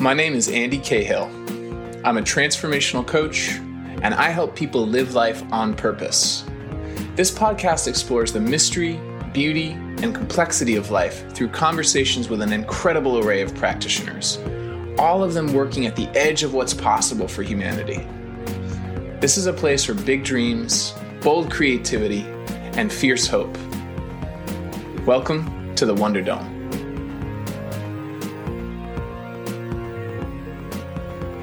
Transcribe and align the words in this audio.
My 0.00 0.14
name 0.14 0.32
is 0.32 0.48
Andy 0.48 0.78
Cahill. 0.78 1.24
I'm 2.06 2.16
a 2.16 2.22
transformational 2.22 3.06
coach, 3.06 3.50
and 4.00 4.14
I 4.14 4.30
help 4.30 4.56
people 4.56 4.86
live 4.86 5.12
life 5.12 5.42
on 5.52 5.74
purpose. 5.74 6.42
This 7.16 7.30
podcast 7.30 7.86
explores 7.86 8.32
the 8.32 8.40
mystery, 8.40 8.98
beauty, 9.34 9.72
and 9.72 10.14
complexity 10.14 10.76
of 10.76 10.90
life 10.90 11.30
through 11.34 11.48
conversations 11.48 12.30
with 12.30 12.40
an 12.40 12.50
incredible 12.50 13.18
array 13.18 13.42
of 13.42 13.54
practitioners, 13.54 14.38
all 14.98 15.22
of 15.22 15.34
them 15.34 15.52
working 15.52 15.84
at 15.84 15.96
the 15.96 16.08
edge 16.16 16.44
of 16.44 16.54
what's 16.54 16.72
possible 16.72 17.28
for 17.28 17.42
humanity. 17.42 18.08
This 19.20 19.36
is 19.36 19.48
a 19.48 19.52
place 19.52 19.84
for 19.84 19.92
big 19.92 20.24
dreams, 20.24 20.94
bold 21.20 21.50
creativity, 21.50 22.22
and 22.72 22.90
fierce 22.90 23.26
hope. 23.26 23.54
Welcome 25.04 25.74
to 25.74 25.84
the 25.84 25.94
Wonder 25.94 26.22
Dome. 26.22 26.49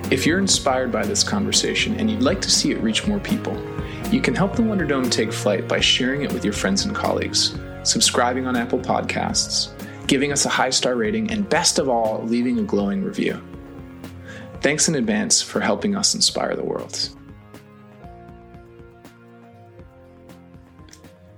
If 0.10 0.26
you're 0.26 0.40
inspired 0.40 0.90
by 0.90 1.06
this 1.06 1.22
conversation 1.22 2.00
and 2.00 2.10
you'd 2.10 2.22
like 2.22 2.40
to 2.40 2.50
see 2.50 2.72
it 2.72 2.82
reach 2.82 3.06
more 3.06 3.20
people, 3.20 3.62
you 4.10 4.22
can 4.22 4.34
help 4.34 4.56
the 4.56 4.64
Wonder 4.64 4.86
Dome 4.86 5.10
take 5.10 5.34
flight 5.34 5.68
by 5.68 5.82
sharing 5.82 6.22
it 6.22 6.32
with 6.32 6.46
your 6.46 6.54
friends 6.54 6.86
and 6.86 6.96
colleagues, 6.96 7.60
subscribing 7.84 8.48
on 8.48 8.56
Apple 8.56 8.80
Podcasts, 8.80 9.70
giving 10.08 10.32
us 10.32 10.46
a 10.46 10.50
high 10.50 10.70
star 10.70 10.96
rating, 10.96 11.30
and 11.30 11.50
best 11.50 11.78
of 11.78 11.90
all, 11.90 12.24
leaving 12.24 12.58
a 12.58 12.64
glowing 12.64 13.04
review. 13.04 13.46
Thanks 14.62 14.88
in 14.88 14.96
advance 14.96 15.42
for 15.42 15.60
helping 15.60 15.94
us 15.94 16.16
inspire 16.16 16.56
the 16.56 16.64
world. 16.64 17.10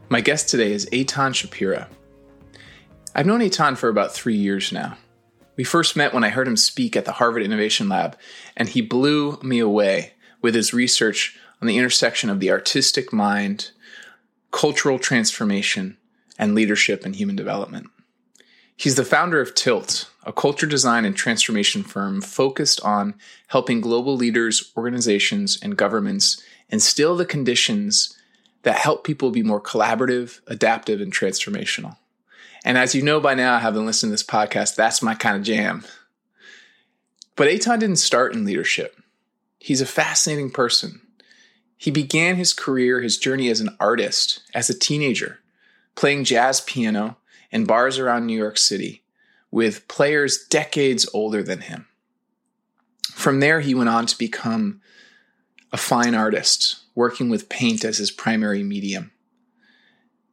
My 0.10 0.22
guest 0.22 0.48
today 0.48 0.74
is 0.74 0.88
Aithan 0.92 1.34
Shapira. 1.34 1.88
I've 3.16 3.26
known 3.26 3.40
Aithan 3.40 3.76
for 3.76 3.90
about 3.90 4.14
three 4.14 4.36
years 4.36 4.72
now. 4.72 4.96
We 5.60 5.66
first 5.66 5.98
met 5.98 6.14
when 6.14 6.24
I 6.24 6.30
heard 6.30 6.48
him 6.48 6.56
speak 6.56 6.96
at 6.96 7.04
the 7.04 7.12
Harvard 7.12 7.44
Innovation 7.44 7.90
Lab, 7.90 8.18
and 8.56 8.70
he 8.70 8.80
blew 8.80 9.38
me 9.44 9.60
away 9.60 10.14
with 10.42 10.56
his 10.56 10.74
research 10.74 11.38
on 11.62 11.68
the 11.68 11.78
intersection 11.78 12.30
of 12.30 12.40
the 12.40 12.50
artistic 12.50 13.12
mind, 13.12 13.72
cultural 14.52 14.98
transformation, 14.98 15.98
and 16.38 16.56
leadership 16.56 17.04
and 17.04 17.14
human 17.14 17.36
development. 17.36 17.88
He's 18.78 18.96
the 18.96 19.04
founder 19.04 19.42
of 19.42 19.54
Tilt, 19.54 20.10
a 20.24 20.32
culture 20.32 20.66
design 20.66 21.04
and 21.04 21.14
transformation 21.14 21.84
firm 21.84 22.22
focused 22.22 22.80
on 22.86 23.16
helping 23.48 23.82
global 23.82 24.16
leaders, 24.16 24.72
organizations, 24.78 25.60
and 25.62 25.76
governments 25.76 26.42
instill 26.70 27.18
the 27.18 27.26
conditions 27.26 28.18
that 28.64 28.78
help 28.78 29.04
people 29.04 29.30
be 29.30 29.44
more 29.44 29.60
collaborative, 29.60 30.40
adaptive, 30.48 31.02
and 31.02 31.12
transformational. 31.12 31.98
And 32.70 32.78
as 32.78 32.94
you 32.94 33.02
know 33.02 33.20
by 33.20 33.34
now, 33.34 33.58
having 33.58 33.88
listened 33.88 34.12
to 34.12 34.14
this 34.14 34.22
podcast, 34.22 34.76
that's 34.76 35.02
my 35.02 35.16
kind 35.16 35.36
of 35.36 35.42
jam. 35.42 35.84
But 37.36 37.48
Aithan 37.48 37.80
didn't 37.80 37.96
start 37.96 38.36
in 38.36 38.46
leadership. 38.46 38.96
He's 39.58 39.82
a 39.82 39.88
fascinating 39.88 40.52
person. 40.52 41.02
He 41.78 41.90
began 41.90 42.36
his 42.36 42.54
career, 42.54 43.02
his 43.02 43.18
journey 43.18 43.50
as 43.50 43.60
an 43.60 43.76
artist, 43.80 44.42
as 44.54 44.70
a 44.70 44.78
teenager, 44.78 45.40
playing 45.96 46.26
jazz 46.26 46.62
piano 46.62 47.18
in 47.50 47.66
bars 47.66 47.98
around 47.98 48.28
New 48.28 48.38
York 48.38 48.60
City 48.60 49.02
with 49.50 49.88
players 49.88 50.46
decades 50.46 51.10
older 51.12 51.42
than 51.42 51.62
him. 51.62 51.88
From 53.14 53.40
there, 53.40 53.62
he 53.62 53.74
went 53.74 53.90
on 53.90 54.06
to 54.06 54.16
become 54.16 54.80
a 55.72 55.78
fine 55.78 56.14
artist, 56.14 56.82
working 56.94 57.30
with 57.30 57.50
paint 57.50 57.84
as 57.84 57.98
his 57.98 58.12
primary 58.12 58.62
medium 58.62 59.10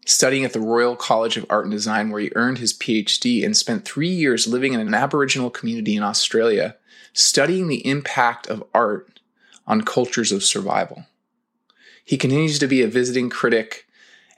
studying 0.07 0.45
at 0.45 0.53
the 0.53 0.61
Royal 0.61 0.97
College 0.97 1.37
of 1.37 1.45
Art 1.51 1.65
and 1.65 1.73
Design, 1.73 2.11
where 2.11 2.21
he 2.21 2.31
earned 2.35 2.59
his 2.59 2.73
PhD 2.73 3.45
and 3.45 3.57
spent 3.57 3.85
three 3.85 4.09
years 4.09 4.47
living 4.47 4.73
in 4.73 4.81
an 4.81 4.95
Aboriginal 4.95 5.51
community 5.51 5.97
in 5.97 6.03
Australia, 6.03 6.77
studying 7.12 7.67
the 7.67 7.87
impact 7.87 8.47
of 8.47 8.65
art 8.73 9.21
on 9.67 9.83
cultures 9.83 10.31
of 10.31 10.44
survival. 10.44 11.05
He 12.05 12.17
continues 12.17 12.61
to 12.61 12.69
be 12.69 12.83
a 12.83 12.89
visiting 12.89 13.28
critic 13.28 13.87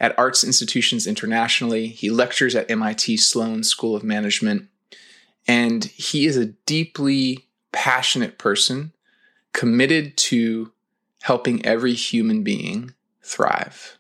at 0.01 0.19
arts 0.19 0.43
institutions 0.43 1.07
internationally. 1.07 1.89
He 1.89 2.09
lectures 2.09 2.55
at 2.55 2.71
MIT 2.71 3.19
Sloan 3.19 3.63
School 3.63 3.95
of 3.95 4.03
Management, 4.03 4.69
and 5.47 5.85
he 5.85 6.25
is 6.25 6.39
a 6.39 6.47
deeply 6.47 7.47
passionate 7.73 8.39
person 8.39 8.93
committed 9.53 10.17
to 10.17 10.73
helping 11.23 11.65
every 11.67 11.93
human 11.93 12.43
being 12.43 12.95
thrive. 13.23 13.98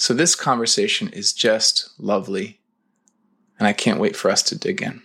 So, 0.00 0.14
this 0.14 0.36
conversation 0.36 1.08
is 1.08 1.32
just 1.32 1.90
lovely, 1.98 2.60
and 3.58 3.66
I 3.66 3.72
can't 3.72 3.98
wait 3.98 4.14
for 4.14 4.30
us 4.30 4.44
to 4.44 4.56
dig 4.56 4.80
in. 4.80 5.02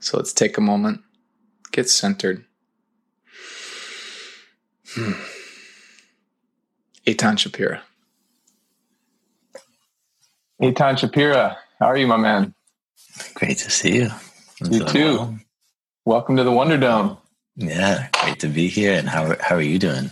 So, 0.00 0.18
let's 0.18 0.34
take 0.34 0.58
a 0.58 0.60
moment, 0.60 1.00
get 1.72 1.88
centered. 1.88 2.44
Hmm. 4.90 5.12
Aithan 7.06 7.38
Shapira. 7.38 7.80
Aithan 10.60 10.98
Shapira, 10.98 11.56
how 11.78 11.86
are 11.86 11.96
you, 11.96 12.06
my 12.06 12.18
man? 12.18 12.54
Great 13.32 13.56
to 13.58 13.70
see 13.70 13.96
you. 13.96 14.10
I'm 14.60 14.72
you 14.72 14.84
too. 14.84 15.14
Well. 15.14 15.38
Welcome 16.04 16.36
to 16.36 16.44
the 16.44 16.52
Wonder 16.52 16.76
Dome. 16.76 17.16
Yeah, 17.56 18.08
great 18.12 18.40
to 18.40 18.48
be 18.48 18.68
here. 18.68 18.92
And 18.92 19.08
how, 19.08 19.36
how 19.40 19.56
are 19.56 19.62
you 19.62 19.78
doing? 19.78 20.10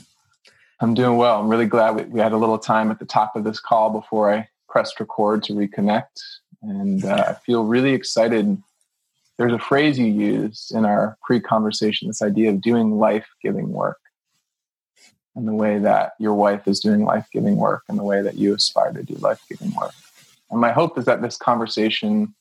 I'm 0.80 0.94
doing 0.94 1.16
well. 1.16 1.40
I'm 1.40 1.48
really 1.48 1.66
glad 1.66 1.96
we, 1.96 2.02
we, 2.04 2.20
had 2.20 2.32
a 2.32 2.36
little 2.36 2.58
time 2.58 2.90
at 2.90 2.98
the 2.98 3.06
top 3.06 3.34
of 3.34 3.44
this 3.44 3.60
call 3.60 3.90
before 3.90 4.32
I 4.32 4.48
pressed 4.68 5.00
record 5.00 5.42
to 5.44 5.54
reconnect. 5.54 6.20
And 6.62 7.04
uh, 7.04 7.24
I 7.28 7.34
feel 7.34 7.64
really 7.64 7.92
excited. 7.92 8.62
There's 9.38 9.52
a 9.52 9.58
phrase 9.58 9.98
you 9.98 10.06
used 10.06 10.74
in 10.74 10.84
our 10.84 11.16
pre 11.22 11.40
conversation 11.40 12.08
this 12.08 12.22
idea 12.22 12.50
of 12.50 12.60
doing 12.60 12.98
life 12.98 13.26
giving 13.42 13.72
work, 13.72 13.98
and 15.34 15.48
the 15.48 15.54
way 15.54 15.78
that 15.78 16.12
your 16.18 16.34
wife 16.34 16.66
is 16.68 16.80
doing 16.80 17.04
life 17.04 17.26
giving 17.32 17.56
work, 17.56 17.82
and 17.88 17.98
the 17.98 18.04
way 18.04 18.20
that 18.22 18.36
you 18.36 18.54
aspire 18.54 18.92
to 18.92 19.02
do 19.02 19.14
life 19.14 19.40
giving 19.48 19.74
work. 19.74 19.92
And 20.50 20.60
my 20.60 20.72
hope 20.72 20.98
is 20.98 21.06
that 21.06 21.22
this 21.22 21.36
conversation, 21.36 22.34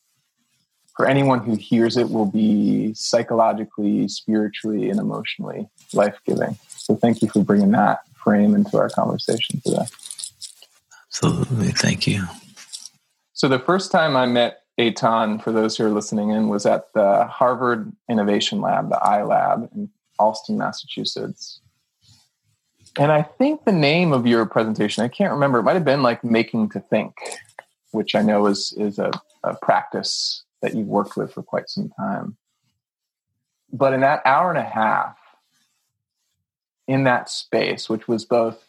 for 0.94 1.06
anyone 1.06 1.40
who 1.40 1.56
hears 1.56 1.96
it, 1.96 2.10
will 2.10 2.26
be 2.26 2.92
psychologically, 2.94 4.08
spiritually, 4.08 4.90
and 4.90 5.00
emotionally 5.00 5.68
life 5.92 6.18
giving. 6.26 6.58
So 6.68 6.96
thank 6.96 7.20
you 7.20 7.28
for 7.28 7.42
bringing 7.42 7.72
that 7.72 8.00
frame 8.26 8.56
into 8.56 8.76
our 8.76 8.88
conversation 8.88 9.60
today. 9.64 9.86
Absolutely. 11.08 11.68
Thank 11.68 12.08
you. 12.08 12.24
So, 13.34 13.46
the 13.46 13.60
first 13.60 13.92
time 13.92 14.16
I 14.16 14.26
met 14.26 14.62
Aithan, 14.80 15.40
for 15.40 15.52
those 15.52 15.76
who 15.76 15.84
are 15.84 15.90
listening 15.90 16.30
in, 16.30 16.48
was 16.48 16.66
at 16.66 16.92
the 16.92 17.24
Harvard 17.26 17.92
Innovation 18.10 18.60
Lab, 18.60 18.90
the 18.90 18.96
iLab 18.96 19.72
in 19.74 19.88
Allston, 20.18 20.58
Massachusetts. 20.58 21.60
And 22.98 23.12
I 23.12 23.22
think 23.22 23.64
the 23.64 23.72
name 23.72 24.12
of 24.12 24.26
your 24.26 24.44
presentation, 24.46 25.04
I 25.04 25.08
can't 25.08 25.32
remember, 25.32 25.60
it 25.60 25.62
might 25.62 25.74
have 25.74 25.84
been 25.84 26.02
like 26.02 26.24
Making 26.24 26.70
to 26.70 26.80
Think, 26.80 27.14
which 27.92 28.14
I 28.14 28.22
know 28.22 28.46
is, 28.46 28.74
is 28.76 28.98
a, 28.98 29.12
a 29.44 29.54
practice 29.54 30.42
that 30.62 30.74
you've 30.74 30.88
worked 30.88 31.16
with 31.16 31.32
for 31.32 31.42
quite 31.42 31.68
some 31.68 31.90
time. 31.90 32.36
But 33.72 33.92
in 33.92 34.00
that 34.00 34.22
hour 34.24 34.48
and 34.50 34.58
a 34.58 34.68
half, 34.68 35.15
in 36.86 37.04
that 37.04 37.28
space, 37.28 37.88
which 37.88 38.06
was 38.08 38.24
both 38.24 38.62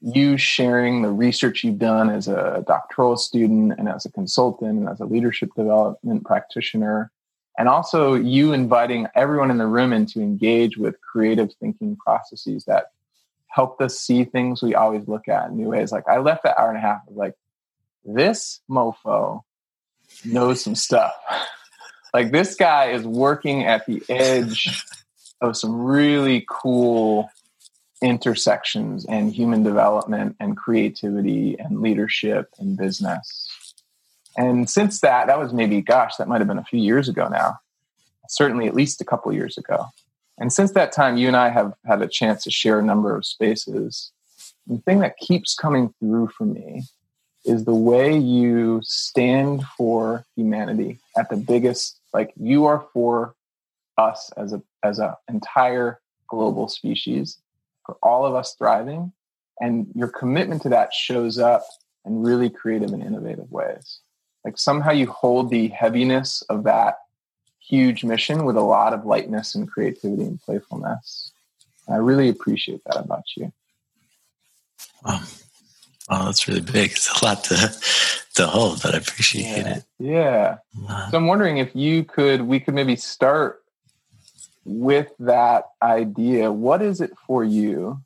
you 0.00 0.36
sharing 0.36 1.02
the 1.02 1.10
research 1.10 1.64
you've 1.64 1.78
done 1.78 2.08
as 2.08 2.28
a 2.28 2.64
doctoral 2.66 3.16
student 3.16 3.74
and 3.78 3.88
as 3.88 4.04
a 4.04 4.12
consultant 4.12 4.78
and 4.78 4.88
as 4.88 5.00
a 5.00 5.04
leadership 5.04 5.50
development 5.56 6.24
practitioner, 6.24 7.10
and 7.58 7.68
also 7.68 8.14
you 8.14 8.52
inviting 8.52 9.08
everyone 9.16 9.50
in 9.50 9.58
the 9.58 9.66
room 9.66 9.92
in 9.92 10.06
to 10.06 10.20
engage 10.20 10.76
with 10.76 11.00
creative 11.00 11.52
thinking 11.54 11.96
processes 11.96 12.64
that 12.66 12.92
helped 13.48 13.82
us 13.82 13.98
see 13.98 14.24
things 14.24 14.62
we 14.62 14.74
always 14.74 15.08
look 15.08 15.26
at 15.26 15.48
in 15.48 15.56
new 15.56 15.68
ways. 15.68 15.90
Like 15.90 16.06
I 16.06 16.18
left 16.18 16.44
that 16.44 16.58
hour 16.58 16.68
and 16.68 16.78
a 16.78 16.80
half 16.80 17.00
of 17.08 17.16
like, 17.16 17.34
this 18.04 18.60
mofo 18.70 19.42
knows 20.24 20.62
some 20.62 20.76
stuff. 20.76 21.12
like 22.14 22.30
this 22.30 22.54
guy 22.54 22.90
is 22.90 23.04
working 23.04 23.64
at 23.64 23.84
the 23.86 24.02
edge 24.08 24.84
of 25.40 25.56
some 25.56 25.82
really 25.82 26.46
cool 26.48 27.28
intersections 28.02 29.04
and 29.06 29.32
human 29.32 29.62
development 29.62 30.36
and 30.40 30.56
creativity 30.56 31.56
and 31.58 31.80
leadership 31.80 32.48
and 32.58 32.76
business. 32.76 33.48
And 34.36 34.70
since 34.70 35.00
that, 35.00 35.26
that 35.26 35.38
was 35.38 35.52
maybe, 35.52 35.80
gosh, 35.80 36.16
that 36.16 36.28
might 36.28 36.40
have 36.40 36.48
been 36.48 36.58
a 36.58 36.64
few 36.64 36.80
years 36.80 37.08
ago 37.08 37.28
now, 37.28 37.58
certainly 38.28 38.66
at 38.66 38.74
least 38.74 39.00
a 39.00 39.04
couple 39.04 39.32
years 39.32 39.58
ago. 39.58 39.86
And 40.38 40.52
since 40.52 40.72
that 40.72 40.92
time, 40.92 41.16
you 41.16 41.26
and 41.26 41.36
I 41.36 41.48
have 41.48 41.74
had 41.84 42.00
a 42.00 42.08
chance 42.08 42.44
to 42.44 42.50
share 42.50 42.78
a 42.78 42.84
number 42.84 43.16
of 43.16 43.26
spaces. 43.26 44.12
The 44.68 44.78
thing 44.78 45.00
that 45.00 45.16
keeps 45.16 45.54
coming 45.54 45.92
through 45.98 46.28
for 46.28 46.44
me 46.44 46.84
is 47.44 47.64
the 47.64 47.74
way 47.74 48.16
you 48.16 48.80
stand 48.84 49.64
for 49.76 50.24
humanity 50.36 51.00
at 51.16 51.30
the 51.30 51.36
biggest, 51.36 51.98
like 52.12 52.32
you 52.36 52.66
are 52.66 52.86
for 52.92 53.34
us 53.96 54.30
as 54.36 54.52
a 54.52 54.62
as 54.84 55.00
an 55.00 55.12
entire 55.28 55.98
global 56.28 56.68
species 56.68 57.38
for 57.88 57.96
all 58.02 58.26
of 58.26 58.34
us 58.34 58.54
thriving. 58.58 59.12
And 59.60 59.86
your 59.94 60.08
commitment 60.08 60.62
to 60.62 60.68
that 60.68 60.92
shows 60.92 61.38
up 61.38 61.64
in 62.04 62.20
really 62.20 62.50
creative 62.50 62.92
and 62.92 63.02
innovative 63.02 63.50
ways. 63.50 64.00
Like 64.44 64.58
somehow 64.58 64.92
you 64.92 65.06
hold 65.06 65.50
the 65.50 65.68
heaviness 65.68 66.42
of 66.42 66.64
that 66.64 66.98
huge 67.58 68.04
mission 68.04 68.44
with 68.44 68.56
a 68.56 68.62
lot 68.62 68.92
of 68.92 69.06
lightness 69.06 69.54
and 69.54 69.68
creativity 69.68 70.22
and 70.22 70.40
playfulness. 70.40 71.32
And 71.86 71.96
I 71.96 71.98
really 71.98 72.28
appreciate 72.28 72.82
that 72.84 72.98
about 72.98 73.24
you. 73.36 73.52
Wow. 75.04 75.22
Wow, 76.10 76.24
that's 76.26 76.46
really 76.46 76.60
big. 76.60 76.92
It's 76.92 77.20
a 77.20 77.24
lot 77.24 77.44
to 77.44 77.72
to 78.34 78.46
hold, 78.46 78.82
but 78.82 78.94
I 78.94 78.98
appreciate 78.98 79.44
yeah. 79.44 79.76
it. 79.76 79.84
Yeah. 79.98 80.56
So 81.10 81.18
I'm 81.18 81.26
wondering 81.26 81.58
if 81.58 81.74
you 81.74 82.04
could 82.04 82.42
we 82.42 82.60
could 82.60 82.74
maybe 82.74 82.96
start 82.96 83.62
with 84.68 85.10
that 85.18 85.64
idea. 85.82 86.52
What 86.52 86.82
is 86.82 87.00
it 87.00 87.12
for 87.26 87.42
you 87.42 88.00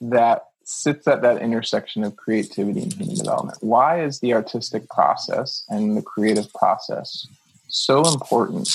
that 0.00 0.44
sits 0.64 1.08
at 1.08 1.22
that 1.22 1.42
intersection 1.42 2.04
of 2.04 2.16
creativity 2.16 2.82
and 2.82 2.92
human 2.92 3.16
development? 3.16 3.58
Why 3.60 4.02
is 4.02 4.20
the 4.20 4.34
artistic 4.34 4.88
process 4.88 5.64
and 5.68 5.96
the 5.96 6.02
creative 6.02 6.52
process 6.54 7.26
so 7.68 8.02
important 8.04 8.68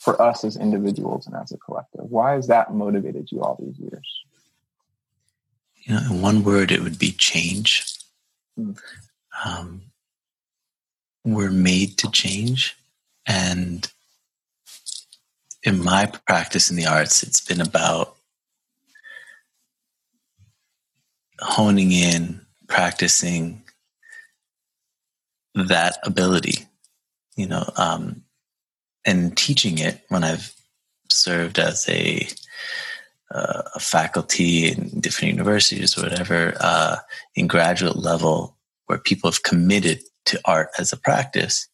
for 0.00 0.20
us 0.20 0.44
as 0.44 0.56
individuals 0.56 1.26
and 1.26 1.36
as 1.36 1.52
a 1.52 1.56
collective? 1.58 2.10
Why 2.10 2.32
has 2.32 2.48
that 2.48 2.74
motivated 2.74 3.30
you 3.30 3.42
all 3.42 3.56
these 3.60 3.78
years? 3.78 4.24
You 5.82 5.94
know, 5.94 6.00
in 6.10 6.20
one 6.20 6.42
word, 6.42 6.72
it 6.72 6.82
would 6.82 6.98
be 6.98 7.12
change. 7.12 7.84
Hmm. 8.56 8.72
Um, 9.44 9.82
we're 11.24 11.50
made 11.50 11.98
to 11.98 12.10
change. 12.10 12.76
And 13.26 13.88
in 15.66 15.82
my 15.82 16.06
practice 16.26 16.70
in 16.70 16.76
the 16.76 16.86
arts, 16.86 17.24
it's 17.24 17.40
been 17.40 17.60
about 17.60 18.14
honing 21.40 21.90
in, 21.90 22.40
practicing 22.68 23.62
that 25.54 25.98
ability, 26.04 26.66
you 27.34 27.46
know, 27.46 27.68
um, 27.76 28.22
and 29.04 29.36
teaching 29.36 29.78
it 29.78 30.04
when 30.08 30.22
I've 30.22 30.54
served 31.10 31.58
as 31.58 31.88
a, 31.88 32.28
uh, 33.34 33.62
a 33.74 33.80
faculty 33.80 34.68
in 34.68 35.00
different 35.00 35.34
universities 35.34 35.98
or 35.98 36.02
whatever, 36.02 36.54
uh, 36.60 36.96
in 37.34 37.48
graduate 37.48 37.96
level, 37.96 38.56
where 38.86 38.98
people 38.98 39.28
have 39.28 39.42
committed 39.42 40.00
to 40.26 40.40
art 40.44 40.68
as 40.78 40.92
a 40.92 40.96
practice. 40.96 41.68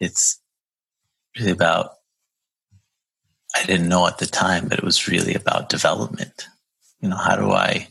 It's 0.00 0.40
really 1.38 1.52
about, 1.52 1.99
I 3.56 3.64
didn't 3.64 3.88
know 3.88 4.06
at 4.06 4.18
the 4.18 4.26
time, 4.26 4.68
but 4.68 4.78
it 4.78 4.84
was 4.84 5.08
really 5.08 5.34
about 5.34 5.68
development. 5.68 6.48
You 7.00 7.08
know, 7.08 7.16
how 7.16 7.36
do 7.36 7.50
I 7.50 7.88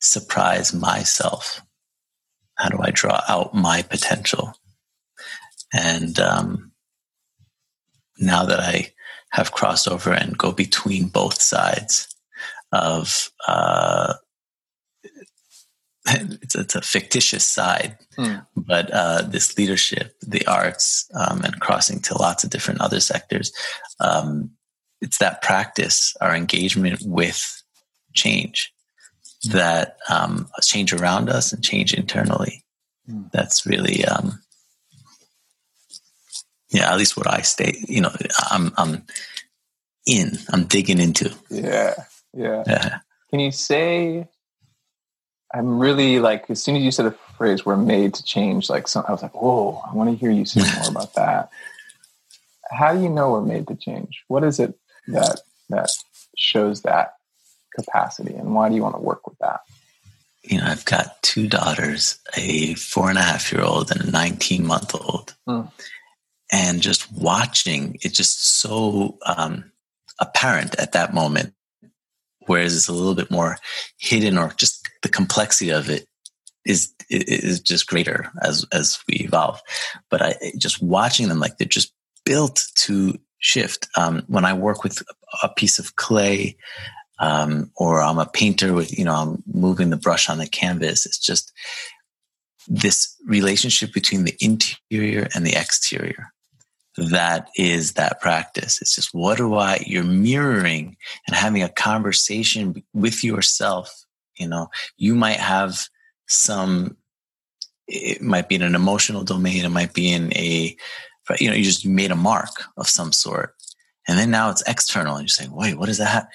surprise 0.00 0.74
myself? 0.74 1.62
How 2.56 2.68
do 2.68 2.78
I 2.82 2.90
draw 2.90 3.20
out 3.28 3.54
my 3.54 3.82
potential? 3.82 4.54
And 5.72 6.18
um, 6.20 6.72
now 8.18 8.44
that 8.44 8.60
I 8.60 8.92
have 9.30 9.52
crossed 9.52 9.88
over 9.88 10.12
and 10.12 10.38
go 10.38 10.52
between 10.52 11.08
both 11.08 11.40
sides 11.40 12.08
of 12.70 13.30
uh, 13.48 14.14
it's, 16.08 16.54
it's, 16.54 16.74
a 16.74 16.82
fictitious 16.82 17.44
side, 17.44 17.96
mm. 18.18 18.46
but 18.54 18.90
uh, 18.92 19.22
this 19.22 19.56
leadership, 19.56 20.14
the 20.20 20.46
arts, 20.46 21.10
um, 21.14 21.40
and 21.42 21.60
crossing 21.60 21.98
to 22.00 22.18
lots 22.18 22.44
of 22.44 22.50
different 22.50 22.82
other 22.82 23.00
sectors, 23.00 23.52
um, 24.00 24.50
it's 25.04 25.18
that 25.18 25.42
practice, 25.42 26.16
our 26.22 26.34
engagement 26.34 27.02
with 27.04 27.62
change, 28.14 28.72
that 29.50 29.98
um, 30.08 30.48
change 30.62 30.94
around 30.94 31.28
us 31.28 31.52
and 31.52 31.62
change 31.62 31.92
internally. 31.92 32.64
Mm. 33.08 33.30
That's 33.30 33.66
really, 33.66 34.04
um, 34.06 34.40
yeah, 36.70 36.90
at 36.90 36.98
least 36.98 37.18
what 37.18 37.30
I 37.30 37.42
stay, 37.42 37.76
you 37.86 38.00
know, 38.00 38.10
I'm, 38.50 38.72
I'm 38.78 39.04
in, 40.06 40.38
I'm 40.50 40.64
digging 40.64 40.98
into. 40.98 41.30
Yeah, 41.50 41.94
yeah. 42.32 42.64
Yeah. 42.66 42.98
Can 43.28 43.40
you 43.40 43.52
say, 43.52 44.26
I'm 45.52 45.78
really 45.78 46.18
like, 46.18 46.48
as 46.48 46.62
soon 46.62 46.76
as 46.76 46.82
you 46.82 46.90
said 46.90 47.04
the 47.04 47.16
phrase, 47.36 47.66
we're 47.66 47.76
made 47.76 48.14
to 48.14 48.24
change, 48.24 48.70
like, 48.70 48.88
some, 48.88 49.04
I 49.06 49.12
was 49.12 49.22
like, 49.22 49.40
whoa, 49.40 49.82
I 49.86 49.92
want 49.92 50.08
to 50.10 50.16
hear 50.16 50.30
you 50.30 50.46
say 50.46 50.62
more 50.78 50.88
about 50.88 51.14
that. 51.14 51.50
How 52.70 52.94
do 52.94 53.02
you 53.02 53.10
know 53.10 53.32
we're 53.32 53.42
made 53.42 53.68
to 53.68 53.76
change? 53.76 54.24
What 54.28 54.42
is 54.42 54.58
it 54.58 54.78
that, 55.08 55.40
that 55.70 55.88
shows 56.36 56.82
that 56.82 57.14
capacity 57.74 58.34
and 58.34 58.54
why 58.54 58.68
do 58.68 58.74
you 58.74 58.82
want 58.82 58.94
to 58.94 59.00
work 59.00 59.26
with 59.26 59.38
that? 59.38 59.60
You 60.42 60.58
know, 60.58 60.66
I've 60.66 60.84
got 60.84 61.22
two 61.22 61.48
daughters, 61.48 62.18
a 62.36 62.74
four 62.74 63.08
and 63.08 63.18
a 63.18 63.22
half 63.22 63.50
year 63.50 63.62
old 63.62 63.90
and 63.90 64.02
a 64.02 64.10
19 64.10 64.66
month 64.66 64.94
old. 64.94 65.34
Mm. 65.48 65.70
And 66.52 66.82
just 66.82 67.10
watching, 67.10 67.96
it's 68.02 68.16
just 68.16 68.44
so 68.60 69.18
um, 69.24 69.72
apparent 70.20 70.78
at 70.78 70.92
that 70.92 71.14
moment. 71.14 71.54
Whereas 72.46 72.76
it's 72.76 72.88
a 72.88 72.92
little 72.92 73.14
bit 73.14 73.30
more 73.30 73.56
hidden 73.98 74.36
or 74.36 74.52
just 74.56 74.86
the 75.02 75.08
complexity 75.08 75.70
of 75.70 75.88
it 75.88 76.06
is 76.66 76.92
is 77.10 77.60
just 77.60 77.86
greater 77.86 78.30
as 78.42 78.66
as 78.70 78.98
we 79.08 79.16
evolve. 79.16 79.60
But 80.10 80.22
I 80.22 80.34
just 80.58 80.82
watching 80.82 81.28
them 81.28 81.40
like 81.40 81.56
they're 81.56 81.66
just 81.66 81.92
built 82.24 82.66
to 82.76 83.18
shift. 83.44 83.86
Um, 83.96 84.22
when 84.26 84.46
I 84.46 84.54
work 84.54 84.82
with 84.82 85.02
a 85.42 85.48
piece 85.50 85.78
of 85.78 85.96
clay, 85.96 86.56
um, 87.18 87.70
or 87.76 88.00
I'm 88.00 88.18
a 88.18 88.26
painter 88.26 88.72
with, 88.72 88.98
you 88.98 89.04
know, 89.04 89.14
I'm 89.14 89.42
moving 89.46 89.90
the 89.90 89.98
brush 89.98 90.30
on 90.30 90.38
the 90.38 90.48
canvas. 90.48 91.04
It's 91.04 91.18
just 91.18 91.52
this 92.66 93.14
relationship 93.26 93.92
between 93.92 94.24
the 94.24 94.34
interior 94.40 95.28
and 95.34 95.46
the 95.46 95.54
exterior. 95.54 96.32
That 96.96 97.48
is 97.56 97.92
that 97.92 98.20
practice. 98.20 98.80
It's 98.80 98.94
just 98.94 99.10
what 99.12 99.36
do 99.36 99.54
I, 99.56 99.84
you're 99.86 100.04
mirroring 100.04 100.96
and 101.26 101.36
having 101.36 101.62
a 101.62 101.68
conversation 101.68 102.82
with 102.94 103.22
yourself. 103.22 103.92
You 104.38 104.48
know, 104.48 104.68
you 104.96 105.14
might 105.14 105.40
have 105.40 105.78
some, 106.28 106.96
it 107.86 108.22
might 108.22 108.48
be 108.48 108.54
in 108.54 108.62
an 108.62 108.74
emotional 108.74 109.22
domain. 109.22 109.64
It 109.64 109.68
might 109.70 109.92
be 109.92 110.10
in 110.10 110.32
a, 110.34 110.76
you 111.38 111.48
know, 111.48 111.56
you 111.56 111.64
just 111.64 111.86
made 111.86 112.10
a 112.10 112.16
mark 112.16 112.50
of 112.76 112.88
some 112.88 113.12
sort 113.12 113.54
and 114.06 114.18
then 114.18 114.30
now 114.30 114.50
it's 114.50 114.62
external 114.66 115.16
and 115.16 115.22
you're 115.22 115.28
saying, 115.28 115.52
wait, 115.52 115.78
what 115.78 115.86
does 115.86 115.98
that? 115.98 116.28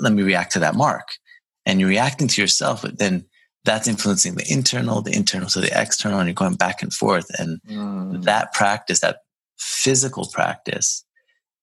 Let 0.00 0.12
me 0.12 0.22
react 0.22 0.52
to 0.52 0.60
that 0.60 0.74
mark. 0.74 1.16
And 1.66 1.80
you're 1.80 1.88
reacting 1.88 2.28
to 2.28 2.40
yourself, 2.40 2.82
but 2.82 2.98
then 2.98 3.24
that's 3.64 3.88
influencing 3.88 4.34
the 4.34 4.50
internal, 4.50 5.02
the 5.02 5.14
internal 5.14 5.48
to 5.50 5.60
the 5.60 5.80
external, 5.80 6.18
and 6.18 6.28
you're 6.28 6.34
going 6.34 6.54
back 6.54 6.82
and 6.82 6.92
forth. 6.92 7.26
And 7.38 7.60
mm. 7.68 8.22
that 8.24 8.52
practice, 8.52 9.00
that 9.00 9.18
physical 9.58 10.26
practice 10.32 11.04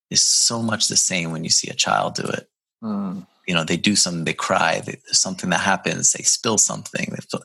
is 0.10 0.22
so 0.22 0.62
much 0.62 0.88
the 0.88 0.98
same 0.98 1.32
when 1.32 1.44
you 1.44 1.50
see 1.50 1.70
a 1.70 1.76
child 1.76 2.16
do 2.16 2.24
it. 2.24 2.48
Mm. 2.84 3.26
You 3.48 3.56
know, 3.56 3.64
they 3.64 3.78
do 3.78 3.96
something, 3.96 4.26
they 4.26 4.34
cry, 4.34 4.80
they, 4.80 4.94
there's 5.06 5.20
something 5.20 5.50
that 5.50 5.60
happens, 5.60 6.14
they 6.14 6.24
spill 6.24 6.58
something, 6.58 7.08
they 7.12 7.40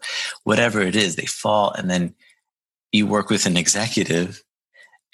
whatever 0.44 0.82
it 0.82 0.94
is, 0.94 1.16
they 1.16 1.26
fall. 1.26 1.72
And 1.72 1.90
then 1.90 2.14
you 2.92 3.06
work 3.06 3.30
with 3.30 3.46
an 3.46 3.56
executive 3.56 4.43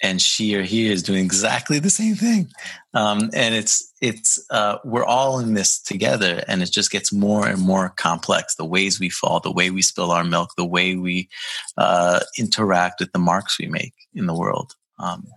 and 0.01 0.21
she 0.21 0.55
or 0.55 0.63
he 0.63 0.89
is 0.89 1.03
doing 1.03 1.23
exactly 1.23 1.79
the 1.79 1.89
same 1.89 2.15
thing. 2.15 2.49
Um, 2.93 3.29
and 3.33 3.55
it's 3.55 3.91
it's 4.01 4.43
uh, 4.49 4.77
we're 4.83 5.05
all 5.05 5.39
in 5.39 5.53
this 5.53 5.79
together 5.79 6.43
and 6.47 6.63
it 6.63 6.71
just 6.71 6.91
gets 6.91 7.13
more 7.13 7.47
and 7.47 7.61
more 7.61 7.89
complex. 7.89 8.55
The 8.55 8.65
ways 8.65 8.99
we 8.99 9.09
fall 9.09 9.39
the 9.39 9.51
way 9.51 9.69
we 9.69 9.81
spill 9.81 10.11
our 10.11 10.23
milk 10.23 10.51
the 10.57 10.65
way 10.65 10.95
we 10.95 11.29
uh, 11.77 12.19
interact 12.37 12.99
with 12.99 13.11
the 13.11 13.19
marks 13.19 13.59
we 13.59 13.67
make 13.67 13.93
in 14.13 14.25
the 14.25 14.35
world. 14.35 14.75
Um, 14.99 15.27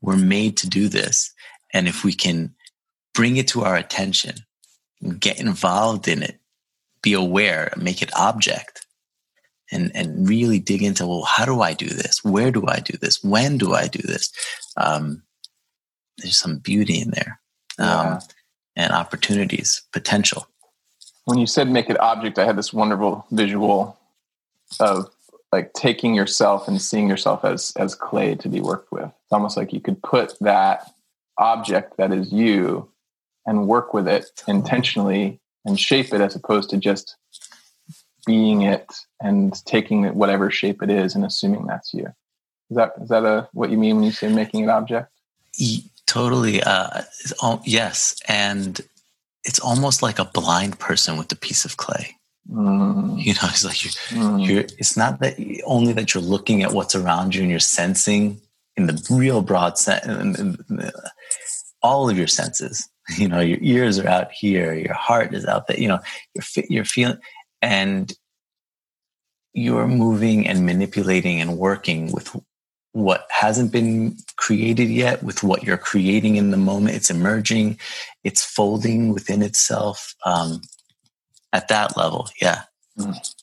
we're 0.00 0.16
made 0.16 0.56
to 0.58 0.68
do 0.68 0.88
this 0.88 1.32
and 1.72 1.88
if 1.88 2.04
we 2.04 2.12
can 2.12 2.54
bring 3.14 3.36
it 3.36 3.48
to 3.48 3.62
our 3.62 3.76
attention 3.76 4.34
get 5.18 5.40
involved 5.40 6.08
in 6.08 6.22
it 6.22 6.38
be 7.02 7.12
aware 7.12 7.72
make 7.76 8.02
it 8.02 8.10
object 8.16 8.86
and 9.72 9.90
and 9.94 10.28
really 10.28 10.58
dig 10.58 10.82
into 10.82 11.06
well 11.06 11.24
how 11.24 11.44
do 11.44 11.60
i 11.60 11.72
do 11.72 11.86
this? 11.86 12.24
Where 12.24 12.50
do 12.50 12.64
i 12.68 12.78
do 12.78 12.96
this? 12.98 13.22
When 13.22 13.58
do 13.58 13.74
i 13.74 13.88
do 13.88 14.02
this? 14.02 14.32
Um, 14.76 15.22
there's 16.18 16.36
some 16.36 16.58
beauty 16.58 17.00
in 17.00 17.10
there 17.10 17.40
um, 17.78 18.06
yeah. 18.06 18.20
and 18.76 18.92
opportunities 18.92 19.82
potential. 19.92 20.46
When 21.24 21.38
you 21.38 21.46
said 21.46 21.70
make 21.70 21.90
it 21.90 22.00
object 22.00 22.38
i 22.38 22.44
had 22.44 22.56
this 22.56 22.72
wonderful 22.72 23.26
visual 23.30 23.98
of 24.80 25.10
like 25.52 25.74
taking 25.74 26.14
yourself 26.14 26.66
and 26.66 26.80
seeing 26.80 27.08
yourself 27.08 27.44
as 27.44 27.72
as 27.76 27.94
clay 27.94 28.34
to 28.36 28.48
be 28.48 28.60
worked 28.60 28.90
with. 28.90 29.04
It's 29.04 29.32
almost 29.32 29.56
like 29.56 29.72
you 29.72 29.80
could 29.80 30.02
put 30.02 30.38
that 30.40 30.90
object 31.38 31.96
that 31.98 32.12
is 32.12 32.32
you 32.32 32.88
and 33.46 33.68
work 33.68 33.92
with 33.92 34.08
it 34.08 34.26
intentionally 34.48 35.40
and 35.64 35.78
shape 35.78 36.12
it 36.12 36.20
as 36.20 36.34
opposed 36.34 36.70
to 36.70 36.76
just 36.76 37.16
being 38.26 38.62
it 38.62 38.86
and 39.20 39.54
taking 39.64 40.04
it 40.04 40.14
whatever 40.14 40.50
shape 40.50 40.82
it 40.82 40.90
is 40.90 41.14
and 41.14 41.24
assuming 41.24 41.66
that's 41.66 41.92
you. 41.92 42.06
Is 42.70 42.76
that 42.76 42.92
is 43.02 43.08
that 43.08 43.24
a 43.24 43.48
what 43.52 43.70
you 43.70 43.78
mean 43.78 43.96
when 43.96 44.04
you 44.04 44.12
say 44.12 44.32
making 44.32 44.64
it 44.64 44.70
object? 44.70 45.10
Totally. 46.06 46.62
Uh, 46.62 47.02
yes, 47.64 48.20
and 48.28 48.78
it's 49.44 49.58
almost 49.58 50.02
like 50.02 50.18
a 50.18 50.26
blind 50.26 50.78
person 50.78 51.16
with 51.16 51.32
a 51.32 51.36
piece 51.36 51.64
of 51.64 51.78
clay. 51.78 52.16
Mm. 52.50 53.22
You 53.22 53.32
know, 53.34 53.40
it's 53.44 53.64
like 53.64 53.82
you're, 53.82 53.92
mm. 54.20 54.46
you're. 54.46 54.64
It's 54.78 54.96
not 54.96 55.20
that 55.20 55.36
only 55.64 55.92
that 55.94 56.12
you're 56.12 56.22
looking 56.22 56.62
at 56.62 56.72
what's 56.72 56.94
around 56.94 57.34
you 57.34 57.42
and 57.42 57.50
you're 57.50 57.60
sensing 57.60 58.40
in 58.76 58.86
the 58.86 59.06
real 59.10 59.42
broad 59.42 59.78
sense, 59.78 60.06
all 61.82 62.10
of 62.10 62.18
your 62.18 62.28
senses. 62.28 62.88
You 63.18 63.26
know, 63.26 63.40
your 63.40 63.58
ears 63.60 63.98
are 63.98 64.06
out 64.06 64.30
here, 64.30 64.74
your 64.74 64.94
heart 64.94 65.34
is 65.34 65.44
out 65.44 65.66
there. 65.66 65.78
You 65.78 65.88
know, 65.88 65.98
you're 66.34 66.64
you're 66.70 66.84
feeling, 66.84 67.18
and 67.62 68.12
you're 69.54 69.86
moving 69.86 70.46
and 70.46 70.66
manipulating 70.66 71.40
and 71.40 71.56
working 71.56 72.12
with 72.12 72.36
what 72.92 73.26
hasn't 73.30 73.72
been 73.72 74.16
created 74.36 74.90
yet, 74.90 75.22
with 75.22 75.42
what 75.42 75.62
you're 75.62 75.78
creating 75.78 76.36
in 76.36 76.50
the 76.50 76.58
moment. 76.58 76.96
It's 76.96 77.10
emerging, 77.10 77.78
it's 78.24 78.44
folding 78.44 79.14
within 79.14 79.40
itself. 79.40 80.14
Um, 80.26 80.60
at 81.52 81.68
that 81.68 81.96
level, 81.96 82.28
yeah. 82.40 82.62
Mm. 82.98 83.34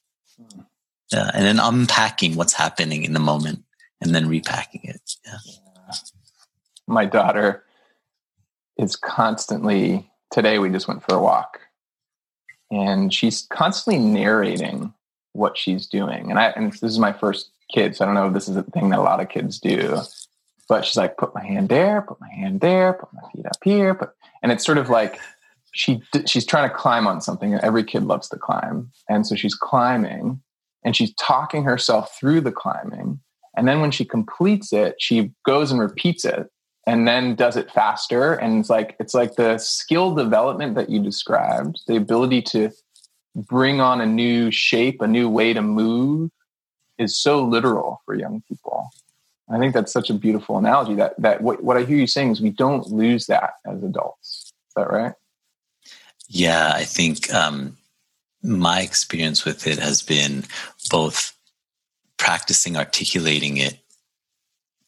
Yeah, 1.11 1.31
and 1.33 1.45
then 1.45 1.59
unpacking 1.59 2.35
what's 2.35 2.53
happening 2.53 3.03
in 3.03 3.13
the 3.13 3.19
moment 3.19 3.63
and 4.01 4.13
then 4.13 4.27
repacking 4.27 4.81
it. 4.83 5.01
Yeah. 5.25 5.38
yeah. 5.45 5.93
My 6.88 7.05
daughter 7.05 7.63
is 8.77 8.95
constantly, 8.95 10.11
today 10.31 10.59
we 10.59 10.69
just 10.69 10.88
went 10.88 11.03
for 11.03 11.15
a 11.15 11.21
walk 11.21 11.59
and 12.71 13.13
she's 13.13 13.47
constantly 13.51 14.03
narrating 14.03 14.93
what 15.33 15.57
she's 15.57 15.88
doing. 15.88 16.29
And 16.29 16.39
I, 16.39 16.47
and 16.49 16.71
this 16.71 16.83
is 16.83 16.99
my 16.99 17.13
first 17.13 17.51
kid, 17.71 17.95
so 17.95 18.03
I 18.03 18.07
don't 18.07 18.15
know 18.15 18.27
if 18.27 18.33
this 18.33 18.47
is 18.47 18.55
a 18.55 18.63
thing 18.63 18.89
that 18.89 18.99
a 18.99 19.03
lot 19.03 19.19
of 19.19 19.29
kids 19.29 19.59
do, 19.59 19.97
but 20.67 20.85
she's 20.85 20.97
like, 20.97 21.17
put 21.17 21.33
my 21.35 21.43
hand 21.43 21.69
there, 21.69 22.01
put 22.01 22.19
my 22.19 22.29
hand 22.29 22.61
there, 22.61 22.93
put 22.93 23.09
my 23.13 23.21
feet 23.31 23.45
up 23.45 23.57
here, 23.63 23.93
put, 23.95 24.11
and 24.41 24.51
it's 24.51 24.65
sort 24.65 24.77
of 24.77 24.89
like, 24.89 25.19
she 25.71 26.01
she's 26.25 26.45
trying 26.45 26.67
to 26.67 26.75
climb 26.75 27.05
on 27.05 27.21
something 27.21 27.53
And 27.53 27.63
every 27.63 27.83
kid 27.83 28.03
loves 28.03 28.27
to 28.29 28.38
climb 28.38 28.91
and 29.07 29.25
so 29.27 29.35
she's 29.35 29.53
climbing 29.53 30.41
and 30.83 30.95
she's 30.95 31.13
talking 31.13 31.63
herself 31.63 32.17
through 32.19 32.41
the 32.41 32.51
climbing. 32.51 33.19
And 33.55 33.67
then 33.67 33.81
when 33.81 33.91
she 33.91 34.05
completes 34.05 34.71
it, 34.71 34.95
she 34.99 35.31
goes 35.45 35.71
and 35.71 35.79
repeats 35.79 36.25
it 36.25 36.49
and 36.89 37.08
then 37.08 37.36
does 37.36 37.55
it 37.55 37.72
faster. 37.72 38.34
And 38.34 38.60
it's 38.60 38.69
like 38.69 38.96
it's 39.00 39.13
like 39.13 39.36
the 39.36 39.60
skill 39.60 40.15
development 40.15 40.74
that 40.74 40.89
you 40.89 41.00
described, 41.00 41.81
the 41.88 41.96
ability 41.96 42.41
to 42.53 42.72
bring 43.36 43.79
on 43.79 44.01
a 44.01 44.08
new 44.08 44.50
shape, 44.50 45.00
a 45.00 45.08
new 45.08 45.29
way 45.29 45.53
to 45.53 45.62
move 45.62 46.31
is 46.98 47.15
so 47.15 47.43
literal 47.43 48.01
for 48.05 48.15
young 48.15 48.41
people. 48.48 48.89
I 49.51 49.60
think 49.60 49.75
that's 49.75 49.93
such 49.93 50.10
a 50.10 50.15
beautiful 50.15 50.58
analogy 50.58 50.96
that 50.96 51.13
that 51.22 51.41
what, 51.41 51.63
what 51.63 51.77
I 51.77 51.84
hear 51.84 51.98
you 51.98 52.08
saying 52.08 52.31
is 52.31 52.41
we 52.41 52.50
don't 52.50 52.88
lose 52.88 53.27
that 53.27 53.51
as 53.65 53.84
adults. 53.84 54.51
Is 54.69 54.74
that 54.75 54.89
right? 54.89 55.13
Yeah, 56.27 56.72
I 56.75 56.86
think 56.86 57.31
um, 57.31 57.77
my 58.41 58.81
experience 58.81 59.46
with 59.46 59.67
it 59.67 59.77
has 59.77 60.01
been 60.01 60.43
both 60.89 61.34
practicing 62.17 62.77
articulating 62.77 63.58
it 63.58 63.77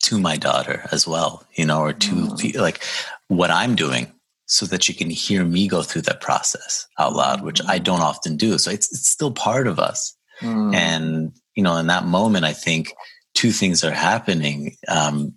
to 0.01 0.20
my 0.20 0.38
daughter 0.38 0.88
as 0.91 1.08
well, 1.08 1.46
you 1.55 1.65
know, 1.65 1.81
or 1.81 1.93
to 1.93 2.12
mm. 2.12 2.60
like 2.60 2.84
what 3.27 3.51
I'm 3.51 3.75
doing 3.75 4.12
so 4.46 4.65
that 4.65 4.84
she 4.84 4.93
can 4.93 5.10
hear 5.10 5.46
me 5.46 5.67
go 5.67 5.81
through 5.81 6.01
that 6.03 6.22
process 6.22 6.88
out 7.00 7.13
loud, 7.13 7.43
which 7.43 7.62
I 7.67 7.79
mm. 7.79 7.84
don't 7.84 8.01
often 8.01 8.36
do. 8.36 8.58
So 8.58 8.72
it's, 8.72 8.91
it's 8.91 9.08
still 9.08 9.31
part 9.31 9.67
of 9.67 9.79
us. 9.79 10.15
Mm. 10.41 10.75
And, 10.75 11.31
you 11.55 11.63
know, 11.63 11.77
in 11.77 11.88
that 11.88 12.05
moment, 12.05 12.46
I 12.46 12.53
think 12.53 12.93
two 13.34 13.51
things 13.51 13.84
are 13.84 13.91
happening. 13.91 14.75
Um, 14.88 15.36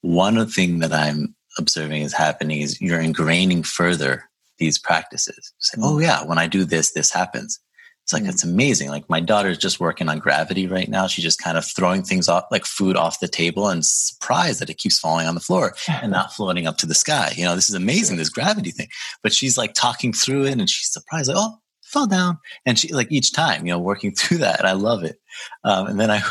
one 0.00 0.46
thing 0.48 0.80
that 0.80 0.92
I'm 0.92 1.34
observing 1.58 2.02
is 2.02 2.12
happening 2.12 2.60
is 2.60 2.80
you're 2.80 3.00
ingraining 3.00 3.66
further 3.66 4.24
these 4.58 4.78
practices. 4.78 5.52
Say, 5.58 5.78
oh 5.82 5.96
mm. 5.96 6.02
yeah, 6.02 6.24
when 6.24 6.38
I 6.38 6.46
do 6.46 6.64
this, 6.64 6.92
this 6.92 7.12
happens. 7.12 7.60
It's 8.08 8.14
like, 8.14 8.24
it's 8.24 8.42
amazing. 8.42 8.88
Like 8.88 9.06
my 9.10 9.20
daughter's 9.20 9.58
just 9.58 9.80
working 9.80 10.08
on 10.08 10.18
gravity 10.18 10.66
right 10.66 10.88
now. 10.88 11.06
She's 11.06 11.24
just 11.24 11.42
kind 11.42 11.58
of 11.58 11.66
throwing 11.66 12.02
things 12.02 12.26
off, 12.26 12.44
like 12.50 12.64
food 12.64 12.96
off 12.96 13.20
the 13.20 13.28
table 13.28 13.68
and 13.68 13.84
surprised 13.84 14.62
that 14.62 14.70
it 14.70 14.78
keeps 14.78 14.98
falling 14.98 15.26
on 15.26 15.34
the 15.34 15.42
floor 15.42 15.74
and 15.88 16.10
not 16.10 16.32
floating 16.32 16.66
up 16.66 16.78
to 16.78 16.86
the 16.86 16.94
sky. 16.94 17.34
You 17.36 17.44
know, 17.44 17.54
this 17.54 17.68
is 17.68 17.74
amazing, 17.74 18.16
this 18.16 18.30
gravity 18.30 18.70
thing. 18.70 18.88
But 19.22 19.34
she's 19.34 19.58
like 19.58 19.74
talking 19.74 20.14
through 20.14 20.46
it 20.46 20.58
and 20.58 20.70
she's 20.70 20.90
surprised, 20.90 21.28
like, 21.28 21.36
oh, 21.38 21.58
fell 21.82 22.06
down. 22.06 22.38
And 22.64 22.78
she 22.78 22.90
like 22.94 23.12
each 23.12 23.34
time, 23.34 23.66
you 23.66 23.72
know, 23.74 23.78
working 23.78 24.12
through 24.16 24.38
that. 24.38 24.60
And 24.60 24.68
I 24.68 24.72
love 24.72 25.04
it. 25.04 25.18
Um, 25.64 25.88
and 25.88 26.00
then 26.00 26.10
I, 26.10 26.22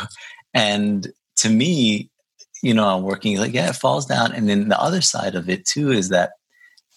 and 0.54 1.06
to 1.36 1.48
me, 1.48 2.10
you 2.60 2.74
know, 2.74 2.88
I'm 2.88 3.04
working 3.04 3.38
like, 3.38 3.54
yeah, 3.54 3.68
it 3.68 3.76
falls 3.76 4.04
down. 4.04 4.32
And 4.32 4.48
then 4.48 4.66
the 4.66 4.82
other 4.82 5.00
side 5.00 5.36
of 5.36 5.48
it 5.48 5.64
too 5.64 5.92
is 5.92 6.08
that 6.08 6.32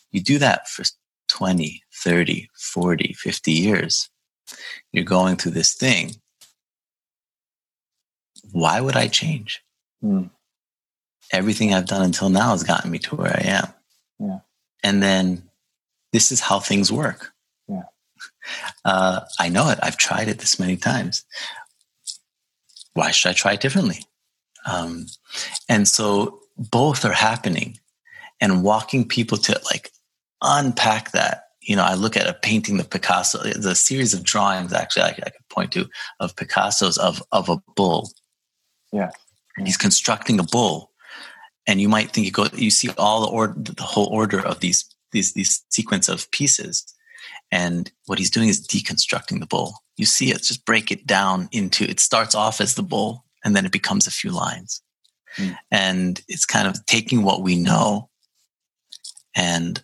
you 0.09 0.23
do 0.23 0.39
that 0.39 0.67
for 0.69 0.83
20, 1.27 1.83
30, 2.03 2.49
40, 2.55 3.13
50 3.13 3.51
years. 3.51 4.09
You're 4.91 5.03
going 5.03 5.35
through 5.35 5.53
this 5.53 5.73
thing. 5.73 6.15
Why 8.51 8.81
would 8.81 8.95
I 8.95 9.07
change? 9.07 9.63
Mm. 10.03 10.29
Everything 11.31 11.73
I've 11.73 11.85
done 11.85 12.01
until 12.01 12.29
now 12.29 12.51
has 12.51 12.63
gotten 12.63 12.91
me 12.91 12.99
to 12.99 13.15
where 13.15 13.35
I 13.35 13.43
am. 13.47 13.67
Yeah. 14.19 14.39
And 14.83 15.01
then 15.01 15.43
this 16.11 16.31
is 16.31 16.41
how 16.41 16.59
things 16.59 16.91
work. 16.91 17.33
Yeah. 17.67 17.83
Uh, 18.83 19.21
I 19.39 19.49
know 19.49 19.69
it. 19.69 19.79
I've 19.81 19.97
tried 19.97 20.27
it 20.27 20.39
this 20.39 20.59
many 20.59 20.75
times. 20.75 21.23
Why 22.93 23.11
should 23.11 23.29
I 23.29 23.33
try 23.33 23.53
it 23.53 23.61
differently? 23.61 24.03
Um, 24.65 25.07
and 25.69 25.87
so 25.87 26.41
both 26.57 27.05
are 27.05 27.13
happening 27.13 27.79
and 28.41 28.63
walking 28.63 29.07
people 29.07 29.37
to 29.37 29.59
like 29.65 29.91
unpack 30.41 31.11
that, 31.11 31.45
you 31.61 31.75
know, 31.75 31.83
I 31.83 31.93
look 31.93 32.17
at 32.17 32.27
a 32.27 32.33
painting 32.33 32.79
of 32.79 32.89
Picasso, 32.89 33.37
the 33.39 33.75
series 33.75 34.13
of 34.13 34.23
drawings 34.23 34.73
actually 34.73 35.03
I, 35.03 35.09
I 35.09 35.29
could 35.29 35.49
point 35.49 35.71
to 35.73 35.87
of 36.19 36.35
Picasso's 36.35 36.97
of 36.97 37.21
of 37.31 37.49
a 37.49 37.57
bull. 37.75 38.11
Yeah. 38.91 39.11
And 39.57 39.67
he's 39.67 39.77
constructing 39.77 40.39
a 40.39 40.43
bull. 40.43 40.91
And 41.67 41.79
you 41.79 41.87
might 41.87 42.11
think 42.11 42.25
you 42.25 42.31
go 42.31 42.47
you 42.53 42.71
see 42.71 42.89
all 42.97 43.21
the 43.21 43.31
order 43.31 43.53
the 43.57 43.83
whole 43.83 44.07
order 44.07 44.39
of 44.39 44.59
these 44.59 44.85
these 45.11 45.33
these 45.33 45.63
sequence 45.69 46.09
of 46.09 46.29
pieces. 46.31 46.83
And 47.51 47.91
what 48.05 48.17
he's 48.17 48.31
doing 48.31 48.49
is 48.49 48.65
deconstructing 48.65 49.39
the 49.39 49.45
bull. 49.45 49.75
You 49.97 50.05
see 50.05 50.31
it, 50.31 50.41
just 50.41 50.65
break 50.65 50.89
it 50.89 51.05
down 51.05 51.47
into 51.51 51.83
it 51.83 51.99
starts 51.99 52.33
off 52.33 52.59
as 52.59 52.75
the 52.75 52.83
bull 52.83 53.25
and 53.43 53.55
then 53.55 53.65
it 53.65 53.71
becomes 53.71 54.07
a 54.07 54.11
few 54.11 54.31
lines. 54.31 54.81
Mm. 55.37 55.57
And 55.69 56.21
it's 56.27 56.45
kind 56.45 56.67
of 56.67 56.85
taking 56.85 57.23
what 57.23 57.41
we 57.41 57.55
know 57.55 58.09
and 59.35 59.81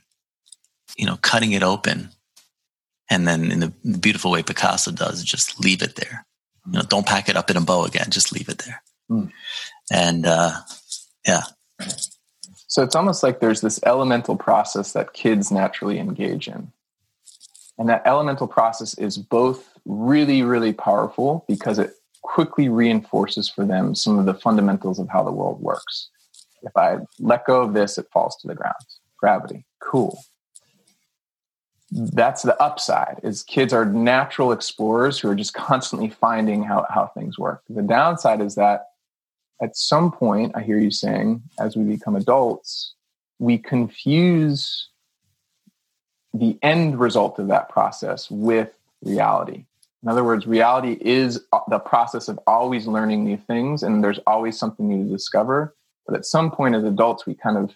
you 0.98 1.06
know, 1.06 1.18
cutting 1.22 1.51
it 1.51 1.63
open. 1.63 2.10
And 3.10 3.27
then 3.27 3.51
in 3.51 3.60
the, 3.62 3.74
beautiful 3.98 4.32
way 4.32 4.44
Picasso 4.44 4.92
does, 4.92 5.24
just 5.24 5.63
leave 5.63 5.82
it 5.82 5.96
there. 5.96 6.25
You 6.66 6.74
know, 6.74 6.82
don't 6.82 7.06
pack 7.06 7.30
it 7.30 7.38
up 7.38 7.50
in 7.50 7.56
a 7.56 7.62
bow 7.62 7.86
again. 7.86 8.08
Just 8.10 8.34
leave 8.34 8.50
it 8.50 8.58
there. 8.66 8.84
Mm. 9.10 9.32
And 9.92 10.25
uh, 10.25 10.51
yeah. 11.25 11.44
So 12.68 12.84
it's 12.84 12.96
almost 12.96 13.24
like 13.24 13.39
there's 13.39 13.62
this 13.62 13.80
elemental 13.86 14.36
process 14.36 14.92
that 14.92 15.13
kids 15.13 15.51
naturally 15.51 16.00
engage 16.00 16.50
in. 16.50 16.72
And 17.77 17.88
that 17.88 18.01
elemental 18.06 18.48
process 18.48 18.98
is 18.98 19.18
both 19.18 19.72
really, 19.86 20.42
really 20.42 20.74
powerful 20.74 21.46
because 21.48 21.80
it 21.80 21.94
quickly 22.24 22.68
reinforces 22.68 23.48
for 23.48 23.66
them 23.66 23.96
some 23.96 24.20
of 24.20 24.25
the 24.25 24.34
fundamentals 24.34 25.00
of 25.00 25.08
how 25.08 25.24
the 25.24 25.32
world 25.32 25.62
works. 25.62 26.10
If 26.63 26.75
I 26.75 26.98
let 27.20 27.46
go 27.46 27.62
of 27.62 27.74
this, 27.74 27.98
it 27.98 28.08
falls 28.12 28.36
to 28.42 28.48
the 28.48 28.56
ground. 28.56 28.75
Gravity, 29.18 29.63
cool 29.80 30.20
that's 31.91 32.41
the 32.41 32.62
upside 32.62 33.20
is 33.24 33.44
kids 33.44 33.72
are 33.72 33.86
natural 33.86 34.51
explorers 34.51 35.20
who 35.20 35.29
are 35.29 35.36
just 35.36 35.53
constantly 35.53 36.10
finding 36.10 36.63
how, 36.63 36.86
how 36.89 37.08
things 37.08 37.39
work. 37.39 37.63
The 37.70 37.82
downside 37.82 38.41
is 38.41 38.56
that 38.56 38.88
at 39.62 39.75
some 39.75 40.12
point 40.12 40.51
i 40.56 40.62
hear 40.62 40.77
you 40.77 40.91
saying 40.91 41.41
as 41.60 41.75
we 41.75 41.84
become 41.84 42.15
adults 42.15 42.94
we 43.39 43.58
confuse 43.58 44.89
the 46.34 46.58
end 46.62 47.00
result 47.00 47.39
of 47.39 47.48
that 47.48 47.70
process 47.70 48.29
with 48.29 48.72
reality. 49.03 49.65
In 50.03 50.10
other 50.10 50.24
words 50.24 50.46
reality 50.46 50.98
is 51.01 51.44
uh, 51.53 51.60
the 51.70 51.79
process 51.79 52.27
of 52.27 52.39
always 52.48 52.86
learning 52.88 53.24
new 53.24 53.38
things 53.38 53.84
and 53.84 54.03
there's 54.03 54.20
always 54.27 54.58
something 54.58 54.88
new 54.88 55.06
to 55.06 55.10
discover. 55.10 55.75
But 56.06 56.15
at 56.15 56.25
some 56.25 56.51
point 56.51 56.75
as 56.75 56.84
adults 56.84 57.25
we 57.25 57.34
kind 57.34 57.58
of 57.58 57.75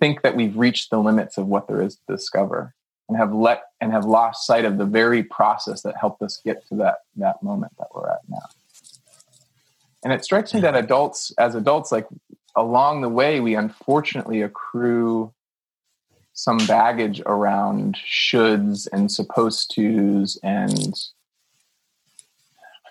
think 0.00 0.22
that 0.22 0.36
we've 0.36 0.56
reached 0.56 0.90
the 0.90 0.98
limits 0.98 1.38
of 1.38 1.46
what 1.46 1.68
there 1.68 1.80
is 1.80 1.96
to 1.96 2.02
discover 2.08 2.74
and 3.08 3.18
have 3.18 3.32
let 3.34 3.62
and 3.80 3.92
have 3.92 4.04
lost 4.04 4.46
sight 4.46 4.64
of 4.64 4.78
the 4.78 4.86
very 4.86 5.22
process 5.22 5.82
that 5.82 5.96
helped 6.00 6.22
us 6.22 6.40
get 6.44 6.66
to 6.68 6.76
that 6.76 6.98
that 7.16 7.42
moment 7.42 7.72
that 7.78 7.88
we're 7.94 8.08
at 8.08 8.20
now. 8.28 8.46
And 10.02 10.12
it 10.12 10.24
strikes 10.24 10.52
me 10.52 10.60
that 10.60 10.76
adults 10.76 11.32
as 11.38 11.54
adults 11.54 11.90
like 11.92 12.06
along 12.56 13.00
the 13.00 13.08
way 13.08 13.40
we 13.40 13.54
unfortunately 13.54 14.42
accrue 14.42 15.32
some 16.34 16.58
baggage 16.66 17.22
around 17.26 17.96
shoulds 17.96 18.88
and 18.92 19.10
supposed 19.10 19.72
to's 19.74 20.38
and 20.42 20.94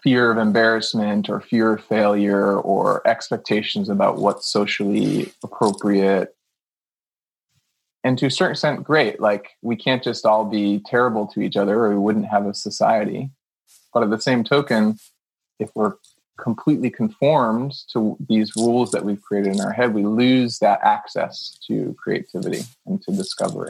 fear 0.03 0.31
of 0.31 0.37
embarrassment 0.37 1.29
or 1.29 1.39
fear 1.39 1.73
of 1.73 1.83
failure 1.83 2.59
or 2.59 3.05
expectations 3.07 3.89
about 3.89 4.17
what's 4.17 4.51
socially 4.51 5.31
appropriate 5.43 6.32
and 8.03 8.17
to 8.17 8.25
a 8.25 8.31
certain 8.31 8.51
extent, 8.51 8.83
great. 8.83 9.19
Like 9.19 9.51
we 9.61 9.75
can't 9.75 10.03
just 10.03 10.25
all 10.25 10.45
be 10.45 10.81
terrible 10.85 11.27
to 11.27 11.41
each 11.41 11.57
other, 11.57 11.75
or 11.85 11.89
we 11.89 11.97
wouldn't 11.97 12.27
have 12.27 12.45
a 12.45 12.53
society. 12.53 13.29
But 13.93 14.03
at 14.03 14.09
the 14.09 14.19
same 14.19 14.43
token, 14.43 14.99
if 15.59 15.69
we're 15.75 15.93
completely 16.37 16.89
conformed 16.89 17.73
to 17.93 18.17
these 18.27 18.55
rules 18.55 18.91
that 18.91 19.05
we've 19.05 19.21
created 19.21 19.53
in 19.53 19.61
our 19.61 19.71
head, 19.71 19.93
we 19.93 20.03
lose 20.03 20.59
that 20.59 20.79
access 20.83 21.57
to 21.67 21.95
creativity 21.97 22.63
and 22.85 23.01
to 23.03 23.11
discovery. 23.11 23.69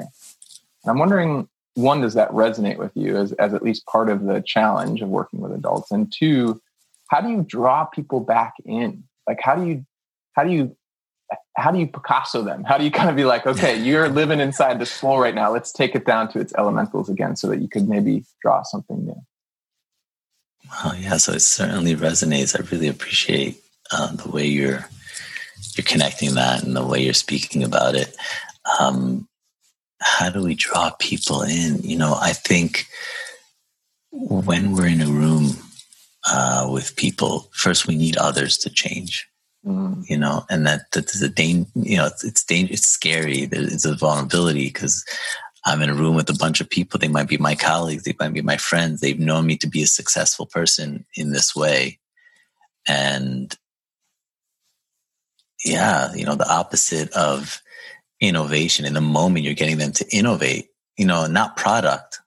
And 0.83 0.91
I'm 0.91 0.97
wondering, 0.97 1.49
one, 1.75 2.01
does 2.01 2.13
that 2.13 2.31
resonate 2.31 2.77
with 2.77 2.91
you 2.95 3.17
as, 3.17 3.33
as 3.33 3.53
at 3.53 3.63
least 3.63 3.85
part 3.85 4.09
of 4.09 4.23
the 4.23 4.41
challenge 4.41 5.01
of 5.01 5.09
working 5.09 5.41
with 5.41 5.51
adults? 5.51 5.91
And 5.91 6.11
two, 6.11 6.61
how 7.09 7.19
do 7.21 7.29
you 7.29 7.43
draw 7.47 7.85
people 7.85 8.21
back 8.21 8.53
in? 8.65 9.03
Like, 9.27 9.39
how 9.41 9.55
do 9.55 9.65
you, 9.67 9.85
how 10.33 10.43
do 10.43 10.51
you, 10.51 10.75
how 11.55 11.71
do 11.71 11.79
you 11.79 11.87
Picasso 11.87 12.41
them? 12.41 12.63
How 12.63 12.77
do 12.77 12.83
you 12.83 12.91
kind 12.91 13.09
of 13.09 13.15
be 13.15 13.25
like, 13.25 13.45
okay, 13.45 13.77
you're 13.77 14.09
living 14.09 14.39
inside 14.39 14.79
this 14.79 14.91
flow 14.91 15.19
right 15.19 15.35
now. 15.35 15.51
Let's 15.51 15.71
take 15.71 15.95
it 15.95 16.05
down 16.05 16.31
to 16.31 16.39
its 16.39 16.53
elementals 16.57 17.09
again 17.09 17.35
so 17.35 17.47
that 17.47 17.61
you 17.61 17.67
could 17.67 17.87
maybe 17.87 18.25
draw 18.41 18.63
something 18.63 19.05
new. 19.05 19.21
Oh 20.83 20.95
yeah, 20.97 21.17
so 21.17 21.33
it 21.33 21.41
certainly 21.41 21.95
resonates. 21.95 22.59
I 22.59 22.67
really 22.71 22.87
appreciate 22.87 23.61
uh, 23.91 24.15
the 24.15 24.29
way 24.29 24.45
you're 24.47 24.85
you're 25.75 25.85
connecting 25.85 26.35
that 26.35 26.63
and 26.63 26.75
the 26.75 26.85
way 26.85 27.03
you're 27.03 27.13
speaking 27.13 27.63
about 27.63 27.95
it. 27.95 28.15
Um, 28.79 29.27
how 30.01 30.29
do 30.29 30.41
we 30.41 30.55
draw 30.55 30.91
people 30.99 31.41
in? 31.41 31.81
You 31.83 31.97
know, 31.97 32.15
I 32.19 32.33
think 32.33 32.87
when 34.11 34.73
we're 34.73 34.87
in 34.87 35.01
a 35.01 35.07
room 35.07 35.51
uh, 36.27 36.67
with 36.71 36.95
people, 36.95 37.49
first 37.51 37.87
we 37.87 37.95
need 37.95 38.17
others 38.17 38.57
to 38.59 38.69
change. 38.69 39.27
Mm. 39.65 40.09
You 40.09 40.17
know, 40.17 40.45
and 40.49 40.67
that 40.67 40.91
that 40.91 41.13
is 41.13 41.21
a 41.21 41.29
danger. 41.29 41.69
You 41.75 41.97
know, 41.97 42.07
it's 42.07 42.23
it's, 42.23 42.43
danger, 42.43 42.73
it's 42.73 42.85
scary. 42.85 43.45
There's 43.45 43.85
a 43.85 43.95
vulnerability 43.95 44.67
because 44.67 45.05
I'm 45.65 45.81
in 45.81 45.89
a 45.89 45.93
room 45.93 46.15
with 46.15 46.29
a 46.29 46.37
bunch 46.37 46.59
of 46.59 46.69
people. 46.69 46.99
They 46.99 47.07
might 47.07 47.29
be 47.29 47.37
my 47.37 47.55
colleagues. 47.55 48.03
They 48.03 48.15
might 48.19 48.33
be 48.33 48.41
my 48.41 48.57
friends. 48.57 48.99
They've 48.99 49.19
known 49.19 49.45
me 49.45 49.57
to 49.57 49.67
be 49.67 49.81
a 49.81 49.87
successful 49.87 50.45
person 50.45 51.05
in 51.15 51.31
this 51.31 51.55
way. 51.55 51.99
And 52.87 53.55
yeah, 55.63 56.13
you 56.13 56.25
know, 56.25 56.35
the 56.35 56.51
opposite 56.51 57.11
of 57.13 57.61
innovation 58.19 58.85
in 58.85 58.93
the 58.93 59.01
moment 59.01 59.45
you're 59.45 59.53
getting 59.53 59.77
them 59.77 59.93
to 59.93 60.05
innovate, 60.15 60.67
you 60.97 61.05
know, 61.05 61.25
not 61.27 61.55
product. 61.55 62.19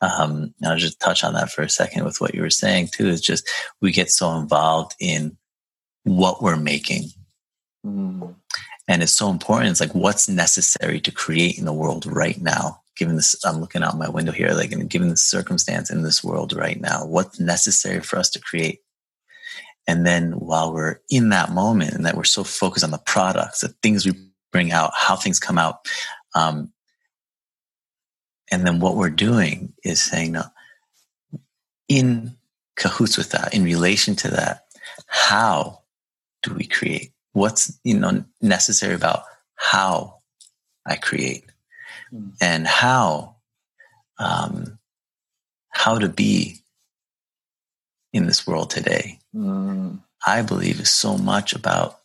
Um, 0.00 0.54
I'll 0.64 0.76
just 0.76 1.00
touch 1.00 1.24
on 1.24 1.34
that 1.34 1.50
for 1.50 1.62
a 1.62 1.68
second 1.68 2.04
with 2.04 2.20
what 2.20 2.34
you 2.34 2.42
were 2.42 2.50
saying 2.50 2.88
too, 2.92 3.08
is 3.08 3.20
just 3.20 3.48
we 3.80 3.92
get 3.92 4.10
so 4.10 4.34
involved 4.36 4.94
in 4.98 5.36
what 6.04 6.42
we're 6.42 6.56
making. 6.56 7.08
Mm. 7.84 8.34
And 8.86 9.02
it's 9.02 9.12
so 9.12 9.30
important. 9.30 9.70
It's 9.70 9.80
like 9.80 9.94
what's 9.94 10.28
necessary 10.28 11.00
to 11.00 11.10
create 11.10 11.58
in 11.58 11.64
the 11.64 11.72
world 11.72 12.06
right 12.06 12.40
now 12.40 12.80
given 12.96 13.16
this 13.16 13.34
i'm 13.44 13.60
looking 13.60 13.82
out 13.82 13.98
my 13.98 14.08
window 14.08 14.32
here 14.32 14.50
like 14.50 14.72
and 14.72 14.88
given 14.88 15.08
the 15.08 15.16
circumstance 15.16 15.90
in 15.90 16.02
this 16.02 16.22
world 16.22 16.52
right 16.52 16.80
now 16.80 17.04
what's 17.04 17.40
necessary 17.40 18.00
for 18.00 18.18
us 18.18 18.30
to 18.30 18.40
create? 18.40 18.80
And 19.86 20.06
then 20.06 20.32
while 20.32 20.72
we're 20.72 21.00
in 21.10 21.28
that 21.28 21.50
moment 21.50 21.92
and 21.92 22.06
that 22.06 22.16
we're 22.16 22.24
so 22.24 22.42
focused 22.42 22.84
on 22.84 22.90
the 22.90 22.98
products 22.98 23.60
the 23.60 23.68
things 23.82 24.06
we 24.06 24.12
bring 24.50 24.72
out 24.72 24.92
how 24.94 25.16
things 25.16 25.38
come 25.38 25.58
out 25.58 25.86
um, 26.34 26.72
and 28.50 28.66
then 28.66 28.80
what 28.80 28.96
we're 28.96 29.10
doing 29.10 29.74
is 29.84 30.02
saying 30.02 30.32
no 30.32 30.44
in 31.88 32.34
cahoots 32.76 33.18
with 33.18 33.30
that 33.30 33.52
in 33.52 33.62
relation 33.62 34.16
to 34.16 34.28
that 34.28 34.62
how 35.06 35.80
do 36.44 36.54
we 36.54 36.66
create 36.66 37.12
what's 37.32 37.78
you 37.84 37.98
know 37.98 38.24
necessary 38.40 38.94
about 38.94 39.24
how 39.56 40.20
I 40.86 40.96
create 40.96 41.44
mm. 42.12 42.32
and 42.40 42.66
how 42.66 43.36
um, 44.18 44.78
how 45.70 45.98
to 45.98 46.08
be 46.08 46.58
in 48.12 48.26
this 48.26 48.46
world 48.46 48.70
today. 48.70 49.18
Mm. 49.34 50.00
I 50.26 50.42
believe 50.42 50.80
is 50.80 50.90
so 50.90 51.18
much 51.18 51.52
about 51.52 52.00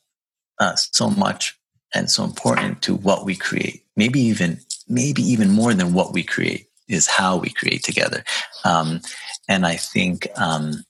uh, 0.60 0.76
so 0.76 1.10
much 1.10 1.58
and 1.94 2.10
so 2.10 2.24
important 2.24 2.82
to 2.84 2.96
what 2.96 3.26
we 3.26 3.36
create. 3.36 3.84
Maybe 3.96 4.20
even 4.20 4.60
maybe 4.88 5.22
even 5.22 5.50
more 5.50 5.74
than 5.74 5.94
what 5.94 6.14
we 6.14 6.24
create 6.24 6.68
is 6.88 7.08
how 7.08 7.38
we 7.38 7.50
create 7.50 7.84
together. 7.84 8.24
Um, 8.66 9.02
and 9.48 9.66
I 9.66 9.76
think 9.76 10.28
um, 10.36 10.84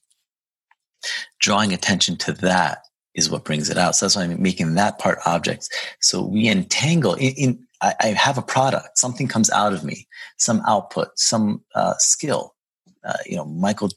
drawing 1.40 1.74
attention 1.74 2.16
to 2.18 2.32
that 2.34 2.84
is 3.20 3.30
what 3.30 3.46
brings 3.46 3.70
it 3.70 3.78
out. 3.78 3.96
So 3.96 4.06
that's 4.06 4.16
why 4.16 4.24
I'm 4.24 4.42
making 4.42 4.74
that 4.76 4.98
part 4.98 5.20
objects. 5.26 5.70
So 6.00 6.24
we 6.24 6.50
entangle 6.50 7.14
in, 7.14 7.34
in 7.34 7.68
I, 7.82 7.94
I, 8.02 8.08
have 8.08 8.38
a 8.38 8.42
product, 8.42 8.98
something 8.98 9.28
comes 9.28 9.50
out 9.52 9.74
of 9.74 9.84
me, 9.84 10.08
some 10.38 10.62
output, 10.68 11.10
some 11.16 11.64
uh, 11.76 11.94
skill. 11.98 12.56
Uh, 13.04 13.14
you 13.26 13.36
know, 13.36 13.46
Michael 13.46 13.90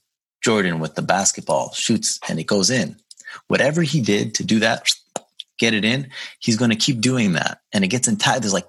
Jordan 0.43 0.79
with 0.79 0.95
the 0.95 1.03
basketball 1.03 1.73
shoots 1.73 2.21
and 2.29 2.39
it 2.39 2.45
goes 2.45 2.71
in. 2.71 2.97
Whatever 3.49 3.83
he 3.83 4.01
did 4.01 4.35
to 4.35 4.45
do 4.45 4.59
that, 4.61 4.89
get 5.59 5.75
it 5.75 5.85
in, 5.85 6.11
he's 6.39 6.57
going 6.57 6.71
to 6.71 6.77
keep 6.77 7.01
doing 7.01 7.33
that. 7.33 7.59
And 7.73 7.83
it 7.83 7.89
gets 7.89 8.07
entangled. 8.07 8.43
There's 8.43 8.53
like 8.53 8.69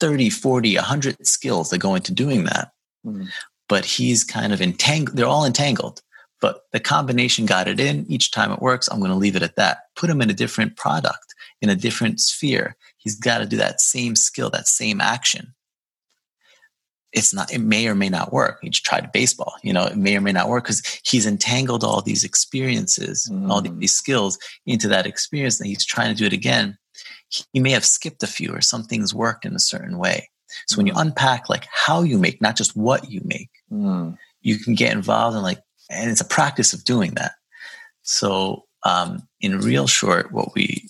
30, 0.00 0.30
40, 0.30 0.76
100 0.76 1.26
skills 1.26 1.70
that 1.70 1.78
go 1.78 1.94
into 1.94 2.12
doing 2.12 2.44
that. 2.44 2.72
Mm-hmm. 3.04 3.26
But 3.68 3.84
he's 3.84 4.24
kind 4.24 4.52
of 4.52 4.62
entangled. 4.62 5.16
They're 5.16 5.26
all 5.26 5.44
entangled 5.44 6.00
but 6.40 6.62
the 6.72 6.80
combination 6.80 7.46
got 7.46 7.68
it 7.68 7.80
in. 7.80 8.06
Each 8.08 8.30
time 8.30 8.52
it 8.52 8.62
works 8.62 8.88
i'm 8.88 8.98
going 8.98 9.10
to 9.10 9.16
leave 9.16 9.36
it 9.36 9.42
at 9.42 9.56
that. 9.56 9.78
Put 9.96 10.10
him 10.10 10.20
in 10.20 10.30
a 10.30 10.34
different 10.34 10.76
product 10.76 11.34
in 11.60 11.68
a 11.68 11.76
different 11.76 12.20
sphere. 12.20 12.76
He's 12.98 13.16
got 13.16 13.38
to 13.38 13.46
do 13.46 13.56
that 13.56 13.80
same 13.80 14.16
skill 14.16 14.50
that 14.50 14.68
same 14.68 15.00
action. 15.00 15.54
It's 17.12 17.32
not 17.32 17.52
it 17.52 17.60
may 17.60 17.88
or 17.88 17.94
may 17.94 18.10
not 18.10 18.32
work. 18.32 18.58
He 18.62 18.70
just 18.70 18.84
tried 18.84 19.12
baseball 19.12 19.54
you 19.62 19.72
know 19.72 19.86
it 19.86 19.96
may 19.96 20.16
or 20.16 20.20
may 20.20 20.32
not 20.32 20.48
work 20.48 20.64
because 20.64 21.00
he's 21.04 21.26
entangled 21.26 21.84
all 21.84 22.02
these 22.02 22.24
experiences 22.24 23.28
mm. 23.30 23.50
all 23.50 23.60
these 23.60 23.94
skills 23.94 24.38
into 24.66 24.88
that 24.88 25.06
experience 25.06 25.60
and 25.60 25.68
he's 25.68 25.84
trying 25.84 26.10
to 26.10 26.18
do 26.18 26.26
it 26.26 26.32
again. 26.32 26.78
He 27.52 27.60
may 27.60 27.70
have 27.70 27.84
skipped 27.84 28.22
a 28.22 28.26
few 28.26 28.54
or 28.54 28.60
some 28.60 28.84
things 28.84 29.14
worked 29.14 29.44
in 29.44 29.54
a 29.54 29.58
certain 29.58 29.98
way. 29.98 30.30
So 30.66 30.76
when 30.76 30.86
you 30.86 30.94
mm. 30.94 31.00
unpack 31.00 31.48
like 31.48 31.66
how 31.70 32.02
you 32.02 32.18
make 32.18 32.40
not 32.40 32.56
just 32.56 32.76
what 32.76 33.10
you 33.10 33.20
make 33.24 33.50
mm. 33.72 34.16
you 34.42 34.58
can 34.58 34.74
get 34.74 34.92
involved 34.92 35.36
in 35.36 35.42
like 35.42 35.62
and 35.90 36.10
it's 36.10 36.20
a 36.20 36.24
practice 36.26 36.72
of 36.72 36.84
doing 36.84 37.14
that. 37.14 37.32
So, 38.02 38.64
um, 38.84 39.28
in 39.40 39.60
real 39.60 39.86
short, 39.86 40.32
what 40.32 40.54
we, 40.54 40.88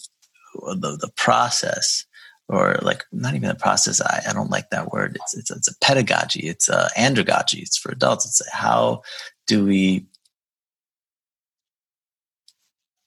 the, 0.54 0.96
the 1.00 1.10
process, 1.16 2.04
or 2.48 2.78
like 2.82 3.04
not 3.12 3.34
even 3.34 3.48
the 3.48 3.54
process, 3.54 4.00
I, 4.00 4.22
I 4.28 4.32
don't 4.32 4.50
like 4.50 4.70
that 4.70 4.92
word. 4.92 5.16
It's, 5.20 5.36
it's, 5.36 5.50
it's 5.50 5.68
a 5.68 5.78
pedagogy. 5.80 6.48
It's 6.48 6.68
a 6.68 6.88
andragogy. 6.96 7.60
It's 7.60 7.76
for 7.76 7.92
adults. 7.92 8.26
It's 8.26 8.42
how 8.52 9.02
do 9.46 9.64
we, 9.64 10.06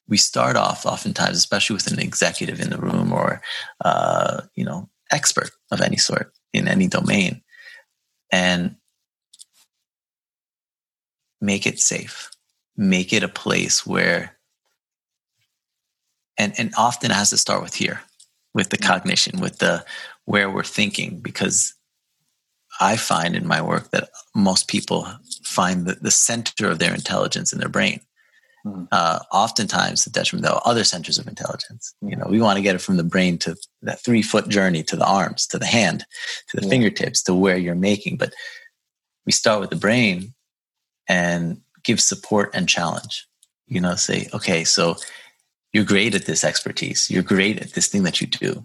we 0.08 0.18
start 0.18 0.58
off 0.58 0.86
oftentimes, 0.86 1.38
especially 1.38 1.76
with 1.76 1.92
an 1.92 2.00
executive 2.00 2.60
in 2.60 2.70
the 2.70 2.78
room 2.78 3.14
or, 3.14 3.42
uh, 3.86 4.42
you 4.56 4.66
know, 4.66 4.90
expert 5.12 5.52
of 5.72 5.82
any 5.82 5.98
sort 5.98 6.34
in 6.54 6.68
any 6.68 6.88
domain. 6.88 7.42
And 8.32 8.76
make 11.42 11.66
it 11.66 11.80
safe 11.80 12.30
make 12.78 13.12
it 13.12 13.24
a 13.24 13.28
place 13.28 13.86
where 13.86 14.38
and 16.38 16.54
and 16.58 16.74
often 16.78 17.12
it 17.12 17.16
has 17.16 17.30
to 17.30 17.38
start 17.38 17.62
with 17.62 17.76
here 17.76 18.02
with 18.54 18.70
the 18.70 18.78
cognition 18.78 19.40
with 19.40 19.60
the 19.60 19.84
where 20.26 20.50
we're 20.50 20.64
thinking 20.64 21.20
because 21.20 21.74
i 22.80 22.96
find 22.96 23.36
in 23.36 23.46
my 23.46 23.62
work 23.62 23.92
that 23.92 24.10
most 24.36 24.68
people 24.68 25.08
find 25.44 25.86
the, 25.86 25.96
the 25.96 26.12
center 26.12 26.70
of 26.70 26.80
their 26.80 26.94
intelligence 26.94 27.52
in 27.52 27.60
their 27.60 27.70
brain 27.70 28.00
mm-hmm. 28.66 28.86
uh, 28.92 29.20
oftentimes 29.32 30.04
the 30.04 30.10
detriment 30.10 30.48
of 30.48 30.62
other 30.64 30.84
centers 30.84 31.20
of 31.20 31.28
intelligence 31.28 31.94
you 32.02 32.16
know 32.16 32.26
we 32.30 32.42
want 32.42 32.58
to 32.58 32.64
get 32.64 32.76
it 32.76 32.82
from 32.82 32.98
the 32.98 33.04
brain 33.04 33.38
to 33.38 33.56
that 33.82 34.04
three 34.04 34.22
foot 34.22 34.48
journey 34.48 34.82
to 34.82 34.96
the 34.96 35.06
arms 35.06 35.46
to 35.46 35.60
the 35.60 35.66
hand 35.66 36.06
to 36.50 36.58
the 36.58 36.64
yeah. 36.64 36.70
fingertips 36.70 37.22
to 37.22 37.34
where 37.34 37.58
you're 37.58 37.76
making 37.76 38.16
but 38.18 38.34
we 39.26 39.32
start 39.32 39.60
with 39.60 39.70
the 39.70 39.76
brain 39.76 40.34
and 41.12 41.60
give 41.84 42.00
support 42.00 42.52
and 42.54 42.70
challenge. 42.70 43.28
You 43.68 43.82
know, 43.82 43.96
say, 43.96 44.30
okay, 44.34 44.64
so 44.64 44.96
you're 45.74 45.84
great 45.84 46.16
at 46.16 46.26
this 46.26 46.46
expertise. 46.46 47.12
You're 47.12 47.22
great 47.22 47.62
at 47.62 47.74
this 47.74 47.88
thing 47.88 48.04
that 48.04 48.22
you 48.22 48.28
do 48.28 48.64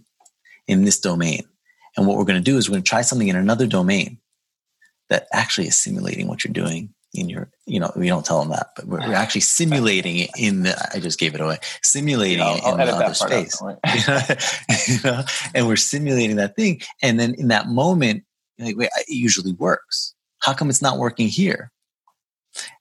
in 0.68 0.84
this 0.84 1.00
domain. 1.00 1.42
And 1.96 2.06
what 2.06 2.16
we're 2.16 2.24
going 2.24 2.42
to 2.42 2.50
do 2.50 2.56
is 2.56 2.68
we're 2.68 2.74
going 2.74 2.84
to 2.84 2.88
try 2.88 3.02
something 3.02 3.28
in 3.28 3.36
another 3.36 3.66
domain 3.66 4.18
that 5.08 5.26
actually 5.32 5.66
is 5.66 5.76
simulating 5.76 6.28
what 6.28 6.44
you're 6.44 6.52
doing 6.52 6.94
in 7.14 7.28
your, 7.28 7.50
you 7.66 7.80
know, 7.80 7.90
we 7.96 8.08
don't 8.08 8.26
tell 8.26 8.40
them 8.40 8.50
that, 8.50 8.68
but 8.76 8.86
we're, 8.86 8.98
we're 8.98 9.14
actually 9.14 9.40
simulating 9.40 10.16
it 10.16 10.30
in 10.38 10.64
the, 10.64 10.90
I 10.94 11.00
just 11.00 11.18
gave 11.18 11.34
it 11.34 11.40
away, 11.40 11.58
simulating 11.82 12.38
yeah, 12.38 12.58
I'll, 12.62 12.78
it 12.78 12.80
in 12.82 12.86
the 12.86 12.94
other 12.94 13.14
space. 13.14 13.60
you 14.88 14.98
know? 15.02 15.22
And 15.54 15.66
we're 15.66 15.76
simulating 15.76 16.36
that 16.36 16.54
thing. 16.54 16.82
And 17.02 17.18
then 17.18 17.34
in 17.34 17.48
that 17.48 17.68
moment, 17.68 18.24
like, 18.58 18.76
it 18.78 19.08
usually 19.08 19.52
works. 19.52 20.14
How 20.40 20.52
come 20.52 20.68
it's 20.68 20.82
not 20.82 20.98
working 20.98 21.28
here? 21.28 21.72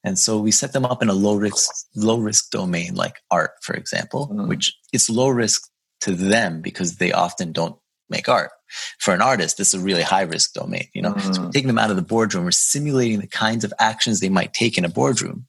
And 0.04 0.18
so 0.18 0.40
we 0.40 0.52
set 0.52 0.74
them 0.74 0.86
up 0.86 1.02
in 1.02 1.10
a 1.10 1.14
low 1.14 1.36
risk, 1.36 1.72
low 1.96 2.18
risk 2.18 2.52
domain 2.52 2.96
like 2.96 3.18
art, 3.32 3.52
for 3.62 3.76
example, 3.76 4.30
mm. 4.32 4.48
which 4.48 4.76
is 4.94 5.10
low 5.10 5.30
risk 5.30 5.70
to 6.02 6.12
them 6.12 6.62
because 6.62 6.98
they 6.98 7.12
often 7.12 7.52
don't 7.52 7.78
make 8.10 8.30
art. 8.30 8.52
For 9.00 9.14
an 9.14 9.22
artist, 9.22 9.58
this 9.58 9.74
is 9.74 9.82
a 9.82 9.84
really 9.84 10.02
high 10.02 10.24
risk 10.24 10.54
domain, 10.54 10.88
you 10.94 11.02
know. 11.02 11.14
Mm. 11.14 11.36
So 11.36 11.42
we're 11.42 11.48
mm. 11.50 11.54
taking 11.54 11.68
them 11.68 11.80
out 11.80 11.90
of 11.90 11.96
the 11.96 12.02
boardroom, 12.02 12.46
we're 12.46 12.52
simulating 12.52 13.20
the 13.20 13.28
kinds 13.28 13.64
of 13.64 13.74
actions 13.80 14.20
they 14.20 14.30
might 14.30 14.54
take 14.54 14.78
in 14.78 14.86
a 14.86 14.90
boardroom. 14.90 15.48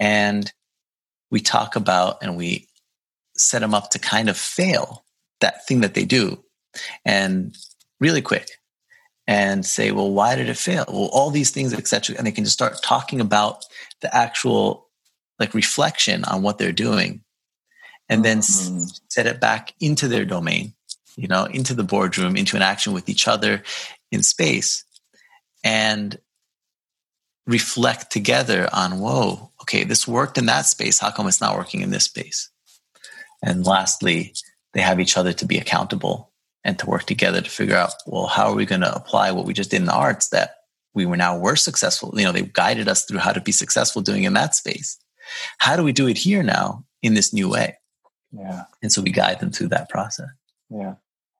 And 0.00 0.52
we 1.30 1.40
talk 1.40 1.76
about 1.76 2.22
and 2.22 2.36
we 2.36 2.68
set 3.36 3.60
them 3.60 3.74
up 3.74 3.90
to 3.90 3.98
kind 3.98 4.28
of 4.28 4.36
fail 4.36 5.04
that 5.40 5.66
thing 5.66 5.80
that 5.80 5.94
they 5.94 6.04
do 6.04 6.42
and 7.04 7.56
really 8.00 8.22
quick 8.22 8.48
and 9.26 9.64
say, 9.64 9.90
well, 9.90 10.10
why 10.10 10.36
did 10.36 10.48
it 10.48 10.56
fail? 10.56 10.84
Well, 10.88 11.08
all 11.12 11.30
these 11.30 11.50
things, 11.50 11.72
etc. 11.72 12.16
And 12.16 12.26
they 12.26 12.32
can 12.32 12.44
just 12.44 12.54
start 12.54 12.82
talking 12.82 13.20
about 13.20 13.64
the 14.00 14.14
actual 14.14 14.88
like 15.38 15.54
reflection 15.54 16.24
on 16.24 16.42
what 16.42 16.58
they're 16.58 16.72
doing 16.72 17.22
and 18.08 18.24
then 18.24 18.38
mm-hmm. 18.38 18.84
set 19.08 19.26
it 19.26 19.40
back 19.40 19.74
into 19.80 20.08
their 20.08 20.24
domain, 20.24 20.74
you 21.16 21.26
know, 21.26 21.44
into 21.44 21.74
the 21.74 21.84
boardroom, 21.84 22.36
into 22.36 22.56
an 22.56 22.62
action 22.62 22.92
with 22.92 23.08
each 23.08 23.26
other 23.26 23.62
in 24.12 24.22
space 24.22 24.84
and 25.62 26.18
reflect 27.46 28.10
together 28.12 28.68
on, 28.72 29.00
whoa, 29.00 29.50
okay, 29.62 29.84
this 29.84 30.06
worked 30.06 30.38
in 30.38 30.46
that 30.46 30.66
space. 30.66 30.98
How 30.98 31.10
come 31.10 31.26
it's 31.26 31.40
not 31.40 31.56
working 31.56 31.80
in 31.80 31.90
this 31.90 32.04
space? 32.04 32.50
And 33.42 33.66
lastly, 33.66 34.34
they 34.72 34.80
have 34.80 35.00
each 35.00 35.16
other 35.16 35.32
to 35.34 35.46
be 35.46 35.58
accountable 35.58 36.32
and 36.64 36.78
to 36.78 36.86
work 36.86 37.04
together 37.04 37.40
to 37.40 37.50
figure 37.50 37.76
out, 37.76 37.92
well, 38.06 38.26
how 38.26 38.48
are 38.48 38.54
we 38.54 38.66
going 38.66 38.80
to 38.80 38.94
apply 38.94 39.30
what 39.30 39.44
we 39.44 39.52
just 39.52 39.70
did 39.70 39.80
in 39.80 39.86
the 39.86 39.94
arts 39.94 40.28
that 40.28 40.56
we 40.94 41.06
were 41.06 41.16
now 41.16 41.38
were 41.38 41.56
successful? 41.56 42.12
You 42.16 42.24
know, 42.24 42.32
they 42.32 42.42
guided 42.42 42.88
us 42.88 43.04
through 43.04 43.18
how 43.18 43.32
to 43.32 43.40
be 43.40 43.52
successful 43.52 44.02
doing 44.02 44.24
in 44.24 44.32
that 44.34 44.54
space. 44.54 44.98
How 45.58 45.76
do 45.76 45.82
we 45.82 45.92
do 45.92 46.08
it 46.08 46.18
here 46.18 46.42
now 46.42 46.84
in 47.02 47.14
this 47.14 47.32
new 47.32 47.48
way? 47.48 47.76
Yeah. 48.32 48.64
And 48.82 48.90
so 48.90 49.02
we 49.02 49.10
guide 49.10 49.40
them 49.40 49.50
through 49.50 49.68
that 49.68 49.88
process. 49.88 50.28
Yeah. 50.70 50.94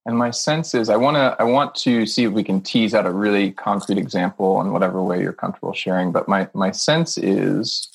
And 0.07 0.19
my 0.19 0.31
sense 0.31 0.75
is 0.75 0.91
I 0.91 0.97
want 0.97 1.17
to 1.17 1.35
I 1.39 1.45
want 1.45 1.75
to 1.77 2.05
see 2.05 2.25
if 2.25 2.33
we 2.33 2.45
can 2.45 2.61
tease 2.61 2.95
out 2.95 3.07
a 3.07 3.11
really 3.11 3.53
concrete 3.53 3.97
example 3.97 4.61
in 4.61 4.73
whatever 4.73 5.03
way 5.03 5.23
you're 5.23 5.33
comfortable 5.33 5.73
sharing. 5.73 6.13
But 6.13 6.29
my 6.29 6.47
my 6.53 6.73
sense 6.73 7.17
is 7.17 7.89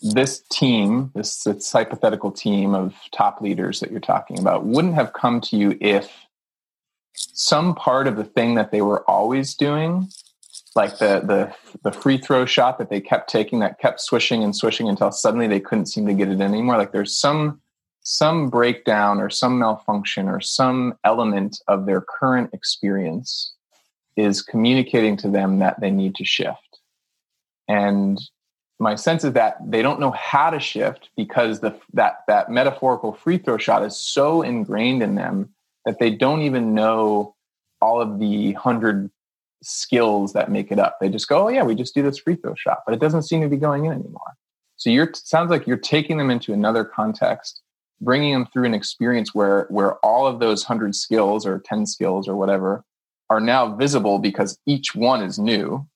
this 0.00 0.42
team, 0.50 1.10
this, 1.14 1.44
this 1.44 1.70
hypothetical 1.70 2.30
team 2.30 2.74
of 2.74 2.94
top 3.12 3.40
leaders 3.40 3.80
that 3.80 3.90
you're 3.90 4.00
talking 4.00 4.38
about, 4.38 4.64
wouldn't 4.64 4.94
have 4.94 5.12
come 5.12 5.40
to 5.42 5.56
you 5.56 5.76
if 5.80 6.10
some 7.14 7.74
part 7.74 8.06
of 8.06 8.16
the 8.16 8.24
thing 8.24 8.54
that 8.54 8.70
they 8.70 8.82
were 8.82 9.08
always 9.08 9.54
doing, 9.54 10.08
like 10.74 10.98
the 10.98 11.20
the 11.20 11.54
the 11.82 11.92
free 11.92 12.16
throw 12.16 12.46
shot 12.46 12.78
that 12.78 12.90
they 12.90 13.00
kept 13.00 13.28
taking, 13.28 13.58
that 13.60 13.78
kept 13.78 14.00
swishing 14.00 14.42
and 14.44 14.54
swishing 14.54 14.88
until 14.88 15.10
suddenly 15.10 15.46
they 15.46 15.60
couldn't 15.60 15.86
seem 15.86 16.06
to 16.06 16.14
get 16.14 16.28
it 16.28 16.40
anymore. 16.40 16.78
Like 16.78 16.92
there's 16.92 17.16
some 17.16 17.60
some 18.02 18.48
breakdown 18.48 19.20
or 19.20 19.28
some 19.28 19.58
malfunction 19.58 20.28
or 20.28 20.40
some 20.40 20.94
element 21.04 21.60
of 21.68 21.86
their 21.86 22.00
current 22.00 22.50
experience 22.52 23.52
is 24.16 24.42
communicating 24.42 25.16
to 25.16 25.28
them 25.28 25.58
that 25.58 25.80
they 25.80 25.90
need 25.90 26.14
to 26.14 26.24
shift. 26.24 26.78
And 27.68 28.18
my 28.80 28.94
sense 28.94 29.24
is 29.24 29.34
that 29.34 29.58
they 29.64 29.82
don't 29.82 30.00
know 30.00 30.10
how 30.12 30.48
to 30.48 30.58
shift 30.58 31.10
because 31.14 31.60
the 31.60 31.78
that 31.92 32.24
that 32.26 32.50
metaphorical 32.50 33.12
free 33.12 33.36
throw 33.36 33.58
shot 33.58 33.84
is 33.84 33.96
so 33.96 34.40
ingrained 34.40 35.02
in 35.02 35.14
them 35.14 35.50
that 35.84 35.98
they 35.98 36.10
don't 36.10 36.40
even 36.40 36.74
know 36.74 37.34
all 37.82 38.00
of 38.00 38.18
the 38.18 38.52
hundred 38.54 39.10
skills 39.62 40.32
that 40.32 40.50
make 40.50 40.72
it 40.72 40.78
up. 40.78 40.96
They 40.98 41.10
just 41.10 41.28
go, 41.28 41.46
"Oh 41.46 41.48
yeah, 41.48 41.62
we 41.62 41.74
just 41.74 41.94
do 41.94 42.02
this 42.02 42.18
free 42.18 42.36
throw 42.36 42.54
shot," 42.54 42.78
but 42.86 42.94
it 42.94 43.00
doesn't 43.00 43.24
seem 43.24 43.42
to 43.42 43.48
be 43.48 43.58
going 43.58 43.84
in 43.84 43.92
anymore. 43.92 44.32
So 44.76 44.88
you're 44.88 45.12
sounds 45.14 45.50
like 45.50 45.66
you're 45.66 45.76
taking 45.76 46.16
them 46.16 46.30
into 46.30 46.54
another 46.54 46.82
context, 46.84 47.60
bringing 48.00 48.32
them 48.32 48.46
through 48.50 48.64
an 48.64 48.74
experience 48.74 49.34
where 49.34 49.66
where 49.68 49.96
all 49.96 50.26
of 50.26 50.40
those 50.40 50.64
hundred 50.64 50.94
skills 50.94 51.44
or 51.44 51.58
ten 51.60 51.84
skills 51.84 52.26
or 52.26 52.34
whatever 52.34 52.82
are 53.28 53.40
now 53.40 53.76
visible 53.76 54.18
because 54.18 54.58
each 54.64 54.94
one 54.94 55.22
is 55.22 55.38
new 55.38 55.86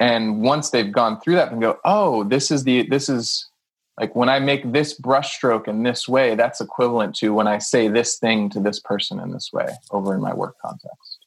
and 0.00 0.40
once 0.42 0.70
they've 0.70 0.92
gone 0.92 1.20
through 1.20 1.34
that 1.34 1.52
and 1.52 1.60
go 1.60 1.78
oh 1.84 2.24
this 2.24 2.50
is 2.50 2.64
the 2.64 2.86
this 2.88 3.08
is 3.08 3.48
like 3.98 4.14
when 4.14 4.28
i 4.28 4.38
make 4.38 4.72
this 4.72 4.98
brushstroke 4.98 5.68
in 5.68 5.82
this 5.82 6.08
way 6.08 6.34
that's 6.34 6.60
equivalent 6.60 7.14
to 7.14 7.34
when 7.34 7.46
i 7.46 7.58
say 7.58 7.88
this 7.88 8.16
thing 8.18 8.48
to 8.48 8.60
this 8.60 8.78
person 8.78 9.18
in 9.18 9.32
this 9.32 9.52
way 9.52 9.68
over 9.90 10.14
in 10.14 10.20
my 10.20 10.34
work 10.34 10.56
context. 10.60 11.18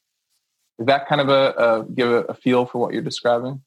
Is 0.78 0.86
that 0.86 1.06
kind 1.06 1.20
of 1.20 1.28
a, 1.28 1.54
a 1.56 1.84
give 1.84 2.10
a, 2.10 2.22
a, 2.22 2.34
feel 2.34 2.66
for 2.66 2.78
what 2.78 2.92
you're 2.92 3.02
describing? 3.02 3.60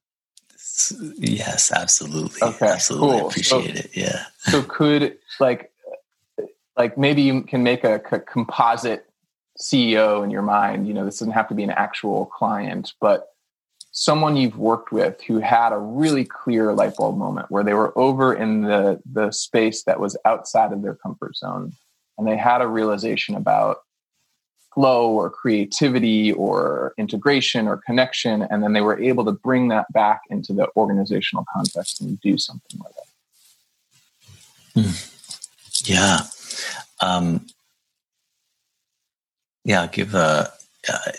Yes 1.17 1.71
absolutely. 1.71 2.41
Okay 2.41 2.67
absolutely. 2.67 3.19
cool. 3.19 3.27
appreciate 3.29 3.77
so, 3.77 3.79
it. 3.79 3.91
Yeah. 3.93 4.25
so 4.39 4.63
could 4.63 5.17
like 5.39 5.71
like 6.75 6.97
maybe 6.97 7.21
you 7.21 7.43
can 7.43 7.63
make 7.63 7.83
a, 7.83 8.01
a 8.11 8.19
composite 8.19 9.05
ceo 9.57 10.23
in 10.23 10.31
your 10.31 10.41
mind. 10.41 10.87
You 10.87 10.93
know 10.93 11.05
this 11.05 11.19
doesn't 11.19 11.33
have 11.33 11.47
to 11.49 11.55
be 11.55 11.63
an 11.63 11.69
actual 11.69 12.25
client 12.25 12.93
but 12.99 13.34
someone 13.97 14.35
you've 14.35 14.57
worked 14.57 14.91
with 14.91 15.21
who 15.21 15.39
had 15.39 15.71
a 15.71 15.77
really 15.77 16.25
clear 16.25 16.73
light 16.73 16.93
bulb 16.97 17.17
moment 17.17 17.49
where 17.49 17.63
they 17.63 17.73
were 17.73 17.97
over 17.97 18.35
in 18.35 18.61
the 18.61 19.01
the 19.09 19.31
space 19.31 19.83
that 19.83 20.01
was 20.01 20.17
outside 20.25 20.73
of 20.73 20.81
their 20.81 20.95
comfort 20.95 21.35
zone 21.35 21.71
and 22.17 22.27
they 22.27 22.35
had 22.35 22.61
a 22.61 22.67
realization 22.67 23.35
about 23.35 23.77
flow 24.73 25.09
or 25.11 25.29
creativity 25.29 26.33
or 26.33 26.93
integration 26.97 27.69
or 27.69 27.77
connection 27.77 28.41
and 28.51 28.61
then 28.61 28.73
they 28.73 28.81
were 28.81 28.99
able 28.99 29.23
to 29.23 29.31
bring 29.31 29.69
that 29.69 29.85
back 29.93 30.19
into 30.29 30.51
the 30.51 30.67
organizational 30.75 31.45
context 31.55 32.01
and 32.01 32.19
do 32.19 32.37
something 32.37 32.81
with 32.83 32.93
it 34.75 34.81
mm. 34.81 35.89
yeah 35.89 36.19
um, 37.01 37.45
yeah 39.63 39.87
give 39.87 40.13
a 40.15 40.51
uh, 40.89 41.11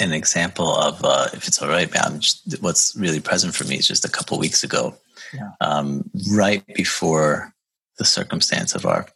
an 0.00 0.12
example 0.12 0.74
of, 0.74 1.04
uh, 1.04 1.28
if 1.32 1.48
it's 1.48 1.60
all 1.60 1.68
right, 1.68 1.92
man, 1.92 2.20
just, 2.20 2.60
what's 2.62 2.94
really 2.96 3.20
present 3.20 3.54
for 3.54 3.64
me 3.64 3.76
is 3.76 3.86
just 3.86 4.04
a 4.04 4.10
couple 4.10 4.38
weeks 4.38 4.62
ago, 4.62 4.96
yeah. 5.34 5.50
um, 5.60 6.08
right 6.32 6.64
before 6.74 7.52
the 7.98 8.04
circumstance 8.04 8.74
of 8.74 8.86
our 8.86 9.06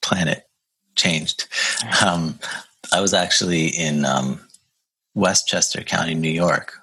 planet 0.00 0.48
changed. 0.96 1.46
Um, 2.04 2.38
I 2.92 3.00
was 3.00 3.14
actually 3.14 3.68
in 3.68 4.04
um, 4.04 4.40
Westchester 5.14 5.82
County, 5.82 6.14
New 6.14 6.30
York, 6.30 6.74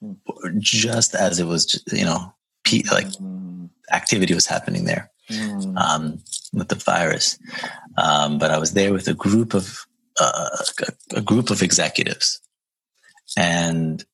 hmm. 0.00 0.12
just 0.58 1.14
as 1.14 1.38
it 1.38 1.46
was, 1.46 1.82
you 1.92 2.04
know, 2.04 2.32
like 2.90 3.12
hmm. 3.14 3.66
activity 3.92 4.34
was 4.34 4.46
happening 4.46 4.84
there 4.84 5.10
mm. 5.30 5.76
um, 5.76 6.22
with 6.52 6.68
the 6.68 6.74
virus. 6.74 7.38
Um, 7.98 8.38
but 8.38 8.50
I 8.50 8.58
was 8.58 8.72
there 8.72 8.92
with 8.92 9.08
a 9.08 9.14
group 9.14 9.54
of 9.54 9.86
a, 10.20 10.58
a 11.14 11.20
group 11.20 11.50
of 11.50 11.62
executives. 11.62 12.40
And 13.36 14.04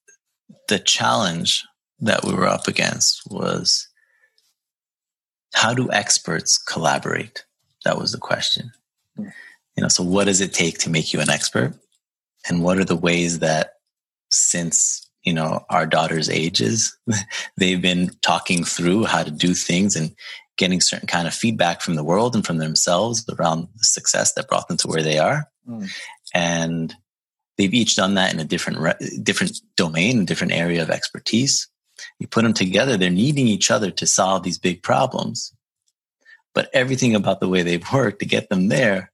the 0.68 0.78
challenge 0.78 1.64
that 2.00 2.24
we 2.24 2.32
were 2.32 2.46
up 2.46 2.68
against 2.68 3.22
was 3.30 3.88
how 5.54 5.74
do 5.74 5.90
experts 5.90 6.58
collaborate? 6.58 7.44
That 7.84 7.98
was 7.98 8.12
the 8.12 8.18
question. 8.18 8.72
Hmm. 9.16 9.28
You 9.76 9.82
know, 9.82 9.88
so 9.88 10.02
what 10.02 10.24
does 10.24 10.40
it 10.40 10.52
take 10.52 10.78
to 10.78 10.90
make 10.90 11.12
you 11.12 11.20
an 11.20 11.30
expert? 11.30 11.74
And 12.48 12.62
what 12.62 12.78
are 12.78 12.84
the 12.84 12.96
ways 12.96 13.40
that 13.40 13.74
since, 14.30 15.08
you 15.22 15.32
know, 15.32 15.64
our 15.70 15.86
daughter's 15.86 16.28
ages, 16.28 16.96
they've 17.56 17.80
been 17.80 18.10
talking 18.22 18.64
through 18.64 19.04
how 19.04 19.22
to 19.22 19.30
do 19.30 19.54
things 19.54 19.96
and 19.96 20.14
getting 20.56 20.80
certain 20.80 21.06
kind 21.06 21.28
of 21.28 21.34
feedback 21.34 21.80
from 21.80 21.94
the 21.94 22.04
world 22.04 22.34
and 22.34 22.44
from 22.44 22.58
themselves 22.58 23.24
around 23.38 23.68
the 23.76 23.84
success 23.84 24.34
that 24.34 24.48
brought 24.48 24.66
them 24.68 24.76
to 24.78 24.88
where 24.88 25.02
they 25.02 25.18
are. 25.18 25.48
Mm. 25.68 25.90
And 26.34 26.94
they've 27.56 27.74
each 27.74 27.96
done 27.96 28.14
that 28.14 28.32
in 28.32 28.40
a 28.40 28.44
different 28.44 28.78
re- 28.78 29.20
different 29.22 29.60
domain, 29.76 30.22
a 30.22 30.24
different 30.24 30.52
area 30.52 30.82
of 30.82 30.90
expertise. 30.90 31.68
You 32.18 32.28
put 32.28 32.42
them 32.42 32.54
together, 32.54 32.96
they're 32.96 33.10
needing 33.10 33.48
each 33.48 33.70
other 33.70 33.90
to 33.90 34.06
solve 34.06 34.44
these 34.44 34.58
big 34.58 34.82
problems. 34.82 35.52
But 36.54 36.70
everything 36.72 37.14
about 37.14 37.40
the 37.40 37.48
way 37.48 37.62
they've 37.62 37.84
worked 37.92 38.20
to 38.20 38.26
get 38.26 38.48
them 38.48 38.68
there 38.68 39.12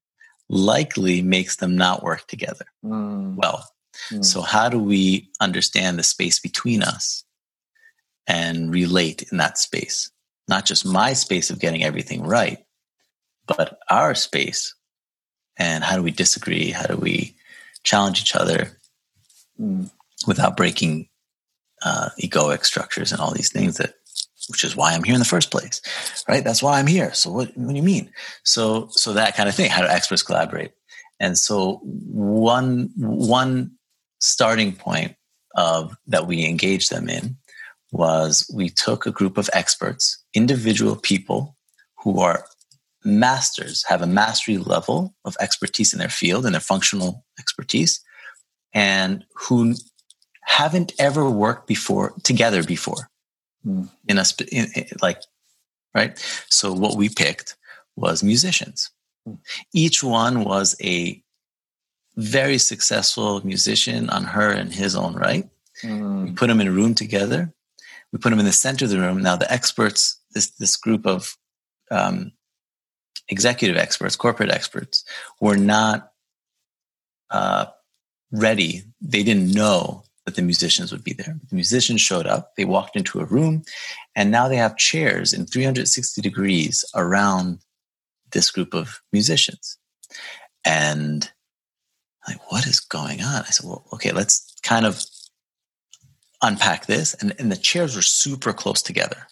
likely 0.48 1.22
makes 1.22 1.56
them 1.56 1.76
not 1.76 2.02
work 2.02 2.26
together 2.26 2.66
mm. 2.84 3.34
well. 3.34 3.68
Mm. 4.12 4.24
So, 4.24 4.42
how 4.42 4.68
do 4.68 4.78
we 4.78 5.30
understand 5.40 5.98
the 5.98 6.02
space 6.02 6.38
between 6.38 6.82
us 6.82 7.24
and 8.26 8.72
relate 8.72 9.24
in 9.30 9.38
that 9.38 9.58
space? 9.58 10.10
Not 10.46 10.66
just 10.66 10.84
my 10.84 11.14
space 11.14 11.48
of 11.48 11.58
getting 11.58 11.82
everything 11.82 12.22
right, 12.22 12.58
but 13.46 13.78
our 13.88 14.14
space 14.14 14.74
and 15.56 15.84
how 15.84 15.96
do 15.96 16.02
we 16.02 16.10
disagree? 16.10 16.70
How 16.70 16.86
do 16.86 16.96
we 16.96 17.34
challenge 17.82 18.20
each 18.20 18.34
other 18.34 18.78
mm. 19.60 19.90
without 20.26 20.56
breaking 20.56 21.08
uh, 21.84 22.10
egoic 22.20 22.64
structures 22.64 23.12
and 23.12 23.20
all 23.20 23.32
these 23.32 23.52
things 23.52 23.76
that, 23.76 23.94
which 24.48 24.64
is 24.64 24.76
why 24.76 24.92
I'm 24.92 25.04
here 25.04 25.14
in 25.14 25.20
the 25.20 25.24
first 25.24 25.50
place, 25.50 25.80
right? 26.28 26.42
That's 26.42 26.62
why 26.62 26.78
I'm 26.78 26.86
here. 26.86 27.12
So 27.14 27.30
what, 27.30 27.56
what 27.56 27.68
do 27.70 27.76
you 27.76 27.82
mean? 27.82 28.10
So, 28.44 28.88
so 28.90 29.12
that 29.12 29.36
kind 29.36 29.48
of 29.48 29.54
thing. 29.54 29.70
How 29.70 29.82
do 29.82 29.88
experts 29.88 30.22
collaborate? 30.22 30.72
And 31.20 31.38
so 31.38 31.80
one 31.84 32.90
one 32.96 33.72
starting 34.20 34.74
point 34.74 35.14
of 35.56 35.96
that 36.06 36.26
we 36.26 36.44
engaged 36.44 36.90
them 36.90 37.08
in 37.08 37.36
was 37.92 38.50
we 38.52 38.68
took 38.68 39.06
a 39.06 39.12
group 39.12 39.38
of 39.38 39.48
experts, 39.52 40.22
individual 40.34 40.96
people 40.96 41.56
who 41.98 42.20
are 42.20 42.44
masters 43.04 43.84
have 43.88 44.02
a 44.02 44.06
mastery 44.06 44.56
level 44.56 45.14
of 45.24 45.36
expertise 45.40 45.92
in 45.92 45.98
their 45.98 46.08
field 46.08 46.46
and 46.46 46.54
their 46.54 46.60
functional 46.60 47.24
expertise 47.38 48.00
and 48.72 49.24
who 49.34 49.74
haven't 50.42 50.92
ever 50.98 51.28
worked 51.28 51.66
before 51.66 52.14
together 52.22 52.62
before 52.62 53.10
mm. 53.66 53.88
in 54.08 54.18
a 54.18 54.24
in, 54.50 54.66
in, 54.74 54.86
like 55.02 55.20
right. 55.94 56.18
So 56.50 56.72
what 56.72 56.96
we 56.96 57.08
picked 57.08 57.56
was 57.96 58.22
musicians. 58.22 58.90
Mm. 59.28 59.38
Each 59.72 60.02
one 60.02 60.44
was 60.44 60.76
a 60.82 61.22
very 62.16 62.58
successful 62.58 63.44
musician 63.44 64.08
on 64.10 64.24
her 64.24 64.50
and 64.50 64.72
his 64.72 64.94
own 64.96 65.14
right. 65.14 65.48
Mm. 65.82 66.24
We 66.24 66.32
put 66.32 66.48
them 66.48 66.60
in 66.60 66.68
a 66.68 66.72
room 66.72 66.94
together. 66.94 67.52
We 68.12 68.18
put 68.18 68.30
them 68.30 68.38
in 68.38 68.46
the 68.46 68.52
center 68.52 68.84
of 68.84 68.90
the 68.90 69.00
room. 69.00 69.22
Now 69.22 69.36
the 69.36 69.50
experts, 69.52 70.20
this 70.32 70.50
this 70.50 70.76
group 70.76 71.06
of 71.06 71.36
um, 71.90 72.32
executive 73.28 73.76
experts, 73.76 74.16
corporate 74.16 74.50
experts, 74.50 75.04
were 75.40 75.56
not 75.56 76.10
uh, 77.30 77.66
ready. 78.30 78.82
They 79.00 79.22
didn't 79.22 79.52
know 79.52 80.04
that 80.24 80.36
the 80.36 80.42
musicians 80.42 80.90
would 80.90 81.04
be 81.04 81.12
there. 81.12 81.38
The 81.50 81.54
musicians 81.54 82.00
showed 82.00 82.26
up. 82.26 82.54
They 82.56 82.64
walked 82.64 82.96
into 82.96 83.20
a 83.20 83.26
room, 83.26 83.62
and 84.16 84.30
now 84.30 84.48
they 84.48 84.56
have 84.56 84.76
chairs 84.76 85.32
in 85.32 85.46
360 85.46 86.20
degrees 86.22 86.84
around 86.94 87.58
this 88.32 88.50
group 88.50 88.74
of 88.74 89.00
musicians. 89.12 89.78
And 90.64 91.30
like, 92.26 92.50
what 92.50 92.66
is 92.66 92.80
going 92.80 93.20
on? 93.20 93.42
I 93.42 93.50
said, 93.50 93.66
well, 93.68 93.84
okay, 93.92 94.12
let's 94.12 94.54
kind 94.62 94.86
of 94.86 95.02
unpack 96.42 96.86
this. 96.86 97.14
And, 97.14 97.34
and 97.38 97.52
the 97.52 97.56
chairs 97.56 97.96
were 97.96 98.02
super 98.02 98.52
close 98.52 98.82
together. 98.82 99.26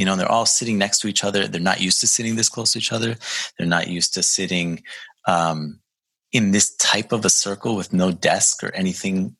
You 0.00 0.06
know, 0.06 0.16
they're 0.16 0.32
all 0.32 0.46
sitting 0.46 0.78
next 0.78 1.00
to 1.00 1.08
each 1.08 1.24
other. 1.24 1.46
They're 1.46 1.60
not 1.60 1.82
used 1.82 2.00
to 2.00 2.06
sitting 2.06 2.34
this 2.34 2.48
close 2.48 2.72
to 2.72 2.78
each 2.78 2.90
other. 2.90 3.16
They're 3.58 3.66
not 3.66 3.88
used 3.88 4.14
to 4.14 4.22
sitting 4.22 4.82
um, 5.26 5.78
in 6.32 6.52
this 6.52 6.74
type 6.76 7.12
of 7.12 7.26
a 7.26 7.28
circle 7.28 7.76
with 7.76 7.92
no 7.92 8.10
desk 8.10 8.64
or 8.64 8.74
anything. 8.74 9.36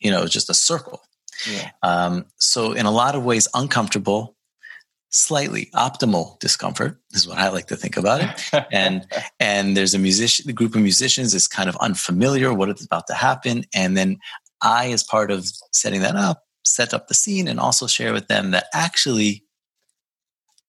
You 0.00 0.10
know, 0.10 0.24
just 0.24 0.48
a 0.48 0.54
circle. 0.54 1.02
Yeah. 1.46 1.72
Um, 1.82 2.24
so, 2.38 2.72
in 2.72 2.86
a 2.86 2.90
lot 2.90 3.16
of 3.16 3.24
ways, 3.26 3.48
uncomfortable, 3.52 4.34
slightly 5.10 5.66
optimal 5.74 6.38
discomfort 6.38 6.98
is 7.10 7.28
what 7.28 7.36
I 7.36 7.50
like 7.50 7.66
to 7.66 7.76
think 7.76 7.98
about 7.98 8.22
it. 8.22 8.64
And 8.72 9.06
and 9.40 9.76
there's 9.76 9.92
a 9.92 9.98
musician, 9.98 10.46
the 10.46 10.54
group 10.54 10.74
of 10.74 10.80
musicians 10.80 11.34
is 11.34 11.46
kind 11.46 11.68
of 11.68 11.76
unfamiliar 11.82 12.54
what 12.54 12.70
is 12.70 12.82
about 12.82 13.08
to 13.08 13.14
happen, 13.14 13.66
and 13.74 13.94
then 13.94 14.20
I, 14.62 14.90
as 14.90 15.02
part 15.02 15.30
of 15.30 15.46
setting 15.72 16.00
that 16.00 16.16
up, 16.16 16.44
set 16.64 16.94
up 16.94 17.08
the 17.08 17.14
scene 17.14 17.46
and 17.46 17.60
also 17.60 17.86
share 17.86 18.14
with 18.14 18.28
them 18.28 18.52
that 18.52 18.68
actually 18.72 19.44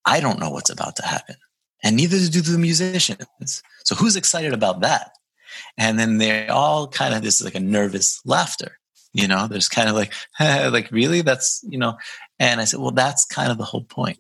I 0.06 0.20
don't 0.20 0.40
know 0.40 0.50
what's 0.50 0.70
about 0.70 0.96
to 0.98 1.06
happen. 1.06 1.36
And 1.84 1.96
neither 1.96 2.18
do 2.30 2.42
the 2.42 2.58
musicians. 2.58 3.64
So 3.84 3.96
who's 3.96 4.16
excited 4.16 4.54
about 4.54 4.82
that? 4.82 5.12
And 5.78 5.98
then 5.98 6.18
they 6.18 6.48
all 6.48 6.88
kind 6.88 7.14
of 7.14 7.22
this 7.22 7.40
is 7.40 7.46
like 7.46 7.56
a 7.56 7.60
nervous 7.60 8.22
laughter. 8.26 8.78
You 9.14 9.28
know, 9.28 9.48
there's 9.48 9.70
kind 9.70 9.90
of 9.90 9.96
like, 9.96 10.14
like 10.40 10.92
really? 10.92 11.22
That's, 11.22 11.64
you 11.68 11.78
know, 11.78 11.98
and 12.38 12.62
I 12.62 12.66
said, 12.66 12.80
well, 12.80 12.92
that's 12.92 13.26
kind 13.26 13.52
of 13.52 13.58
the 13.58 13.64
whole 13.64 13.84
point. 13.84 14.20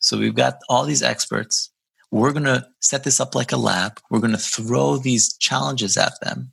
So 0.00 0.18
we've 0.18 0.34
got 0.34 0.60
all 0.68 0.84
these 0.84 1.02
experts. 1.02 1.70
We're 2.10 2.32
going 2.32 2.44
to 2.44 2.66
set 2.80 3.04
this 3.04 3.20
up 3.20 3.34
like 3.34 3.52
a 3.52 3.56
lab. 3.56 4.00
We're 4.10 4.20
going 4.20 4.32
to 4.32 4.38
throw 4.38 4.96
these 4.96 5.36
challenges 5.36 5.96
at 5.96 6.18
them 6.22 6.52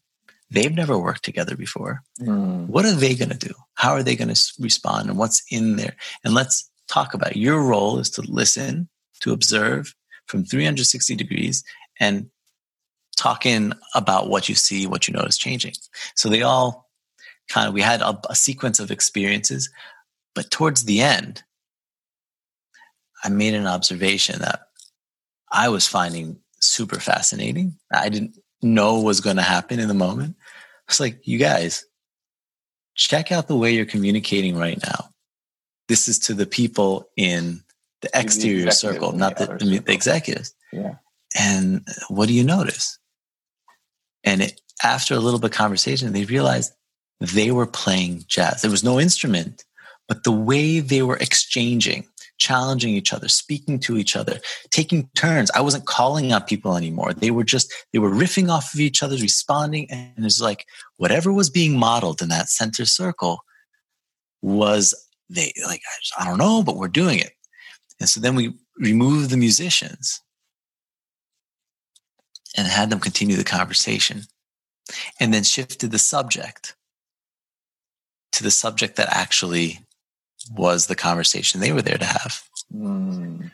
They've 0.52 0.74
never 0.74 0.98
worked 0.98 1.26
together 1.26 1.56
before. 1.56 2.04
Mm. 2.22 2.68
What 2.68 2.86
are 2.86 2.94
they 2.94 3.16
going 3.16 3.30
to 3.30 3.38
do? 3.38 3.54
How 3.74 3.92
are 3.92 4.04
they 4.04 4.16
going 4.16 4.34
to 4.34 4.54
respond? 4.60 5.10
And 5.10 5.18
what's 5.18 5.44
in 5.50 5.76
there? 5.76 5.96
And 6.24 6.34
let's 6.34 6.70
talk 6.88 7.14
about 7.14 7.36
your 7.36 7.62
role 7.62 8.00
is 8.00 8.10
to 8.12 8.22
listen, 8.22 8.90
to 9.22 9.34
observe 9.34 9.94
from 10.28 10.44
360 10.44 11.16
degrees 11.16 11.64
and 12.00 12.30
talk 13.16 13.46
in 13.46 13.74
about 13.94 14.30
what 14.30 14.50
you 14.50 14.56
see, 14.56 14.88
what 14.88 15.08
you 15.08 15.14
notice 15.14 15.38
changing. 15.38 15.74
So 16.16 16.30
they 16.30 16.42
all 16.42 16.90
kind 17.48 17.68
of, 17.68 17.74
we 17.74 17.82
had 17.82 18.02
a, 18.02 18.20
a 18.30 18.36
sequence 18.36 18.80
of 18.80 18.92
experiences, 18.92 19.70
but 20.34 20.52
towards 20.52 20.86
the 20.86 21.02
end, 21.02 21.44
I 23.24 23.30
made 23.30 23.54
an 23.54 23.68
observation 23.68 24.40
that 24.40 24.68
I 25.52 25.70
was 25.70 25.88
finding 25.88 26.38
super 26.60 27.00
fascinating. 27.00 27.78
I 27.92 28.10
didn't 28.10 28.38
know 28.62 29.00
was 29.00 29.22
going 29.22 29.38
to 29.38 29.42
happen 29.42 29.80
in 29.80 29.88
the 29.88 29.94
moment. 29.94 30.36
It's 30.88 31.00
like, 31.00 31.26
you 31.26 31.38
guys, 31.38 31.86
check 32.96 33.32
out 33.32 33.48
the 33.48 33.56
way 33.56 33.74
you're 33.74 33.86
communicating 33.86 34.58
right 34.58 34.80
now. 34.84 35.10
This 35.88 36.08
is 36.08 36.20
to 36.20 36.34
the 36.34 36.46
people 36.46 37.10
in 37.16 37.64
the 38.02 38.10
exterior 38.14 38.66
the 38.66 38.72
circle, 38.72 39.12
not 39.12 39.38
the, 39.38 39.46
the, 39.46 39.80
the, 39.80 39.92
executives. 39.92 40.54
Yeah. 40.72 40.96
And 41.38 41.86
what 42.10 42.28
do 42.28 42.34
you 42.34 42.44
notice? 42.44 42.98
And 44.24 44.42
it, 44.42 44.62
after 44.84 45.14
a 45.14 45.20
little 45.20 45.40
bit 45.40 45.52
of 45.52 45.58
conversation, 45.58 46.14
they 46.14 46.26
realized 46.26 46.74
they 47.20 47.52
were 47.52 47.66
playing 47.66 48.24
jazz. 48.28 48.62
There 48.62 48.72
was 48.72 48.84
no 48.84 49.00
instrument, 49.00 49.64
but 50.08 50.24
the 50.24 50.32
way 50.32 50.80
they 50.80 51.02
were 51.02 51.18
exchanging, 51.18 52.06
challenging 52.38 52.94
each 52.94 53.14
other, 53.14 53.28
speaking 53.28 53.80
to 53.80 53.98
each 53.98 54.16
other, 54.16 54.40
taking 54.70 55.10
turns. 55.16 55.50
I 55.52 55.62
wasn't 55.62 55.86
calling 55.86 56.32
out 56.32 56.48
people 56.48 56.76
anymore. 56.76 57.14
They 57.14 57.32
were 57.32 57.44
just, 57.44 57.74
they 57.94 58.00
were 58.00 58.12
riffing 58.12 58.50
off 58.50 58.74
of 58.74 58.80
each 58.80 59.02
other, 59.02 59.16
responding. 59.16 59.90
And 59.90 60.26
it's 60.26 60.42
like 60.42 60.66
whatever 60.98 61.32
was 61.32 61.50
being 61.50 61.78
modeled 61.78 62.22
in 62.22 62.30
that 62.30 62.50
center 62.50 62.86
circle 62.86 63.40
was 64.42 64.94
they 65.30 65.54
like, 65.66 65.82
I 66.20 66.26
don't 66.26 66.38
know, 66.38 66.64
but 66.64 66.78
we're 66.78 66.88
doing 66.88 67.20
it. 67.20 67.32
And 68.00 68.10
so 68.10 68.20
then 68.20 68.36
we 68.36 68.54
removed 68.78 69.30
the 69.30 69.38
musicians 69.38 70.22
and 72.58 72.68
had 72.68 72.90
them 72.90 73.00
continue 73.00 73.36
the 73.36 73.44
conversation 73.44 74.24
and 75.20 75.34
then 75.34 75.44
shifted 75.44 75.92
the 75.92 76.00
subject 76.00 76.76
to 78.34 78.44
the 78.44 78.52
subject 78.52 78.98
that 78.98 79.10
actually 79.10 79.80
was 80.52 80.88
the 80.88 80.96
conversation 80.96 81.60
they 81.60 81.72
were 81.72 81.82
there 81.82 81.98
to 81.98 82.06
have. 82.06 82.44
Mm. 82.74 83.52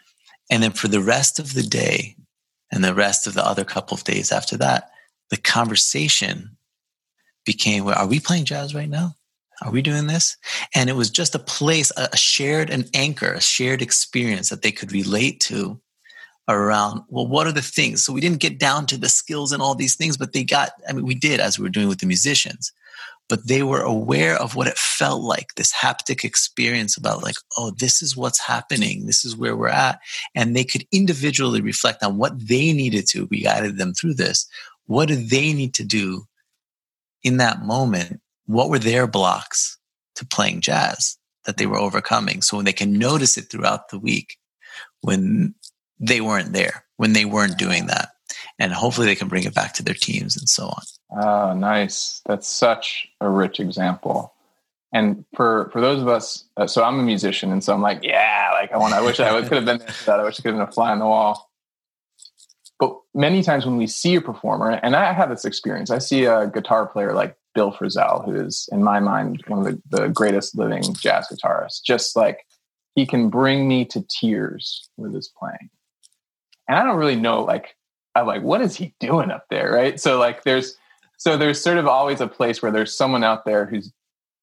And 0.50 0.64
then 0.64 0.72
for 0.72 0.88
the 0.88 1.02
rest 1.02 1.40
of 1.40 1.54
the 1.54 1.64
day 1.64 2.16
and 2.72 2.84
the 2.84 2.94
rest 2.94 3.28
of 3.28 3.34
the 3.34 3.46
other 3.46 3.64
couple 3.64 3.96
of 3.96 4.04
days 4.04 4.32
after 4.32 4.58
that, 4.58 4.92
the 5.30 5.38
conversation 5.38 6.58
became 7.46 7.88
are 7.88 8.08
we 8.08 8.20
playing 8.20 8.46
jazz 8.46 8.76
right 8.76 8.90
now? 8.90 9.16
Are 9.62 9.72
we 9.72 9.82
doing 9.82 10.08
this? 10.08 10.38
And 10.74 10.90
it 10.90 10.96
was 10.96 11.10
just 11.10 11.36
a 11.36 11.40
place, 11.40 11.92
a 11.98 12.16
shared 12.18 12.70
an 12.70 12.86
anchor, 12.94 13.34
a 13.34 13.42
shared 13.42 13.82
experience 13.82 14.50
that 14.50 14.62
they 14.62 14.72
could 14.72 14.92
relate 14.92 15.40
to 15.42 15.80
around, 16.48 17.04
well, 17.10 17.28
what 17.28 17.48
are 17.48 17.52
the 17.52 17.62
things? 17.62 18.04
So 18.04 18.12
we 18.12 18.22
didn't 18.22 18.40
get 18.40 18.60
down 18.60 18.88
to 18.88 18.98
the 18.98 19.10
skills 19.10 19.52
and 19.52 19.62
all 19.62 19.76
these 19.76 19.96
things, 19.96 20.18
but 20.18 20.34
they 20.34 20.44
got, 20.44 20.72
I 20.90 20.94
mean, 20.94 21.06
we 21.06 21.16
did 21.16 21.40
as 21.40 21.60
we 21.60 21.64
were 21.64 21.70
doing 21.70 21.88
with 21.88 22.00
the 22.00 22.08
musicians 22.08 22.74
but 23.32 23.48
they 23.48 23.64
were 23.64 23.80
aware 23.80 24.36
of 24.36 24.58
what 24.58 24.68
it 24.68 24.78
felt 24.78 25.22
like 25.22 25.56
this 25.56 25.74
haptic 25.74 26.26
experience 26.26 26.98
about 26.98 27.24
like 27.24 27.36
oh 27.58 27.72
this 27.80 28.02
is 28.02 28.18
what's 28.18 28.46
happening 28.46 29.06
this 29.06 29.24
is 29.24 29.38
where 29.38 29.56
we're 29.56 29.70
at 29.70 30.02
and 30.36 30.54
they 30.54 30.66
could 30.66 30.86
individually 30.92 31.62
reflect 31.62 32.04
on 32.04 32.18
what 32.18 32.38
they 32.38 32.74
needed 32.74 33.08
to 33.08 33.28
we 33.32 33.42
guided 33.42 33.78
them 33.78 33.94
through 33.94 34.14
this 34.14 34.48
what 34.88 35.08
do 35.08 35.16
they 35.16 35.54
need 35.54 35.74
to 35.74 35.86
do 35.86 36.28
in 37.24 37.38
that 37.38 37.64
moment 37.64 38.20
what 38.46 38.70
were 38.70 38.80
their 38.80 39.08
blocks 39.08 39.78
to 40.16 40.26
playing 40.26 40.62
jazz 40.62 41.18
that 41.46 41.58
they 41.58 41.66
were 41.66 41.80
overcoming 41.80 42.42
so 42.42 42.58
when 42.58 42.66
they 42.66 42.74
can 42.74 42.98
notice 42.98 43.38
it 43.38 43.50
throughout 43.50 43.90
the 43.90 44.00
week 44.00 44.38
when 45.02 45.54
they 46.00 46.22
weren't 46.22 46.54
there 46.54 46.86
when 46.98 47.14
they 47.14 47.26
weren't 47.26 47.58
doing 47.58 47.88
that 47.88 48.10
and 48.60 48.74
hopefully 48.74 49.08
they 49.08 49.16
can 49.16 49.28
bring 49.28 49.44
it 49.44 49.56
back 49.56 49.74
to 49.74 49.84
their 49.84 49.96
teams 49.96 50.38
and 50.38 50.48
so 50.48 50.66
on 50.66 50.84
Oh, 51.12 51.54
nice. 51.54 52.22
That's 52.26 52.48
such 52.48 53.08
a 53.20 53.30
rich 53.30 53.60
example. 53.60 54.34
And 54.94 55.26
for 55.36 55.70
for 55.72 55.80
those 55.80 56.02
of 56.02 56.08
us, 56.08 56.46
uh, 56.58 56.68
so 56.68 56.84
I'm 56.84 57.00
a 57.00 57.04
musician, 57.04 57.52
and 57.52 57.64
so 57.64 57.74
I'm 57.74 57.82
like, 57.82 58.04
yeah, 58.04 58.50
like 58.54 58.72
I 58.72 58.78
want. 58.78 58.94
I 58.94 59.02
wish 59.02 59.20
I 59.20 59.42
could 59.42 59.54
have 59.54 59.66
been 59.66 59.78
there 59.78 59.88
for 59.88 60.06
that. 60.06 60.20
I 60.20 60.24
wish 60.24 60.40
I 60.40 60.44
could 60.44 60.54
have 60.54 60.60
been 60.60 60.68
a 60.68 60.72
fly 60.72 60.92
on 60.92 61.00
the 61.00 61.06
wall. 61.06 61.50
But 62.78 62.98
many 63.14 63.42
times 63.42 63.66
when 63.66 63.78
we 63.78 63.88
see 63.88 64.16
a 64.16 64.22
performer, 64.22 64.72
and 64.72 64.96
I 64.96 65.14
have 65.14 65.30
this 65.30 65.46
experience, 65.46 65.92
I 65.92 66.00
see 66.00 66.26
a 66.26 66.48
guitar 66.48 66.88
player 66.88 67.14
like 67.14 67.38
Bill 67.54 67.72
Frisell, 67.72 68.26
who 68.26 68.36
is, 68.36 68.70
in 68.72 68.84
my 68.84 69.00
mind, 69.00 69.44
one 69.48 69.60
of 69.60 69.66
the, 69.66 69.98
the 69.98 70.08
greatest 70.08 70.58
living 70.58 70.94
jazz 70.94 71.28
guitarists. 71.32 71.84
Just 71.84 72.16
like 72.16 72.46
he 72.96 73.06
can 73.06 73.30
bring 73.30 73.68
me 73.68 73.86
to 73.86 74.06
tears 74.10 74.90
with 74.98 75.14
his 75.14 75.28
playing, 75.28 75.70
and 76.68 76.78
I 76.78 76.84
don't 76.84 76.98
really 76.98 77.16
know, 77.16 77.44
like, 77.44 77.76
I'm 78.16 78.26
like, 78.26 78.44
what 78.44 78.62
is 78.62 78.76
he 78.76 78.94
doing 79.00 79.32
up 79.32 79.46
there, 79.50 79.72
right? 79.72 80.00
So 80.00 80.18
like, 80.20 80.44
there's 80.44 80.78
so 81.18 81.38
there's 81.38 81.62
sort 81.62 81.78
of 81.78 81.86
always 81.86 82.20
a 82.20 82.28
place 82.28 82.62
where 82.62 82.72
there's 82.72 82.96
someone 82.96 83.24
out 83.24 83.46
there 83.46 83.66
who's 83.66 83.92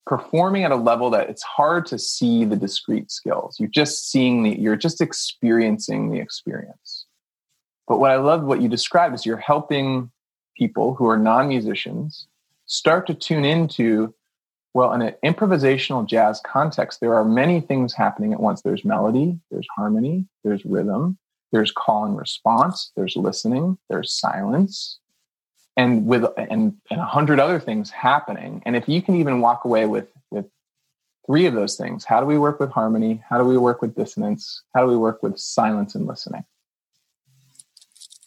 performing 0.07 0.65
at 0.65 0.71
a 0.71 0.77
level 0.77 1.11
that 1.11 1.29
it's 1.29 1.43
hard 1.43 1.85
to 1.87 1.99
see 1.99 2.45
the 2.45 2.57
discrete 2.57 3.11
skills. 3.11 3.59
You're 3.59 3.69
just 3.69 4.11
seeing 4.11 4.43
the, 4.43 4.59
you're 4.59 4.77
just 4.77 5.01
experiencing 5.01 6.11
the 6.11 6.19
experience. 6.19 7.05
But 7.87 7.99
what 7.99 8.11
I 8.11 8.17
love 8.17 8.45
what 8.45 8.63
you 8.63 8.69
described 8.69 9.15
is 9.15 9.27
you're 9.27 9.37
helping 9.37 10.11
people 10.57 10.95
who 10.95 11.07
are 11.09 11.19
non-musicians 11.19 12.27
start 12.69 13.07
to 13.07 13.15
tune 13.15 13.45
into 13.45 14.15
well 14.75 14.93
in 14.93 15.03
an 15.03 15.15
improvisational 15.25 16.07
jazz 16.07 16.41
context 16.47 17.01
there 17.01 17.15
are 17.15 17.25
many 17.25 17.61
things 17.61 17.93
happening 17.93 18.33
at 18.33 18.41
once 18.41 18.63
there's 18.63 18.85
melody 18.85 19.39
there's 19.51 19.67
harmony 19.77 20.25
there's 20.45 20.65
rhythm 20.65 21.19
there's 21.51 21.73
call 21.73 22.05
and 22.05 22.17
response 22.17 22.93
there's 22.95 23.17
listening 23.17 23.77
there's 23.91 24.13
silence 24.13 25.01
and 25.77 26.07
with 26.07 26.25
and, 26.37 26.75
a 26.91 27.05
hundred 27.05 27.41
other 27.41 27.59
things 27.59 27.91
happening 27.91 28.63
and 28.65 28.77
if 28.77 28.89
you 28.89 29.03
can 29.03 29.17
even 29.17 29.41
walk 29.41 29.65
away 29.65 29.85
with 29.87 30.09
with 30.31 30.47
three 31.29 31.45
of 31.45 31.55
those 31.55 31.77
things. 31.77 32.05
How 32.05 32.21
do 32.21 32.27
we 32.27 32.39
work 32.39 32.59
with 32.59 32.71
harmony? 32.71 33.23
How 33.29 33.39
do 33.39 33.45
we 33.45 33.59
work 33.59 33.83
with 33.83 33.95
dissonance? 33.95 34.63
How 34.75 34.81
do 34.81 34.89
we 34.89 34.97
work 34.97 35.23
with 35.23 35.39
silence 35.39 35.95
and 35.95 36.07
listening? 36.07 36.45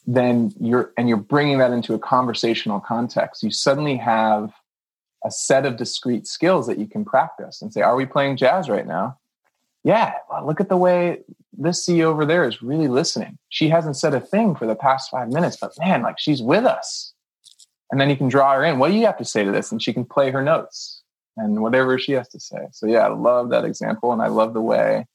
Then 0.08 0.54
you're, 0.60 0.92
and 0.98 1.08
you're 1.08 1.18
bringing 1.18 1.60
that 1.60 1.72
into 1.72 1.94
a 1.94 2.00
conversational 2.00 2.80
context. 2.80 3.44
You 3.44 3.52
suddenly 3.52 3.98
have 3.98 4.52
a 5.24 5.30
set 5.32 5.66
of 5.66 5.78
discrete 5.78 6.26
skills 6.26 6.66
that 6.68 6.80
you 6.80 6.88
can 6.88 7.06
practice 7.06 7.62
and 7.62 7.72
say, 7.72 7.82
are 7.82 7.96
we 7.96 8.06
playing 8.06 8.38
jazz 8.38 8.68
right 8.68 8.88
now? 8.88 9.18
Yeah, 9.84 10.14
well, 10.30 10.46
look 10.46 10.60
at 10.60 10.70
the 10.70 10.78
way 10.78 11.20
this 11.54 11.86
C 11.86 12.04
over 12.04 12.26
there 12.26 12.48
is 12.48 12.62
really 12.62 12.88
listening. 12.88 13.38
She 13.50 13.70
hasn't 13.70 13.98
said 13.98 14.14
a 14.14 14.20
thing 14.20 14.56
for 14.56 14.66
the 14.66 14.76
past 14.76 15.12
five 15.12 15.30
minutes, 15.30 15.58
but 15.60 15.74
man, 15.80 16.02
like 16.02 16.20
she's 16.20 16.42
with 16.42 16.66
us. 16.66 17.14
And 17.92 18.00
then 18.00 18.10
you 18.10 18.16
can 18.16 18.30
draw 18.30 18.54
her 18.54 18.64
in. 18.64 18.80
What 18.80 18.90
do 18.90 18.96
you 18.96 19.06
have 19.06 19.18
to 19.18 19.26
say 19.26 19.44
to 19.44 19.52
this? 19.52 19.72
And 19.72 19.84
she 19.84 19.94
can 19.94 20.06
play 20.06 20.32
her 20.32 20.42
notes 20.42 21.04
and 21.38 21.62
whatever 21.62 22.00
she 22.00 22.14
has 22.14 22.28
to 22.30 22.40
say. 22.40 22.68
So 22.72 22.88
yeah, 22.88 23.06
I 23.06 23.10
love 23.10 23.50
that 23.50 23.66
example. 23.66 24.14
And 24.14 24.22
I 24.22 24.28
love 24.28 24.54
the 24.54 24.62
way 24.62 25.06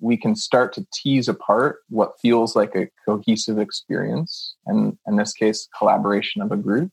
we 0.00 0.16
can 0.16 0.34
start 0.34 0.72
to 0.74 0.86
tease 0.92 1.28
apart 1.28 1.80
what 1.88 2.18
feels 2.20 2.56
like 2.56 2.74
a 2.74 2.88
cohesive 3.04 3.58
experience. 3.58 4.54
And 4.66 4.98
in 5.06 5.16
this 5.16 5.32
case, 5.32 5.68
collaboration 5.76 6.42
of 6.42 6.52
a 6.52 6.56
group 6.56 6.90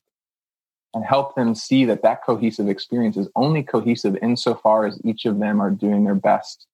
and 0.94 1.06
help 1.06 1.36
them 1.36 1.56
see 1.56 1.86
that 1.86 2.04
that 2.04 2.24
cohesive 2.26 2.68
experience 2.68 3.18
is 3.18 3.30
only 3.36 3.64
cohesive 3.64 4.18
insofar 4.22 4.86
as 4.86 5.00
each 5.04 5.26
of 5.26 5.40
them 5.40 5.62
are 5.62 5.72
doing 5.72 6.04
their 6.04 6.16
best 6.16 6.66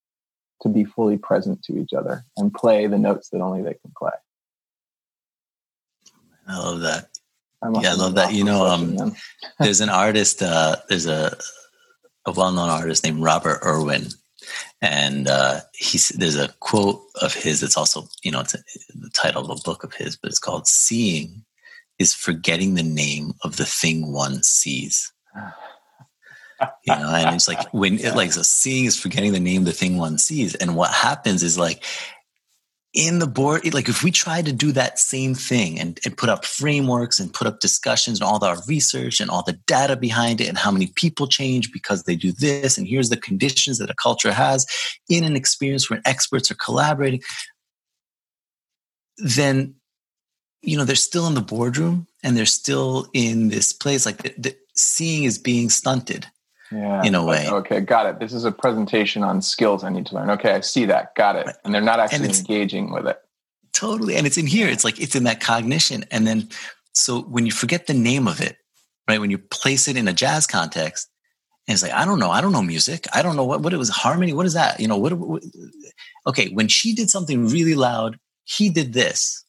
to 0.62 0.68
be 0.68 0.84
fully 0.84 1.18
present 1.18 1.62
to 1.64 1.78
each 1.78 1.92
other 1.92 2.24
and 2.36 2.52
play 2.54 2.86
the 2.86 2.98
notes 2.98 3.28
that 3.30 3.40
only 3.40 3.62
they 3.62 3.74
can 3.74 3.92
play. 3.96 4.12
I 6.46 6.58
love 6.58 6.80
that. 6.80 7.08
I 7.62 7.70
yeah, 7.80 7.92
I 7.92 7.94
love 7.94 8.14
that. 8.16 8.32
You 8.32 8.44
know, 8.44 8.66
um, 8.66 9.14
there's 9.58 9.80
an 9.80 9.88
artist, 9.88 10.42
uh, 10.42 10.76
there's 10.88 11.06
a, 11.06 11.36
a 12.26 12.32
well-known 12.32 12.68
artist 12.68 13.04
named 13.04 13.22
Robert 13.22 13.60
Irwin, 13.64 14.08
and 14.80 15.28
uh, 15.28 15.60
he's 15.74 16.08
there's 16.10 16.36
a 16.36 16.48
quote 16.60 17.02
of 17.22 17.34
his. 17.34 17.60
that's 17.60 17.76
also 17.76 18.08
you 18.22 18.30
know 18.30 18.40
it's 18.40 18.54
a, 18.54 18.58
the 18.94 19.10
title 19.10 19.50
of 19.50 19.58
a 19.58 19.62
book 19.62 19.84
of 19.84 19.94
his, 19.94 20.16
but 20.16 20.28
it's 20.28 20.38
called 20.38 20.66
"Seeing 20.66 21.44
is 21.98 22.14
forgetting 22.14 22.74
the 22.74 22.82
name 22.82 23.32
of 23.42 23.56
the 23.56 23.64
thing 23.64 24.12
one 24.12 24.42
sees." 24.42 25.12
you 26.84 26.94
know, 26.94 27.14
and 27.14 27.34
it's 27.34 27.48
like 27.48 27.72
when 27.72 27.98
it 27.98 28.14
like 28.16 28.32
so 28.32 28.42
seeing 28.42 28.84
is 28.84 28.98
forgetting 28.98 29.32
the 29.32 29.40
name 29.40 29.62
of 29.62 29.66
the 29.66 29.72
thing 29.72 29.96
one 29.96 30.18
sees, 30.18 30.54
and 30.54 30.76
what 30.76 30.92
happens 30.92 31.42
is 31.42 31.58
like 31.58 31.84
in 32.94 33.18
the 33.18 33.26
board, 33.26 33.74
like 33.74 33.88
if 33.88 34.04
we 34.04 34.12
try 34.12 34.40
to 34.40 34.52
do 34.52 34.70
that 34.70 35.00
same 35.00 35.34
thing 35.34 35.80
and, 35.80 35.98
and 36.04 36.16
put 36.16 36.28
up 36.28 36.44
frameworks 36.44 37.18
and 37.18 37.34
put 37.34 37.46
up 37.46 37.58
discussions 37.58 38.20
and 38.20 38.26
all 38.26 38.38
the 38.38 38.62
research 38.68 39.20
and 39.20 39.30
all 39.30 39.42
the 39.42 39.58
data 39.66 39.96
behind 39.96 40.40
it 40.40 40.48
and 40.48 40.56
how 40.56 40.70
many 40.70 40.86
people 40.86 41.26
change 41.26 41.72
because 41.72 42.04
they 42.04 42.14
do 42.14 42.30
this, 42.30 42.78
and 42.78 42.86
here's 42.86 43.10
the 43.10 43.16
conditions 43.16 43.78
that 43.78 43.90
a 43.90 43.94
culture 43.94 44.32
has 44.32 44.64
in 45.08 45.24
an 45.24 45.34
experience 45.34 45.90
where 45.90 46.00
experts 46.04 46.50
are 46.50 46.56
collaborating, 46.56 47.20
then 49.18 49.74
you 50.62 50.76
know 50.78 50.84
they're 50.84 50.94
still 50.94 51.26
in 51.26 51.34
the 51.34 51.40
boardroom 51.40 52.06
and 52.22 52.36
they're 52.36 52.46
still 52.46 53.08
in 53.12 53.48
this 53.48 53.72
place. 53.72 54.06
Like 54.06 54.18
the, 54.18 54.34
the 54.38 54.56
seeing 54.74 55.24
is 55.24 55.36
being 55.36 55.68
stunted 55.68 56.26
yeah. 56.74 57.04
in 57.04 57.14
a 57.14 57.24
way. 57.24 57.48
Okay, 57.48 57.80
got 57.80 58.06
it. 58.06 58.18
This 58.18 58.32
is 58.32 58.44
a 58.44 58.52
presentation 58.52 59.22
on 59.22 59.42
skills 59.42 59.84
I 59.84 59.90
need 59.90 60.06
to 60.06 60.14
learn. 60.14 60.30
Okay, 60.30 60.52
I 60.52 60.60
see 60.60 60.84
that. 60.86 61.14
Got 61.14 61.36
it. 61.36 61.48
And 61.64 61.74
they're 61.74 61.80
not 61.80 62.00
actually 62.00 62.28
engaging 62.28 62.92
with 62.92 63.06
it. 63.06 63.18
Totally. 63.72 64.16
And 64.16 64.26
it's 64.26 64.38
in 64.38 64.46
here. 64.46 64.68
It's 64.68 64.84
like 64.84 65.00
it's 65.00 65.16
in 65.16 65.24
that 65.24 65.40
cognition. 65.40 66.04
And 66.10 66.26
then 66.26 66.48
so 66.92 67.22
when 67.22 67.46
you 67.46 67.52
forget 67.52 67.86
the 67.86 67.94
name 67.94 68.28
of 68.28 68.40
it, 68.40 68.56
right? 69.08 69.20
When 69.20 69.30
you 69.30 69.38
place 69.38 69.88
it 69.88 69.96
in 69.96 70.08
a 70.08 70.12
jazz 70.12 70.46
context, 70.46 71.08
and 71.66 71.74
it's 71.74 71.82
like, 71.82 71.92
I 71.92 72.04
don't 72.04 72.18
know, 72.18 72.30
I 72.30 72.40
don't 72.40 72.52
know 72.52 72.62
music. 72.62 73.06
I 73.12 73.22
don't 73.22 73.36
know 73.36 73.44
what 73.44 73.62
what 73.62 73.72
it 73.72 73.78
was 73.78 73.88
harmony. 73.88 74.32
What 74.32 74.46
is 74.46 74.54
that? 74.54 74.80
You 74.80 74.88
know, 74.88 74.96
what, 74.96 75.12
what 75.14 75.42
okay, 76.26 76.50
when 76.50 76.68
she 76.68 76.94
did 76.94 77.10
something 77.10 77.48
really 77.48 77.74
loud, 77.74 78.18
he 78.44 78.68
did 78.68 78.92
this 78.92 79.43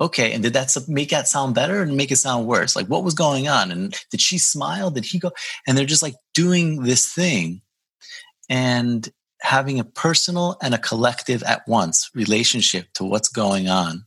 okay 0.00 0.32
and 0.32 0.42
did 0.42 0.52
that 0.52 0.76
make 0.88 1.10
that 1.10 1.28
sound 1.28 1.54
better 1.54 1.82
and 1.82 1.96
make 1.96 2.10
it 2.10 2.16
sound 2.16 2.46
worse? 2.46 2.76
Like 2.76 2.86
what 2.86 3.04
was 3.04 3.14
going 3.14 3.48
on? 3.48 3.70
And 3.70 3.94
did 4.10 4.20
she 4.20 4.38
smile? 4.38 4.90
Did 4.90 5.04
he 5.04 5.18
go? 5.18 5.32
And 5.66 5.76
they're 5.76 5.84
just 5.84 6.02
like 6.02 6.16
doing 6.34 6.82
this 6.82 7.12
thing 7.12 7.62
and 8.48 9.08
having 9.40 9.78
a 9.78 9.84
personal 9.84 10.56
and 10.62 10.74
a 10.74 10.78
collective 10.78 11.42
at 11.44 11.66
once 11.68 12.10
relationship 12.14 12.86
to 12.94 13.04
what's 13.04 13.28
going 13.28 13.68
on 13.68 14.04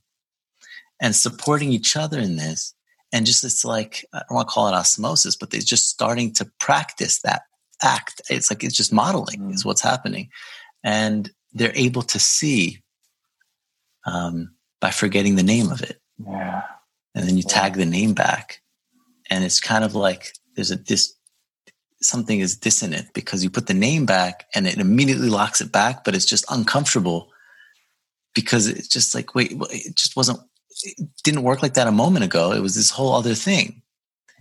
and 1.01 1.15
supporting 1.15 1.71
each 1.71 1.95
other 1.95 2.19
in 2.19 2.35
this. 2.35 2.73
And 3.13 3.25
just 3.25 3.43
it's 3.43 3.65
like 3.65 4.05
i 4.13 4.19
don't 4.19 4.35
want 4.35 4.47
to 4.47 4.53
call 4.53 4.69
it 4.69 4.73
osmosis 4.73 5.35
but 5.35 5.49
they're 5.49 5.59
just 5.59 5.89
starting 5.89 6.31
to 6.33 6.49
practice 6.59 7.19
that 7.21 7.41
act. 7.81 8.21
It's 8.29 8.49
like 8.49 8.63
it's 8.63 8.75
just 8.75 8.93
modeling 8.93 9.39
mm. 9.39 9.53
is 9.53 9.65
what's 9.65 9.81
happening. 9.81 10.29
And 10.83 11.29
they're 11.53 11.75
able 11.75 12.03
to 12.03 12.19
see 12.19 12.81
um, 14.05 14.51
by 14.81 14.91
forgetting 14.91 15.37
the 15.37 15.43
name 15.43 15.71
of 15.71 15.81
it. 15.81 16.01
Yeah. 16.17 16.63
And 17.15 17.27
then 17.27 17.37
you 17.37 17.43
tag 17.43 17.75
the 17.75 17.85
name 17.85 18.13
back. 18.13 18.61
And 19.29 19.45
it's 19.45 19.61
kind 19.61 19.85
of 19.85 19.95
like 19.95 20.33
there's 20.55 20.71
a 20.71 20.75
this 20.75 21.13
something 22.01 22.39
is 22.39 22.57
dissonant 22.57 23.13
because 23.13 23.43
you 23.43 23.49
put 23.49 23.67
the 23.67 23.73
name 23.73 24.05
back 24.05 24.47
and 24.55 24.67
it 24.67 24.77
immediately 24.77 25.29
locks 25.29 25.61
it 25.61 25.71
back, 25.71 26.03
but 26.03 26.15
it's 26.15 26.25
just 26.25 26.45
uncomfortable 26.49 27.31
because 28.33 28.67
it's 28.67 28.87
just 28.87 29.13
like, 29.13 29.35
wait, 29.35 29.51
it 29.51 29.95
just 29.95 30.15
wasn't, 30.15 30.39
it 30.83 31.07
didn't 31.23 31.43
work 31.43 31.61
like 31.61 31.75
that 31.75 31.87
a 31.87 31.91
moment 31.91 32.25
ago. 32.25 32.51
It 32.53 32.61
was 32.61 32.75
this 32.75 32.89
whole 32.89 33.13
other 33.13 33.35
thing. 33.35 33.83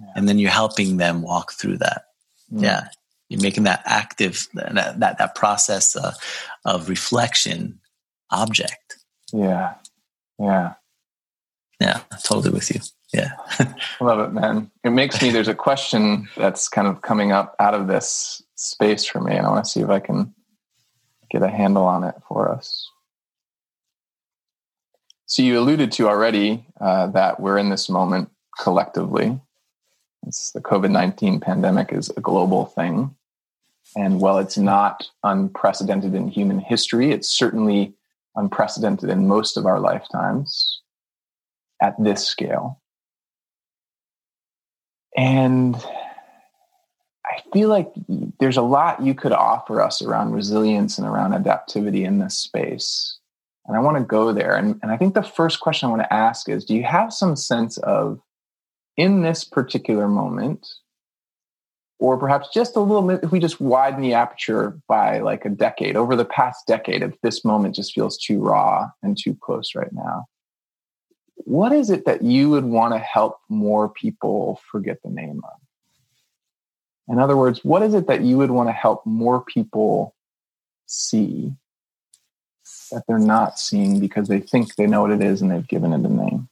Yeah. 0.00 0.12
And 0.16 0.28
then 0.28 0.38
you're 0.38 0.50
helping 0.50 0.96
them 0.96 1.22
walk 1.22 1.52
through 1.52 1.78
that. 1.78 2.06
Mm. 2.52 2.62
Yeah. 2.62 2.88
You're 3.28 3.42
making 3.42 3.64
that 3.64 3.82
active, 3.84 4.48
that, 4.54 4.98
that, 4.98 5.18
that 5.18 5.34
process 5.34 5.94
uh, 5.94 6.14
of 6.64 6.88
reflection 6.88 7.78
object. 8.30 8.96
Yeah. 9.32 9.74
Yeah. 10.40 10.74
Yeah, 11.80 12.00
totally 12.22 12.50
with 12.50 12.70
you. 12.70 12.80
Yeah. 13.12 13.32
Love 14.00 14.20
it, 14.20 14.32
man. 14.32 14.70
It 14.84 14.90
makes 14.90 15.20
me, 15.20 15.30
there's 15.30 15.48
a 15.48 15.54
question 15.54 16.28
that's 16.36 16.68
kind 16.68 16.86
of 16.86 17.02
coming 17.02 17.32
up 17.32 17.56
out 17.58 17.74
of 17.74 17.88
this 17.88 18.42
space 18.54 19.04
for 19.04 19.20
me, 19.20 19.34
and 19.34 19.46
I 19.46 19.50
want 19.50 19.64
to 19.64 19.70
see 19.70 19.80
if 19.80 19.88
I 19.88 20.00
can 20.00 20.34
get 21.30 21.42
a 21.42 21.48
handle 21.48 21.84
on 21.84 22.04
it 22.04 22.14
for 22.28 22.50
us. 22.50 22.88
So, 25.26 25.42
you 25.42 25.58
alluded 25.58 25.92
to 25.92 26.08
already 26.08 26.66
uh, 26.80 27.08
that 27.08 27.40
we're 27.40 27.56
in 27.56 27.70
this 27.70 27.88
moment 27.88 28.30
collectively. 28.58 29.40
It's 30.26 30.50
the 30.52 30.60
COVID 30.60 30.90
19 30.90 31.40
pandemic 31.40 31.92
is 31.92 32.10
a 32.16 32.20
global 32.20 32.66
thing. 32.66 33.14
And 33.96 34.20
while 34.20 34.38
it's 34.38 34.58
not 34.58 35.08
unprecedented 35.24 36.14
in 36.14 36.28
human 36.28 36.58
history, 36.58 37.10
it's 37.10 37.28
certainly 37.28 37.94
unprecedented 38.36 39.10
in 39.10 39.28
most 39.28 39.56
of 39.56 39.66
our 39.66 39.80
lifetimes 39.80 40.80
at 41.82 41.94
this 42.02 42.26
scale. 42.26 42.80
And 45.16 45.76
I 47.26 47.42
feel 47.52 47.68
like 47.68 47.90
there's 48.38 48.56
a 48.56 48.62
lot 48.62 49.02
you 49.02 49.14
could 49.14 49.32
offer 49.32 49.80
us 49.80 50.02
around 50.02 50.32
resilience 50.32 50.98
and 50.98 51.06
around 51.06 51.32
adaptivity 51.32 52.04
in 52.04 52.18
this 52.18 52.36
space. 52.36 53.18
And 53.66 53.76
I 53.76 53.80
want 53.80 53.98
to 53.98 54.04
go 54.04 54.32
there. 54.32 54.56
And, 54.56 54.78
and 54.82 54.90
I 54.90 54.96
think 54.96 55.14
the 55.14 55.22
first 55.22 55.60
question 55.60 55.88
I 55.88 55.90
want 55.90 56.02
to 56.02 56.12
ask 56.12 56.48
is 56.48 56.64
Do 56.64 56.74
you 56.74 56.84
have 56.84 57.12
some 57.12 57.36
sense 57.36 57.78
of, 57.78 58.20
in 58.96 59.22
this 59.22 59.44
particular 59.44 60.08
moment, 60.08 60.66
or 62.00 62.16
perhaps 62.18 62.48
just 62.52 62.76
a 62.76 62.80
little 62.80 63.06
bit 63.06 63.20
if 63.22 63.30
we 63.30 63.38
just 63.38 63.60
widen 63.60 64.00
the 64.00 64.14
aperture 64.14 64.78
by 64.88 65.20
like 65.20 65.44
a 65.44 65.50
decade. 65.50 65.96
Over 65.96 66.16
the 66.16 66.24
past 66.24 66.66
decade 66.66 67.02
if 67.02 67.20
this 67.22 67.44
moment 67.44 67.74
just 67.74 67.92
feels 67.92 68.18
too 68.18 68.40
raw 68.40 68.88
and 69.02 69.16
too 69.16 69.36
close 69.40 69.74
right 69.74 69.92
now 69.92 70.24
what 71.44 71.72
is 71.72 71.90
it 71.90 72.04
that 72.04 72.22
you 72.22 72.50
would 72.50 72.64
want 72.64 72.94
to 72.94 72.98
help 72.98 73.38
more 73.48 73.88
people 73.88 74.60
forget 74.70 74.98
the 75.02 75.10
name 75.10 75.40
of? 75.44 75.60
In 77.08 77.18
other 77.18 77.36
words 77.36 77.64
what 77.64 77.82
is 77.82 77.94
it 77.94 78.06
that 78.06 78.22
you 78.22 78.36
would 78.38 78.50
want 78.50 78.68
to 78.68 78.72
help 78.72 79.04
more 79.04 79.42
people 79.42 80.14
see 80.86 81.52
that 82.90 83.04
they're 83.06 83.18
not 83.18 83.58
seeing 83.58 84.00
because 84.00 84.28
they 84.28 84.40
think 84.40 84.74
they 84.74 84.86
know 84.86 85.02
what 85.02 85.10
it 85.10 85.22
is 85.22 85.42
and 85.42 85.50
they've 85.50 85.68
given 85.68 85.92
it 85.92 86.04
a 86.04 86.08
name 86.08 86.48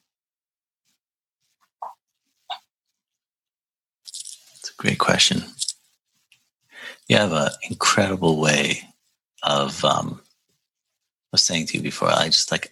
Great 4.79 4.99
question. 4.99 5.43
You 7.09 7.17
have 7.17 7.33
an 7.33 7.51
incredible 7.69 8.39
way 8.39 8.83
of, 9.43 9.85
um, 9.85 10.21
I 10.21 11.33
was 11.33 11.43
saying 11.43 11.67
to 11.67 11.77
you 11.77 11.83
before, 11.83 12.09
I 12.09 12.27
just 12.27 12.53
like, 12.53 12.71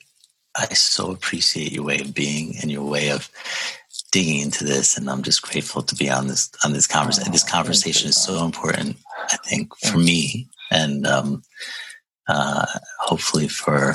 I 0.57 0.67
so 0.75 1.11
appreciate 1.11 1.73
your 1.73 1.85
way 1.85 1.99
of 2.01 2.15
being 2.15 2.55
and 2.63 2.71
your 2.71 2.85
way 2.85 3.11
of 3.11 3.29
digging 4.13 4.41
into 4.41 4.65
this. 4.65 4.97
And 4.97 5.11
I'm 5.11 5.23
just 5.23 5.43
grateful 5.43 5.83
to 5.83 5.95
be 5.97 6.09
on 6.09 6.29
this, 6.29 6.51
on 6.65 6.73
this 6.73 6.87
conversation. 6.87 7.31
Oh, 7.31 7.33
this 7.33 7.51
conversation 7.51 8.09
is 8.11 8.23
so 8.23 8.45
important, 8.45 8.97
I 9.33 9.37
think, 9.45 9.77
for 9.79 9.99
me 9.99 10.49
and, 10.71 11.07
um, 11.07 11.43
uh, 12.29 12.67
hopefully 13.01 13.49
for 13.49 13.95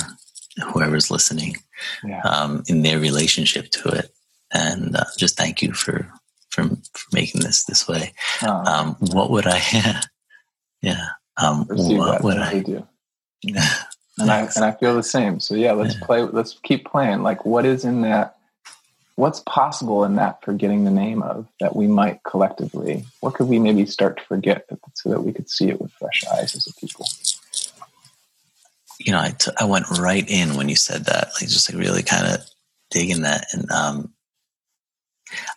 whoever's 0.73 1.11
listening, 1.11 1.55
yeah. 2.03 2.21
um, 2.21 2.63
in 2.67 2.81
their 2.81 2.99
relationship 2.99 3.69
to 3.71 3.89
it. 3.89 4.13
And 4.53 4.97
uh, 4.97 5.05
just 5.17 5.37
thank 5.37 5.61
you 5.61 5.71
for 5.71 6.11
for, 6.51 6.63
for 6.63 7.07
making 7.13 7.41
this 7.41 7.63
this 7.65 7.87
way. 7.87 8.13
Oh. 8.43 8.49
Um, 8.65 8.95
what 8.99 9.31
would 9.31 9.45
I? 9.47 9.61
yeah. 10.81 11.07
Um, 11.41 11.65
what 11.69 12.23
would 12.23 12.37
I 12.37 12.59
do. 12.59 12.87
and 13.43 14.31
I 14.31 14.47
and 14.55 14.65
I 14.65 14.71
feel 14.71 14.95
the 14.95 15.03
same. 15.03 15.39
So 15.39 15.55
yeah, 15.55 15.71
let's 15.71 15.95
Yeah. 15.95 16.05
play. 16.05 16.21
Let's 16.21 16.59
keep 16.63 16.85
playing. 16.85 17.23
Like, 17.23 17.45
what 17.45 17.65
is 17.65 17.85
in 17.85 18.01
that? 18.01 18.37
What's 19.15 19.41
possible 19.41 20.03
in 20.03 20.15
that 20.15 20.43
forgetting 20.43 20.83
the 20.83 20.91
name 20.91 21.21
of 21.21 21.47
that 21.59 21.75
we 21.75 21.87
might 21.87 22.23
collectively? 22.23 23.05
What 23.19 23.33
could 23.33 23.47
we 23.47 23.59
maybe 23.59 23.85
start 23.85 24.17
to 24.17 24.23
forget 24.23 24.65
so 24.95 25.09
that 25.09 25.21
we 25.21 25.33
could 25.33 25.49
see 25.49 25.69
it 25.69 25.81
with 25.81 25.91
fresh 25.93 26.23
eyes 26.33 26.55
as 26.55 26.67
a 26.67 26.79
people? 26.79 27.05
you 29.05 29.11
know, 29.11 29.19
I, 29.19 29.29
t- 29.31 29.51
I 29.59 29.65
went 29.65 29.89
right 29.99 30.27
in 30.29 30.55
when 30.55 30.69
you 30.69 30.75
said 30.75 31.05
that, 31.05 31.29
like 31.39 31.49
just 31.49 31.71
like 31.71 31.79
really 31.81 32.03
kind 32.03 32.27
of 32.27 32.45
digging 32.91 33.23
that. 33.23 33.45
And 33.51 33.71
um, 33.71 34.13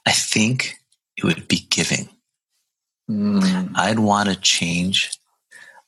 I 0.06 0.12
think 0.12 0.78
it 1.28 1.36
would 1.36 1.48
be 1.48 1.66
giving. 1.70 2.08
Mm. 3.10 3.72
I'd 3.74 3.98
want 3.98 4.28
to 4.28 4.36
change 4.36 5.18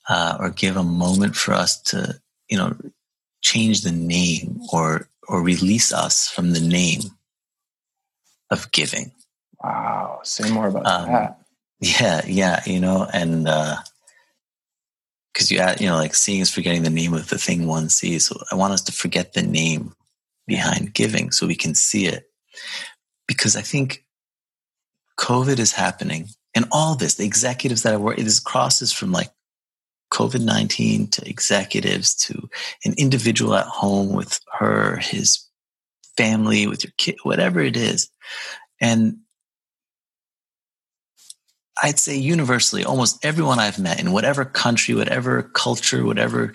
uh, 0.09 0.37
or 0.39 0.51
give 0.51 0.77
a 0.77 0.83
moment 0.83 1.37
for 1.37 1.55
us 1.55 1.81
to, 1.83 2.21
you 2.49 2.59
know, 2.59 2.77
change 3.43 3.83
the 3.83 3.93
name 3.93 4.61
or 4.73 5.09
or 5.29 5.43
release 5.43 5.93
us 5.93 6.29
from 6.29 6.53
the 6.53 6.61
name 6.61 7.03
of 8.51 8.71
giving. 8.73 9.13
Wow. 9.63 10.21
Say 10.23 10.51
more 10.51 10.69
about 10.69 10.87
Um, 10.87 11.13
that. 11.13 11.39
Yeah, 11.81 12.23
yeah, 12.27 12.63
you 12.65 12.81
know, 12.81 13.07
and 13.13 13.45
because 15.33 15.51
you 15.51 15.59
add, 15.59 15.81
you 15.81 15.89
know, 15.89 15.97
like 15.97 16.15
seeing 16.15 16.41
is 16.41 16.51
forgetting 16.51 16.85
the 16.85 16.91
name 16.91 17.13
of 17.13 17.29
the 17.29 17.39
thing 17.39 17.67
one 17.67 17.89
sees. 17.89 18.27
So 18.27 18.41
I 18.51 18.55
want 18.55 18.73
us 18.73 18.83
to 18.83 18.93
forget 18.93 19.33
the 19.35 19.43
name 19.43 19.95
behind 20.47 20.95
giving 20.95 21.33
so 21.33 21.47
we 21.47 21.57
can 21.57 21.75
see 21.75 22.07
it. 22.07 22.31
Because 23.27 23.57
I 23.57 23.63
think 23.63 24.06
COVID 25.19 25.59
is 25.59 25.73
happening 25.73 26.29
and 26.55 26.67
all 26.73 26.95
this, 26.95 27.15
the 27.15 27.25
executives 27.27 27.83
that 27.83 27.93
I 27.93 27.99
work, 27.99 28.19
it 28.19 28.27
is 28.27 28.41
crosses 28.41 28.91
from 28.91 29.13
like 29.13 29.31
COVID 30.13 30.43
19 30.43 31.09
to 31.09 31.29
executives 31.29 32.15
to 32.15 32.49
an 32.85 32.95
individual 32.97 33.55
at 33.55 33.67
home 33.67 34.15
with 34.15 34.41
her, 34.59 34.97
his 34.97 35.45
family, 36.17 36.67
with 36.67 36.85
your 36.85 36.93
kid, 36.97 37.17
whatever 37.25 37.61
it 37.61 37.77
is. 37.77 38.09
And 38.81 39.19
I'd 41.83 41.99
say 41.99 42.17
universally, 42.17 42.85
almost 42.85 43.23
everyone 43.23 43.59
I've 43.59 43.79
met 43.79 44.01
in 44.01 44.13
whatever 44.13 44.47
country, 44.47 44.95
whatever 44.95 45.43
culture, 45.43 46.07
whatever, 46.07 46.55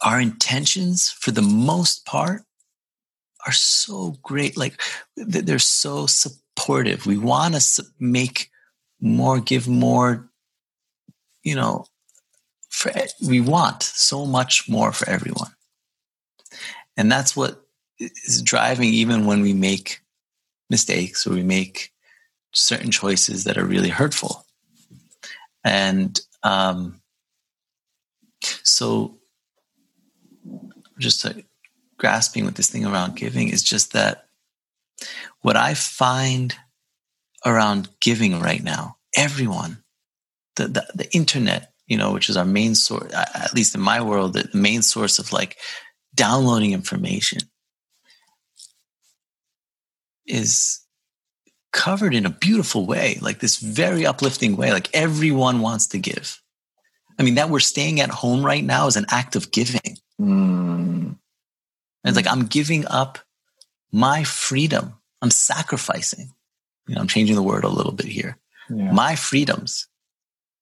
our 0.00 0.20
intentions 0.20 1.10
for 1.10 1.32
the 1.32 1.42
most 1.42 2.06
part 2.06 2.42
are 3.46 3.52
so 3.52 4.16
great. 4.22 4.56
Like 4.56 4.80
they're 5.16 5.58
so 5.58 6.06
supportive. 6.06 7.06
We 7.06 7.18
want 7.18 7.54
to 7.54 7.84
make 7.98 8.50
more, 9.00 9.40
give 9.40 9.68
more, 9.68 10.28
you 11.42 11.54
know, 11.54 11.86
for, 12.68 12.92
we 13.26 13.40
want 13.40 13.82
so 13.82 14.26
much 14.26 14.68
more 14.68 14.92
for 14.92 15.08
everyone. 15.08 15.52
And 16.96 17.10
that's 17.10 17.36
what 17.36 17.62
is 17.98 18.42
driving 18.42 18.88
even 18.88 19.26
when 19.26 19.42
we 19.42 19.52
make 19.52 20.00
mistakes 20.70 21.26
or 21.26 21.30
we 21.30 21.42
make 21.42 21.92
certain 22.52 22.90
choices 22.90 23.44
that 23.44 23.58
are 23.58 23.64
really 23.64 23.88
hurtful. 23.88 24.44
And 25.64 26.20
um, 26.42 27.00
so, 28.42 29.18
just 30.98 31.24
like 31.24 31.46
grasping 32.04 32.44
with 32.44 32.56
this 32.56 32.68
thing 32.68 32.84
around 32.84 33.16
giving 33.16 33.48
is 33.48 33.62
just 33.62 33.94
that 33.94 34.26
what 35.40 35.56
I 35.56 35.72
find 35.72 36.54
around 37.46 37.88
giving 37.98 38.38
right 38.40 38.62
now, 38.62 38.96
everyone, 39.16 39.82
the, 40.56 40.68
the, 40.68 40.86
the 40.94 41.14
internet, 41.14 41.72
you 41.86 41.96
know, 41.96 42.12
which 42.12 42.28
is 42.28 42.36
our 42.36 42.44
main 42.44 42.74
source, 42.74 43.10
at 43.14 43.54
least 43.54 43.74
in 43.74 43.80
my 43.80 44.02
world, 44.02 44.34
the 44.34 44.50
main 44.52 44.82
source 44.82 45.18
of 45.18 45.32
like 45.32 45.56
downloading 46.14 46.72
information 46.72 47.38
is 50.26 50.80
covered 51.72 52.14
in 52.14 52.26
a 52.26 52.36
beautiful 52.46 52.84
way, 52.84 53.16
like 53.22 53.40
this 53.40 53.56
very 53.56 54.04
uplifting 54.04 54.58
way. 54.58 54.72
Like 54.72 54.90
everyone 54.92 55.62
wants 55.62 55.86
to 55.86 55.98
give. 55.98 56.38
I 57.18 57.22
mean, 57.22 57.36
that 57.36 57.48
we're 57.48 57.60
staying 57.60 57.98
at 58.00 58.10
home 58.10 58.44
right 58.44 58.62
now 58.62 58.88
is 58.88 58.96
an 58.96 59.06
act 59.08 59.36
of 59.36 59.50
giving. 59.50 59.96
Mm. 60.20 61.16
And 62.04 62.14
it's 62.14 62.16
like 62.16 62.32
I'm 62.32 62.46
giving 62.46 62.86
up 62.86 63.18
my 63.90 64.24
freedom. 64.24 64.94
I'm 65.22 65.30
sacrificing. 65.30 66.32
You 66.86 66.94
know, 66.94 67.00
I'm 67.00 67.08
changing 67.08 67.36
the 67.36 67.42
word 67.42 67.64
a 67.64 67.68
little 67.68 67.92
bit 67.92 68.06
here. 68.06 68.36
Yeah. 68.68 68.92
My 68.92 69.16
freedoms 69.16 69.88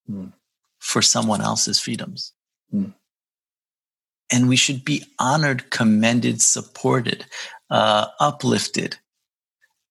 Mm. 0.09 0.33
for 0.79 1.01
someone 1.01 1.39
else's 1.41 1.79
freedoms. 1.79 2.33
Mm. 2.73 2.93
And 4.29 4.49
we 4.49 4.57
should 4.57 4.83
be 4.83 5.05
honored, 5.17 5.69
commended, 5.69 6.41
supported, 6.41 7.25
uh, 7.69 8.07
uplifted, 8.19 8.97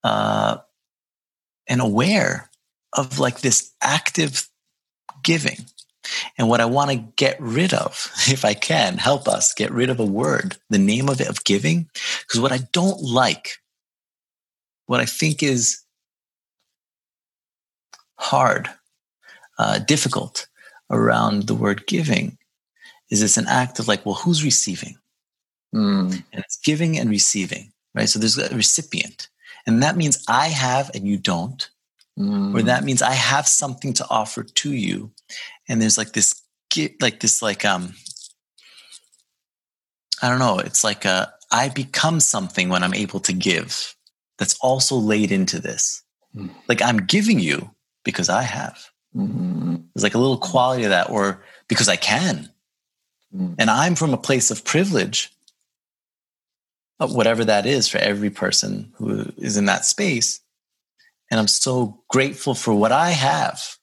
uh, 0.04 0.58
and 1.66 1.80
aware 1.80 2.50
of 2.92 3.18
like 3.18 3.40
this 3.40 3.72
active 3.80 4.50
giving. 5.22 5.64
And 6.38 6.48
what 6.48 6.60
I 6.60 6.64
want 6.64 6.90
to 6.90 6.96
get 7.16 7.40
rid 7.40 7.72
of, 7.74 8.10
if 8.28 8.44
I 8.44 8.54
can 8.54 8.98
help 8.98 9.28
us 9.28 9.54
get 9.54 9.70
rid 9.70 9.90
of 9.90 10.00
a 10.00 10.06
word, 10.06 10.56
the 10.70 10.78
name 10.78 11.08
of 11.08 11.20
it 11.20 11.28
of 11.28 11.44
giving, 11.44 11.88
because 12.22 12.40
what 12.40 12.52
I 12.52 12.58
don't 12.72 13.00
like, 13.02 13.58
what 14.86 15.00
I 15.00 15.06
think 15.06 15.42
is 15.42 15.82
hard, 18.16 18.68
uh, 19.58 19.78
difficult 19.78 20.46
around 20.90 21.44
the 21.44 21.54
word 21.54 21.86
giving 21.86 22.38
is 23.10 23.22
it's 23.22 23.36
an 23.36 23.46
act 23.48 23.78
of 23.78 23.88
like, 23.88 24.04
well, 24.04 24.14
who's 24.14 24.44
receiving? 24.44 24.96
Mm. 25.74 26.12
And 26.32 26.44
it's 26.44 26.58
giving 26.58 26.98
and 26.98 27.10
receiving, 27.10 27.72
right? 27.94 28.08
So 28.08 28.18
there's 28.18 28.38
a 28.38 28.54
recipient. 28.54 29.28
And 29.66 29.82
that 29.82 29.96
means 29.96 30.24
I 30.28 30.48
have 30.48 30.90
and 30.94 31.06
you 31.06 31.16
don't 31.16 31.68
Mm. 32.18 32.54
or 32.54 32.62
that 32.62 32.84
means 32.84 33.00
I 33.00 33.12
have 33.12 33.48
something 33.48 33.94
to 33.94 34.06
offer 34.10 34.42
to 34.42 34.72
you. 34.72 35.10
And 35.68 35.80
there's 35.80 35.98
like 35.98 36.12
this, 36.12 36.42
like 37.00 37.20
this, 37.20 37.42
like, 37.42 37.64
um, 37.64 37.94
I 40.22 40.28
don't 40.28 40.38
know. 40.38 40.58
It's 40.58 40.84
like 40.84 41.04
a, 41.04 41.32
I 41.50 41.68
become 41.68 42.20
something 42.20 42.68
when 42.68 42.82
I'm 42.82 42.94
able 42.94 43.20
to 43.20 43.32
give 43.32 43.94
that's 44.38 44.56
also 44.60 44.96
laid 44.96 45.30
into 45.30 45.60
this. 45.60 46.02
Mm. 46.34 46.50
Like 46.68 46.80
I'm 46.80 47.06
giving 47.06 47.38
you 47.38 47.70
because 48.04 48.28
I 48.28 48.42
have. 48.42 48.78
Mm. 49.14 49.84
There's 49.94 50.02
like 50.02 50.14
a 50.14 50.18
little 50.18 50.38
quality 50.38 50.84
of 50.84 50.90
that, 50.90 51.10
or 51.10 51.44
because 51.68 51.88
I 51.88 51.96
can. 51.96 52.50
Mm. 53.34 53.56
And 53.58 53.70
I'm 53.70 53.94
from 53.94 54.14
a 54.14 54.18
place 54.18 54.50
of 54.50 54.64
privilege, 54.64 55.30
whatever 56.98 57.44
that 57.44 57.66
is 57.66 57.88
for 57.88 57.98
every 57.98 58.30
person 58.30 58.92
who 58.96 59.32
is 59.36 59.56
in 59.56 59.66
that 59.66 59.84
space. 59.84 60.40
And 61.30 61.40
I'm 61.40 61.48
so 61.48 62.02
grateful 62.08 62.54
for 62.54 62.74
what 62.74 62.92
I 62.92 63.10
have 63.10 63.76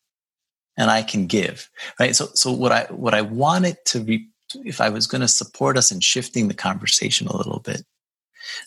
and 0.80 0.90
I 0.90 1.04
can 1.04 1.28
give. 1.28 1.70
Right. 2.00 2.16
So, 2.16 2.30
so 2.34 2.52
what 2.52 2.72
I, 2.72 2.86
what 2.86 3.14
I 3.14 3.22
wanted 3.22 3.78
to 3.88 4.00
be, 4.00 4.30
if 4.64 4.80
I 4.80 4.90
was 4.90 5.06
going 5.06 5.22
to 5.22 5.28
support 5.28 5.78
us 5.78 5.92
in 5.92 6.00
shifting 6.00 6.48
the 6.48 6.54
conversation 6.56 7.28
a 7.28 7.36
little 7.36 7.60
bit 7.60 7.84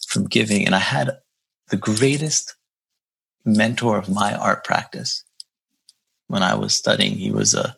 from 0.06 0.26
giving, 0.26 0.66
and 0.66 0.74
I 0.74 0.78
had 0.78 1.10
the 1.70 1.78
greatest 1.78 2.54
mentor 3.44 3.96
of 3.96 4.10
my 4.10 4.34
art 4.34 4.62
practice 4.62 5.24
when 6.28 6.42
I 6.42 6.54
was 6.54 6.74
studying. 6.74 7.16
He 7.16 7.32
was 7.32 7.54
a, 7.54 7.76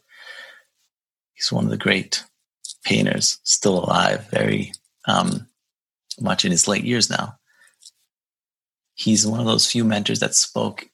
he's 1.34 1.52
one 1.52 1.64
of 1.64 1.70
the 1.70 1.76
great 1.76 2.24
painters 2.84 3.38
still 3.44 3.78
alive, 3.84 4.28
very 4.30 4.72
um, 5.06 5.46
much 6.20 6.44
in 6.44 6.50
his 6.50 6.66
late 6.66 6.84
years 6.84 7.08
now. 7.08 7.36
He's 8.94 9.26
one 9.26 9.40
of 9.40 9.46
those 9.46 9.70
few 9.70 9.84
mentors 9.84 10.20
that 10.20 10.34
spoke, 10.34 10.90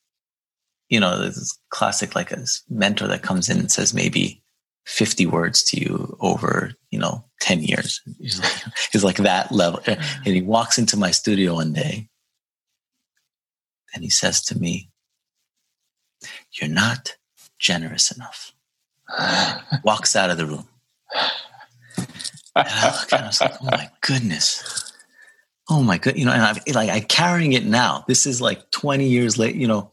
you 0.91 1.01
know, 1.01 1.19
this 1.19 1.59
classic 1.71 2.15
like 2.15 2.31
a 2.33 2.45
mentor 2.69 3.07
that 3.07 3.23
comes 3.23 3.49
in 3.49 3.59
and 3.59 3.73
says 3.73 3.95
maybe 3.95 4.43
50 4.85 5.25
words 5.27 5.63
to 5.65 5.81
you 5.81 6.17
over, 6.21 6.73
you 6.91 6.99
know, 6.99 7.25
10 7.41 7.63
years. 7.63 8.03
He's 8.19 8.41
like, 8.41 8.53
he's 8.93 9.05
like 9.05 9.17
that 9.19 9.51
level. 9.53 9.81
And 9.87 10.01
he 10.25 10.43
walks 10.43 10.79
into 10.79 10.99
my 10.99 11.13
studio 11.13 11.55
one 11.55 11.73
day 11.73 12.09
and 13.95 14.05
he 14.05 14.11
says 14.11 14.43
to 14.43 14.59
me, 14.59 14.91
You're 16.53 16.71
not 16.71 17.17
generous 17.59 18.11
enough. 18.11 18.53
Walks 19.85 20.17
out 20.17 20.31
of 20.31 20.37
the 20.39 20.47
room. 20.47 20.69
And 22.57 22.67
I 22.69 22.99
look 22.99 23.13
and 23.13 23.23
I 23.23 23.27
was 23.27 23.41
like, 23.41 23.55
oh 23.61 23.65
my 23.65 23.91
goodness. 24.01 24.93
Oh 25.69 25.83
my 25.83 25.99
good, 25.99 26.19
you 26.19 26.25
know, 26.25 26.33
and 26.33 26.43
I'm 26.43 26.57
like 26.75 26.91
I'm 26.91 27.03
carrying 27.05 27.53
it 27.53 27.65
now. 27.65 28.05
This 28.09 28.27
is 28.27 28.41
like 28.41 28.71
20 28.73 29.07
years 29.07 29.39
late, 29.39 29.55
you 29.55 29.69
know. 29.69 29.93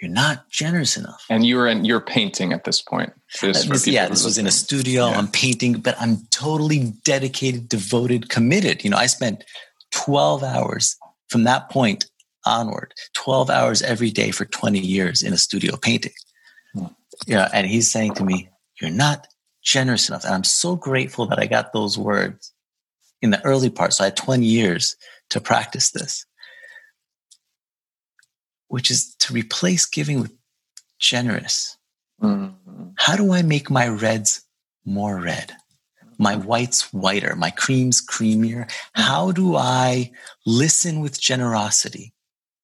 You're 0.00 0.10
not 0.10 0.48
generous 0.48 0.96
enough. 0.96 1.22
And 1.28 1.44
you 1.44 1.56
were 1.56 1.66
in 1.68 1.84
you're 1.84 2.00
painting 2.00 2.52
at 2.52 2.64
this 2.64 2.80
point. 2.80 3.12
Just 3.38 3.66
Uh, 3.68 3.72
this- 3.72 3.86
yeah, 3.86 4.08
this 4.08 4.24
was 4.24 4.38
in 4.38 4.46
a 4.46 4.50
studio. 4.50 5.08
Yeah. 5.08 5.18
I'm 5.18 5.28
painting, 5.28 5.74
but 5.80 5.94
I'm 6.00 6.26
totally 6.30 6.94
dedicated, 7.04 7.68
devoted, 7.68 8.28
committed. 8.30 8.82
You 8.82 8.90
know, 8.90 8.96
I 8.96 9.06
spent 9.06 9.44
12 9.90 10.42
hours 10.42 10.96
from 11.28 11.44
that 11.44 11.68
point 11.68 12.06
onward, 12.46 12.94
12 13.12 13.50
hours 13.50 13.82
every 13.82 14.10
day 14.10 14.30
for 14.30 14.46
20 14.46 14.78
years 14.78 15.22
in 15.22 15.34
a 15.34 15.38
studio 15.38 15.76
painting. 15.76 16.14
Hmm. 16.72 16.86
Yeah, 17.26 17.50
and 17.52 17.66
he's 17.66 17.90
saying 17.90 18.14
to 18.14 18.24
me, 18.24 18.48
"You're 18.80 18.90
not 18.90 19.28
generous 19.62 20.08
enough." 20.08 20.24
And 20.24 20.32
I'm 20.34 20.44
so 20.44 20.76
grateful 20.76 21.26
that 21.26 21.38
I 21.38 21.46
got 21.46 21.74
those 21.74 21.98
words 21.98 22.52
in 23.20 23.30
the 23.30 23.44
early 23.44 23.68
part. 23.68 23.92
So 23.92 24.04
I 24.04 24.06
had 24.06 24.16
20 24.16 24.46
years 24.46 24.96
to 25.28 25.40
practice 25.40 25.90
this, 25.90 26.24
which 28.70 28.88
is 28.88 29.16
to 29.16 29.34
replace 29.34 29.84
giving 29.84 30.20
with 30.20 30.32
generous. 31.00 31.76
Mm-hmm. 32.22 32.90
How 32.94 33.16
do 33.16 33.32
I 33.32 33.42
make 33.42 33.68
my 33.68 33.88
reds 33.88 34.42
more 34.84 35.20
red? 35.20 35.52
My 36.18 36.36
whites 36.36 36.92
whiter, 36.92 37.34
my 37.34 37.50
creams 37.50 38.00
creamier. 38.00 38.70
How 38.92 39.32
do 39.32 39.56
I 39.56 40.12
listen 40.46 41.00
with 41.00 41.20
generosity? 41.20 42.14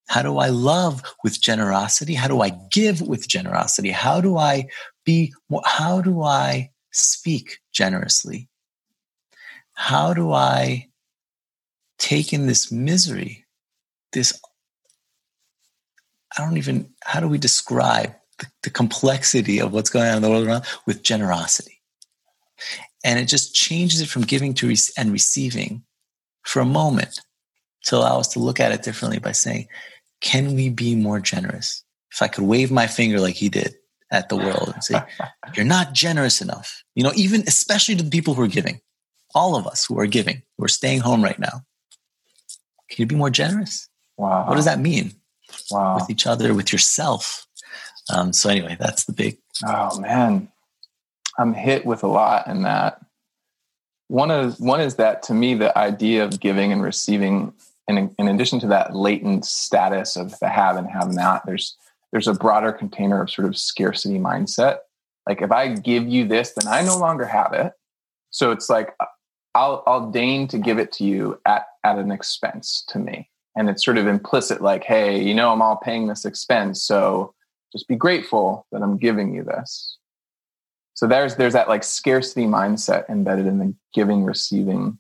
How 0.07 0.23
do 0.23 0.39
I 0.39 0.49
love 0.49 1.03
with 1.25 1.41
generosity? 1.41 2.15
How 2.15 2.29
do 2.29 2.41
I 2.41 2.51
give 2.71 3.01
with 3.01 3.27
generosity? 3.27 3.91
How 3.91 4.21
do 4.21 4.37
I 4.37 4.69
be, 5.05 5.35
how 5.65 6.01
do 6.03 6.23
I 6.23 6.71
speak 6.93 7.59
generously? 7.73 8.49
How 9.75 10.15
do 10.15 10.33
I 10.33 10.87
take 11.99 12.33
in 12.33 12.47
this 12.47 12.71
misery, 12.71 13.45
this, 14.13 14.41
I 16.37 16.45
don't 16.45 16.57
even, 16.57 16.91
how 17.03 17.21
do 17.21 17.29
we 17.29 17.39
describe 17.39 18.15
the, 18.39 18.47
the 18.63 18.71
complexity 18.71 19.61
of 19.61 19.73
what's 19.73 19.91
going 19.91 20.09
on 20.09 20.17
in 20.17 20.23
the 20.23 20.31
world 20.31 20.47
around 20.47 20.65
with 20.87 21.03
generosity? 21.03 21.81
And 23.05 23.19
it 23.19 23.27
just 23.27 23.55
changes 23.55 24.01
it 24.01 24.09
from 24.09 24.23
giving 24.23 24.55
to 24.55 24.69
re- 24.69 24.77
and 24.99 25.13
receiving 25.13 25.85
for 26.43 26.61
a 26.61 26.67
moment 26.67 27.21
to 27.85 27.97
allow 27.97 28.19
us 28.19 28.29
to 28.29 28.39
look 28.39 28.61
at 28.61 28.73
it 28.73 28.83
differently 28.83 29.19
by 29.19 29.33
saying, 29.33 29.69
can 30.21 30.55
we 30.55 30.69
be 30.69 30.95
more 30.97 31.21
generous? 31.21 31.85
If 32.13 32.23
I 32.23 32.29
could 32.29 32.45
wave 32.45 32.71
my 32.71 32.87
finger 32.87 33.21
like 33.21 33.35
he 33.35 33.49
did 33.49 33.75
at 34.11 34.29
the 34.29 34.37
world 34.37 34.73
and 34.75 34.83
say, 34.83 35.01
you're 35.55 35.67
not 35.67 35.93
generous 35.93 36.41
enough, 36.41 36.83
you 36.95 37.03
know, 37.03 37.13
even 37.15 37.43
especially 37.47 37.97
to 37.97 38.03
the 38.03 38.11
people 38.11 38.35
who 38.35 38.43
are 38.43 38.49
giving, 38.49 38.81
all 39.35 39.57
of 39.57 39.67
us 39.67 39.85
who 39.85 39.99
are 40.01 40.07
giving, 40.07 40.43
who 40.57 40.65
are 40.65 40.69
staying 40.69 41.01
home 41.01 41.23
right 41.23 41.39
now, 41.39 41.63
can 42.91 43.03
you 43.03 43.07
be 43.07 43.17
more 43.17 43.31
generous? 43.31 43.89
Wow. 44.17 44.49
What 44.49 44.55
does 44.55 44.65
that 44.65 44.81
mean? 44.81 45.13
Wow. 45.71 45.97
With 45.97 46.11
each 46.11 46.27
other, 46.27 46.55
with 46.55 46.73
yourself. 46.73 47.47
Um, 48.15 48.33
so 48.33 48.51
anyway, 48.51 48.77
that's 48.79 49.05
the 49.05 49.13
big. 49.13 49.39
Oh 49.67 49.99
man, 49.99 50.49
I'm 51.39 51.55
hit 51.55 51.85
with 51.85 52.03
a 52.03 52.09
lot 52.09 52.47
in 52.47 52.63
that. 52.63 53.01
One 54.09 54.31
is 54.31 54.61
one 54.61 54.81
is 54.81 54.97
that 54.97 55.23
to 55.25 55.35
me 55.35 55.55
the 55.55 55.77
idea 55.77 56.25
of 56.25 56.39
giving 56.39 56.73
and 56.73 56.83
receiving 56.83 57.53
and 57.89 57.99
in, 57.99 58.15
in, 58.19 58.29
addition 58.29 58.59
to 58.61 58.67
that 58.69 58.97
latent 58.97 59.45
status 59.45 60.17
of 60.17 60.39
the 60.41 60.49
have 60.49 60.77
and 60.77 60.89
have 60.89 61.13
not, 61.13 61.47
there's 61.47 61.77
there's 62.13 62.29
a 62.29 62.35
broader 62.35 62.73
container 62.73 63.23
of 63.23 63.31
sort 63.31 63.47
of 63.47 63.57
scarcity 63.57 64.19
mindset. 64.19 64.79
Like 65.29 65.43
if 65.43 65.51
I 65.51 65.75
give 65.75 66.07
you 66.07 66.27
this, 66.27 66.53
then 66.53 66.73
I 66.73 66.83
no 66.83 66.97
longer 66.97 67.27
have 67.27 67.53
it. 67.53 67.73
So 68.31 68.53
it's 68.53 68.71
like 68.71 68.95
uh, 69.01 69.07
I'll 69.55 69.83
I'll 69.87 70.11
deign 70.11 70.47
to 70.49 70.59
give 70.59 70.79
it 70.79 70.93
to 70.93 71.05
you 71.05 71.41
at 71.45 71.67
at 71.85 71.99
an 71.99 72.11
expense 72.11 72.85
to 72.89 72.99
me. 72.99 73.29
And 73.57 73.71
it's 73.71 73.85
sort 73.85 73.99
of 73.99 74.07
implicit, 74.07 74.61
like, 74.61 74.85
hey, 74.85 75.23
you 75.23 75.35
know, 75.35 75.51
I'm 75.51 75.63
all 75.63 75.77
paying 75.77 76.07
this 76.07 76.25
expense, 76.25 76.83
so 76.83 77.35
just 77.73 77.89
be 77.89 77.97
grateful 77.97 78.67
that 78.71 78.83
I'm 78.83 78.99
giving 78.99 79.35
you 79.35 79.43
this. 79.43 79.97
So 80.95 81.07
there's 81.07 81.37
there's 81.37 81.53
that 81.53 81.69
like 81.69 81.85
scarcity 81.85 82.47
mindset 82.47 83.09
embedded 83.11 83.47
in 83.47 83.59
the 83.59 83.75
giving 83.95 84.25
receiving 84.25 84.99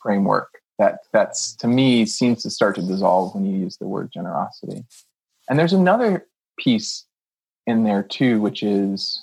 framework 0.00 0.62
that 0.78 1.00
that's 1.12 1.54
to 1.56 1.68
me 1.68 2.06
seems 2.06 2.42
to 2.42 2.50
start 2.50 2.76
to 2.76 2.82
dissolve 2.82 3.34
when 3.34 3.44
you 3.44 3.56
use 3.56 3.76
the 3.76 3.86
word 3.86 4.10
generosity. 4.12 4.84
And 5.48 5.58
there's 5.58 5.72
another 5.72 6.26
piece 6.58 7.04
in 7.66 7.84
there 7.84 8.02
too, 8.02 8.40
which 8.40 8.62
is 8.62 9.22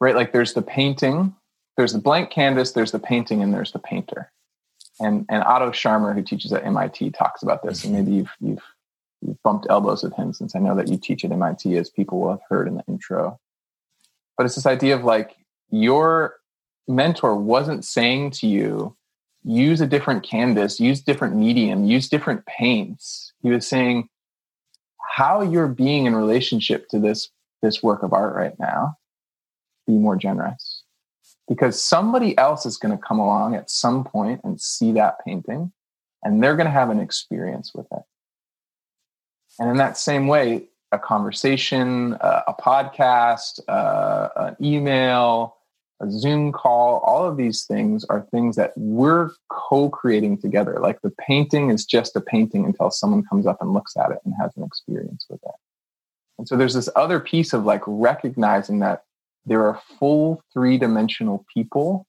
right, 0.00 0.14
like 0.14 0.32
there's 0.32 0.54
the 0.54 0.62
painting, 0.62 1.34
there's 1.76 1.92
the 1.92 1.98
blank 1.98 2.30
canvas, 2.30 2.72
there's 2.72 2.92
the 2.92 2.98
painting, 2.98 3.42
and 3.42 3.52
there's 3.52 3.72
the 3.72 3.78
painter. 3.78 4.32
And 5.00 5.26
and 5.28 5.42
Otto 5.44 5.70
Scharmer, 5.70 6.14
who 6.14 6.22
teaches 6.22 6.52
at 6.52 6.64
MIT, 6.64 7.10
talks 7.10 7.42
about 7.42 7.62
this. 7.62 7.84
And 7.84 7.94
maybe 7.94 8.12
you've 8.12 8.30
you've 8.40 8.62
you've 9.22 9.42
bumped 9.42 9.66
elbows 9.70 10.02
with 10.02 10.14
him 10.14 10.32
since 10.32 10.54
I 10.54 10.58
know 10.58 10.74
that 10.76 10.88
you 10.88 10.96
teach 10.96 11.24
at 11.24 11.32
MIT, 11.32 11.76
as 11.76 11.90
people 11.90 12.20
will 12.20 12.30
have 12.30 12.40
heard 12.48 12.68
in 12.68 12.74
the 12.74 12.84
intro. 12.86 13.38
But 14.36 14.46
it's 14.46 14.54
this 14.54 14.66
idea 14.66 14.94
of 14.94 15.04
like 15.04 15.36
your 15.70 16.36
mentor 16.88 17.36
wasn't 17.36 17.84
saying 17.84 18.32
to 18.32 18.46
you, 18.46 18.96
use 19.44 19.80
a 19.80 19.86
different 19.86 20.22
canvas, 20.22 20.80
use 20.80 21.00
different 21.00 21.36
medium, 21.36 21.84
use 21.84 22.08
different 22.08 22.44
paints. 22.46 23.32
He 23.42 23.50
was 23.50 23.66
saying 23.66 24.08
how 25.16 25.42
you're 25.42 25.68
being 25.68 26.06
in 26.06 26.14
relationship 26.14 26.88
to 26.88 26.98
this 26.98 27.30
this 27.62 27.82
work 27.82 28.02
of 28.02 28.12
art 28.12 28.34
right 28.34 28.58
now, 28.58 28.96
be 29.86 29.92
more 29.92 30.16
generous. 30.16 30.69
Because 31.50 31.82
somebody 31.82 32.38
else 32.38 32.64
is 32.64 32.78
going 32.78 32.96
to 32.96 33.02
come 33.02 33.18
along 33.18 33.56
at 33.56 33.68
some 33.68 34.04
point 34.04 34.40
and 34.44 34.58
see 34.58 34.92
that 34.92 35.16
painting 35.26 35.72
and 36.22 36.42
they're 36.42 36.56
going 36.56 36.66
to 36.66 36.72
have 36.72 36.90
an 36.90 37.00
experience 37.00 37.72
with 37.74 37.86
it. 37.92 38.02
And 39.58 39.70
in 39.70 39.76
that 39.78 39.98
same 39.98 40.26
way, 40.26 40.68
a 40.92 40.98
conversation, 40.98 42.14
uh, 42.14 42.42
a 42.48 42.54
podcast, 42.54 43.60
uh, 43.68 44.28
an 44.36 44.56
email, 44.60 45.56
a 46.00 46.10
Zoom 46.10 46.50
call, 46.50 46.98
all 47.00 47.24
of 47.24 47.36
these 47.36 47.64
things 47.64 48.04
are 48.06 48.26
things 48.30 48.56
that 48.56 48.72
we're 48.76 49.30
co 49.50 49.90
creating 49.90 50.40
together. 50.40 50.78
Like 50.80 51.00
the 51.02 51.10
painting 51.10 51.70
is 51.70 51.84
just 51.84 52.16
a 52.16 52.20
painting 52.20 52.64
until 52.64 52.90
someone 52.90 53.22
comes 53.24 53.46
up 53.46 53.58
and 53.60 53.72
looks 53.72 53.96
at 53.96 54.10
it 54.10 54.18
and 54.24 54.34
has 54.40 54.56
an 54.56 54.64
experience 54.64 55.26
with 55.28 55.40
it. 55.44 55.54
And 56.38 56.48
so 56.48 56.56
there's 56.56 56.74
this 56.74 56.88
other 56.96 57.20
piece 57.20 57.52
of 57.52 57.64
like 57.64 57.82
recognizing 57.86 58.78
that 58.78 59.04
there 59.46 59.66
are 59.66 59.80
full 59.98 60.42
three 60.52 60.78
dimensional 60.78 61.44
people 61.52 62.06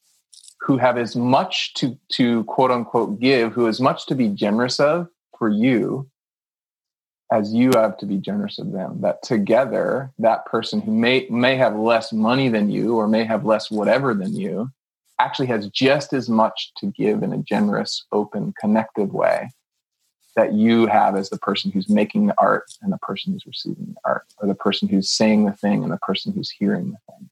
who 0.59 0.77
have 0.77 0.97
as 0.97 1.15
much 1.15 1.73
to, 1.75 1.97
to 2.09 2.43
quote 2.45 2.71
unquote 2.71 3.19
give, 3.19 3.51
who 3.53 3.67
as 3.67 3.79
much 3.79 4.05
to 4.07 4.15
be 4.15 4.27
generous 4.27 4.79
of 4.79 5.07
for 5.37 5.49
you 5.49 6.07
as 7.31 7.53
you 7.53 7.71
have 7.73 7.97
to 7.97 8.05
be 8.05 8.17
generous 8.17 8.59
of 8.59 8.71
them. 8.71 9.01
That 9.01 9.23
together 9.23 10.11
that 10.19 10.45
person 10.45 10.81
who 10.81 10.91
may 10.91 11.27
may 11.29 11.55
have 11.55 11.75
less 11.75 12.13
money 12.13 12.49
than 12.49 12.69
you 12.69 12.95
or 12.95 13.07
may 13.07 13.23
have 13.23 13.45
less 13.45 13.71
whatever 13.71 14.13
than 14.13 14.35
you 14.35 14.69
actually 15.19 15.47
has 15.47 15.67
just 15.69 16.13
as 16.13 16.29
much 16.29 16.71
to 16.77 16.87
give 16.87 17.23
in 17.23 17.31
a 17.31 17.37
generous 17.37 18.05
open 18.11 18.53
connected 18.59 19.13
way 19.13 19.49
that 20.35 20.53
you 20.53 20.87
have 20.87 21.15
as 21.15 21.29
the 21.29 21.37
person 21.37 21.71
who's 21.71 21.89
making 21.89 22.27
the 22.27 22.35
art 22.37 22.71
and 22.81 22.91
the 22.91 22.97
person 22.99 23.33
who's 23.33 23.45
receiving 23.45 23.93
the 23.93 23.99
art 24.05 24.25
or 24.37 24.47
the 24.47 24.55
person 24.55 24.87
who's 24.87 25.09
saying 25.09 25.45
the 25.45 25.51
thing 25.51 25.83
and 25.83 25.91
the 25.91 25.97
person 25.97 26.31
who's 26.31 26.49
hearing 26.49 26.91
the 26.91 27.13
thing 27.13 27.29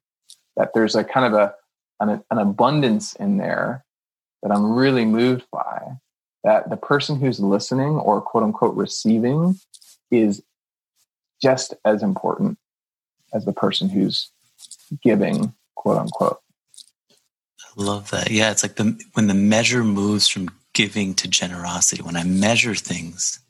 that 0.58 0.72
there's 0.74 0.96
a 0.96 1.04
kind 1.04 1.26
of 1.26 1.34
a 1.34 1.54
an, 2.02 2.24
an 2.32 2.38
abundance 2.38 3.14
in 3.16 3.38
there 3.38 3.84
that 4.44 4.52
i'm 4.52 4.74
really 4.74 5.06
moved 5.06 5.46
by 5.52 5.82
that 6.44 6.70
the 6.70 6.78
person 6.78 7.20
who's 7.20 7.40
listening 7.40 7.96
or 7.96 8.22
quote 8.22 8.44
unquote 8.44 8.76
receiving 8.76 9.60
is 10.12 10.42
just 11.42 11.74
as 11.86 12.04
important 12.04 12.58
as 13.34 13.46
the 13.46 13.54
person 13.54 13.90
who's 13.90 14.32
giving, 15.04 15.54
quote 15.76 15.98
unquote. 15.98 16.40
I 17.62 17.84
love 17.84 18.10
that. 18.12 18.32
Yeah, 18.32 18.52
it's 18.52 18.64
like 18.64 18.76
the 18.76 19.00
when 19.14 19.28
the 19.28 19.34
measure 19.34 19.84
moves 19.84 20.28
from 20.28 20.50
giving 20.80 21.14
to 21.14 21.28
generosity. 21.28 22.02
When 22.02 22.16
I 22.16 22.24
measure 22.24 22.74
things, 22.74 23.42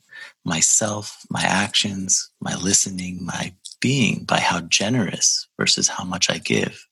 myself, 0.44 1.24
my 1.30 1.42
actions, 1.42 2.28
my 2.40 2.56
listening, 2.56 3.24
my 3.24 3.54
being 3.80 4.24
by 4.24 4.40
how 4.40 4.62
generous 4.62 5.46
versus 5.56 5.86
how 5.86 6.02
much 6.02 6.28
I 6.28 6.38
give. 6.38 6.88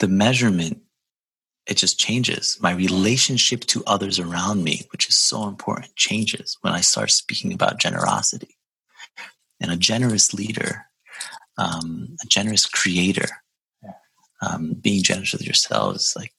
The 0.00 0.08
measurement 0.08 0.82
it 1.68 1.76
just 1.76 2.00
changes. 2.00 2.58
My 2.60 2.72
relationship 2.72 3.60
to 3.66 3.84
others 3.86 4.18
around 4.18 4.64
me, 4.64 4.82
which 4.90 5.08
is 5.08 5.14
so 5.14 5.46
important, 5.46 5.94
changes 5.94 6.58
when 6.62 6.72
I 6.72 6.80
start 6.80 7.12
speaking 7.12 7.52
about 7.52 7.78
generosity. 7.78 8.56
And 9.60 9.70
a 9.70 9.76
generous 9.76 10.34
leader, 10.34 10.86
um, 11.56 12.16
a 12.20 12.26
generous 12.26 12.66
creator, 12.66 13.28
um, 14.42 14.74
being 14.74 15.04
generous 15.04 15.32
with 15.32 15.44
yourselves, 15.44 16.14
like 16.16 16.32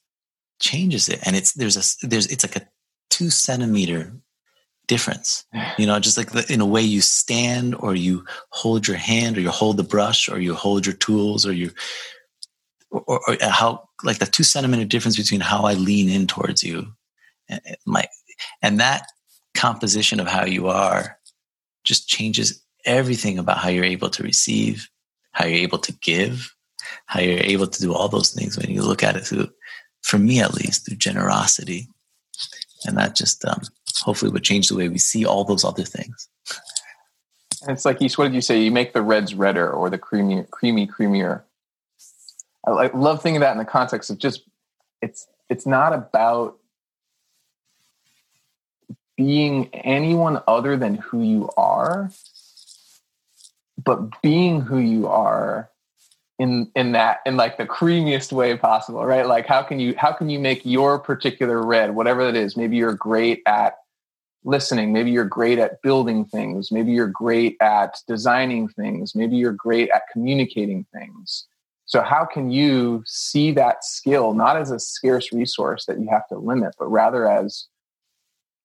changes 0.60 1.10
it. 1.10 1.20
And 1.26 1.36
it's 1.36 1.53
there's 1.53 1.78
a 1.78 2.08
there's 2.08 2.28
it's 2.28 2.43
like 2.43 2.55
a 2.55 2.68
two 3.10 3.30
centimeter 3.30 4.14
difference. 4.88 5.45
You 5.78 5.86
know, 5.86 5.99
just 5.99 6.18
like 6.18 6.32
the, 6.32 6.45
in 6.51 6.62
a 6.62 6.66
way 6.66 6.82
you 6.82 7.01
stand 7.01 7.76
or 7.76 7.93
you 7.93 8.26
hold 8.49 8.88
your 8.88 8.97
hand 8.97 9.38
or 9.38 9.41
you 9.41 9.49
hold 9.49 9.78
the 9.78 9.84
brush 9.84 10.30
or 10.30 10.39
you 10.39 10.53
hold 10.53 10.86
your 10.86 10.95
tools 10.95 11.45
or 11.45 11.51
you 11.51 11.72
or, 12.89 13.03
or, 13.08 13.38
uh, 13.41 13.49
how 13.49 13.89
like 14.03 14.20
the 14.20 14.26
two 14.26 14.43
centimeter 14.43 14.86
difference 14.86 15.18
between 15.18 15.41
how 15.41 15.64
I 15.64 15.74
lean 15.74 16.10
in 16.10 16.28
towards 16.28 16.64
you, 16.64 16.93
and 17.49 17.62
my 17.86 18.05
and 18.62 18.80
that 18.80 19.08
composition 19.55 20.20
of 20.20 20.28
how 20.28 20.45
you 20.45 20.68
are 20.68 21.18
just 21.84 22.08
changes 22.08 22.64
everything 22.86 23.38
about 23.38 23.58
how 23.58 23.70
you're 23.70 23.84
able 23.84 24.10
to 24.10 24.24
receive, 24.24 24.89
how 25.32 25.45
you're 25.45 25.60
able 25.60 25.80
to 25.80 25.91
give, 25.93 26.53
how 27.08 27.20
you're 27.20 27.39
able 27.39 27.68
to 27.68 27.82
do 27.82 27.93
all 27.93 28.08
those 28.08 28.32
things 28.32 28.58
when 28.58 28.70
you 28.70 28.82
look 28.82 29.03
at 29.03 29.16
it 29.16 29.26
through, 29.26 29.49
for 30.08 30.18
me 30.18 30.39
at 30.39 30.53
least, 30.53 30.86
through 30.86 30.95
generosity, 30.95 31.89
and 32.86 32.97
that 32.97 33.14
just 33.14 33.43
um, 33.43 33.62
hopefully 33.97 34.32
would 34.32 34.43
change 34.43 34.70
the 34.70 34.76
way 34.76 34.88
we 34.88 34.97
see 34.97 35.26
all 35.26 35.43
those 35.43 35.66
other 35.66 35.84
things. 35.84 36.30
And 37.64 37.72
it's 37.72 37.84
like 37.84 37.99
you. 37.99 38.10
What 38.16 38.26
did 38.26 38.34
you 38.34 38.41
say? 38.41 38.62
You 38.62 38.72
make 38.72 38.93
the 38.93 39.01
reds 39.01 39.36
redder 39.36 39.70
or 39.70 39.89
the 39.89 39.97
creamy, 39.97 40.45
creamy, 40.49 40.88
creamier. 40.88 41.41
I, 42.66 42.72
I 42.72 42.91
love 42.93 43.22
thinking 43.22 43.41
that 43.41 43.51
in 43.51 43.58
the 43.58 43.66
context 43.66 44.10
of 44.10 44.18
just 44.18 44.43
it's 45.01 45.28
it's 45.49 45.66
not 45.66 45.91
about 45.91 46.58
being 49.18 49.70
anyone 49.74 50.41
other 50.47 50.78
than 50.78 50.95
who 50.95 51.22
you 51.22 51.49
are, 51.58 52.12
but 53.84 54.22
being 54.22 54.62
who 54.62 54.78
you 54.78 55.08
are 55.08 55.70
in 56.40 56.72
in 56.76 56.92
that 56.92 57.20
in 57.26 57.36
like 57.36 57.58
the 57.58 57.66
creamiest 57.66 58.32
way 58.32 58.56
possible, 58.56 59.04
right? 59.06 59.26
Like 59.26 59.48
how 59.48 59.64
can 59.64 59.80
you 59.80 59.96
how 59.98 60.12
can 60.12 60.30
you 60.30 60.40
make 60.40 60.66
your 60.66 61.00
particular 61.00 61.66
red, 61.66 61.96
whatever 61.96 62.26
that 62.26 62.36
is? 62.36 62.56
Maybe 62.56 62.78
you're 62.78 62.94
great 62.94 63.42
at 63.46 63.78
listening, 64.44 64.94
maybe 64.94 65.12
you're 65.12 65.26
great 65.26 65.60
at 65.60 65.82
building 65.82 66.26
things, 66.26 66.72
maybe 66.72 66.92
you're 66.92 67.08
great 67.08 67.58
at 67.60 67.98
designing 68.08 68.68
things, 68.70 69.16
maybe 69.16 69.36
you're 69.36 69.52
great 69.52 69.90
at 69.90 70.04
communicating 70.14 70.86
things. 70.94 71.48
So 71.86 72.02
how 72.02 72.26
can 72.26 72.52
you 72.52 73.04
see 73.06 73.52
that 73.54 73.84
skill 73.84 74.34
not 74.34 74.58
as 74.58 74.72
a 74.72 74.80
scarce 74.80 75.34
resource 75.34 75.86
that 75.86 76.00
you 76.00 76.08
have 76.10 76.28
to 76.28 76.38
limit, 76.38 76.76
but 76.78 76.88
rather 76.88 77.28
as 77.28 77.68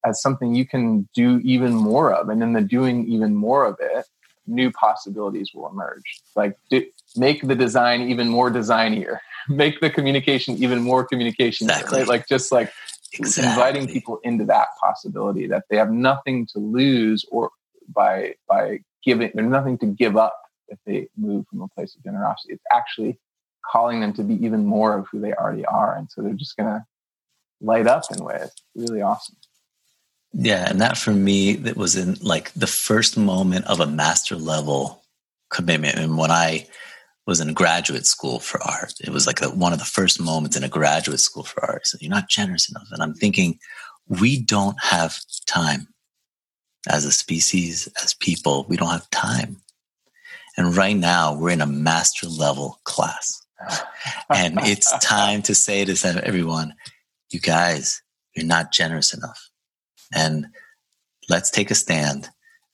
as 0.05 0.20
something 0.20 0.55
you 0.55 0.66
can 0.66 1.09
do 1.14 1.41
even 1.45 1.73
more 1.73 2.12
of 2.12 2.29
and 2.29 2.43
in 2.43 2.53
the 2.53 2.61
doing 2.61 3.07
even 3.07 3.35
more 3.35 3.64
of 3.64 3.77
it 3.81 4.05
new 4.47 4.70
possibilities 4.73 5.53
will 5.55 5.68
emerge 5.68 6.20
like 6.35 6.59
do, 6.70 6.85
make 7.16 7.46
the 7.46 7.54
design 7.54 8.10
even 8.10 8.28
more 8.28 8.50
designier 8.50 9.18
make 9.48 9.80
the 9.80 9.90
communication 9.90 10.62
even 10.62 10.82
more 10.82 11.04
communication 11.04 11.68
exactly. 11.68 12.00
right 12.00 12.08
like 12.08 12.28
just 12.28 12.52
like 12.52 12.72
exactly. 13.14 13.50
inviting 13.50 13.86
people 13.86 14.18
into 14.22 14.44
that 14.44 14.68
possibility 14.80 15.46
that 15.46 15.64
they 15.68 15.76
have 15.76 15.90
nothing 15.90 16.46
to 16.46 16.58
lose 16.58 17.24
or 17.30 17.50
by 17.88 18.34
by 18.48 18.78
giving 19.04 19.30
there's 19.34 19.50
nothing 19.50 19.76
to 19.76 19.86
give 19.86 20.16
up 20.16 20.38
if 20.68 20.78
they 20.86 21.08
move 21.16 21.44
from 21.48 21.60
a 21.60 21.68
place 21.68 21.94
of 21.94 22.02
generosity 22.02 22.54
it's 22.54 22.64
actually 22.72 23.18
calling 23.70 24.00
them 24.00 24.12
to 24.12 24.22
be 24.22 24.34
even 24.44 24.64
more 24.64 24.98
of 24.98 25.06
who 25.10 25.20
they 25.20 25.32
already 25.34 25.64
are 25.66 25.96
and 25.96 26.10
so 26.10 26.22
they're 26.22 26.32
just 26.32 26.56
going 26.56 26.68
to 26.68 26.84
light 27.60 27.86
up 27.86 28.02
in 28.10 28.24
ways 28.24 28.50
really 28.74 29.02
awesome 29.02 29.36
yeah, 30.32 30.68
and 30.68 30.80
that 30.80 30.96
for 30.96 31.10
me, 31.10 31.54
that 31.56 31.76
was 31.76 31.96
in 31.96 32.14
like 32.22 32.52
the 32.54 32.66
first 32.66 33.16
moment 33.16 33.66
of 33.66 33.80
a 33.80 33.86
master 33.86 34.36
level 34.36 35.02
commitment. 35.50 35.96
And 35.96 36.16
when 36.16 36.30
I 36.30 36.66
was 37.27 37.41
in 37.41 37.53
graduate 37.55 38.07
school 38.07 38.41
for 38.41 38.61
art, 38.62 38.95
it 39.01 39.11
was 39.11 39.27
like 39.27 39.41
a, 39.43 39.49
one 39.49 39.73
of 39.73 39.79
the 39.79 39.85
first 39.85 40.20
moments 40.20 40.57
in 40.57 40.64
a 40.64 40.68
graduate 40.68 41.20
school 41.20 41.45
for 41.45 41.64
art. 41.64 41.87
So 41.87 41.99
you're 42.01 42.11
not 42.11 42.29
generous 42.29 42.68
enough. 42.68 42.89
And 42.91 43.03
I'm 43.03 43.14
thinking, 43.14 43.59
we 44.09 44.41
don't 44.41 44.77
have 44.83 45.18
time 45.47 45.89
as 46.89 47.05
a 47.05 47.12
species, 47.12 47.89
as 48.03 48.14
people, 48.14 48.66
we 48.68 48.77
don't 48.77 48.91
have 48.91 49.09
time. 49.11 49.59
And 50.57 50.77
right 50.77 50.97
now 50.97 51.35
we're 51.35 51.51
in 51.51 51.61
a 51.61 51.66
master 51.66 52.27
level 52.27 52.81
class. 52.85 53.41
and 54.29 54.59
it's 54.62 54.93
time 55.01 55.43
to 55.43 55.55
say 55.55 55.85
to 55.85 56.25
everyone, 56.25 56.75
you 57.31 57.39
guys, 57.39 58.03
you're 58.35 58.45
not 58.45 58.73
generous 58.73 59.14
enough 59.14 59.49
and 60.12 60.47
let's 61.29 61.51
take 61.51 61.70
a 61.70 61.75
stand 61.75 62.25
and 62.25 62.31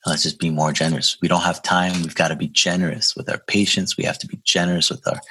let's 0.09 0.23
just 0.23 0.39
be 0.39 0.49
more 0.49 0.71
generous. 0.71 1.17
We 1.21 1.27
don't 1.27 1.41
have 1.41 1.61
time. 1.61 1.93
We've 2.01 2.15
got 2.15 2.29
to 2.29 2.35
be 2.35 2.47
generous 2.47 3.15
with 3.15 3.29
our 3.29 3.37
patience. 3.37 3.97
We 3.97 4.03
have 4.03 4.19
to 4.19 4.27
be 4.27 4.39
generous 4.43 4.89
with 4.89 5.07
our 5.07 5.21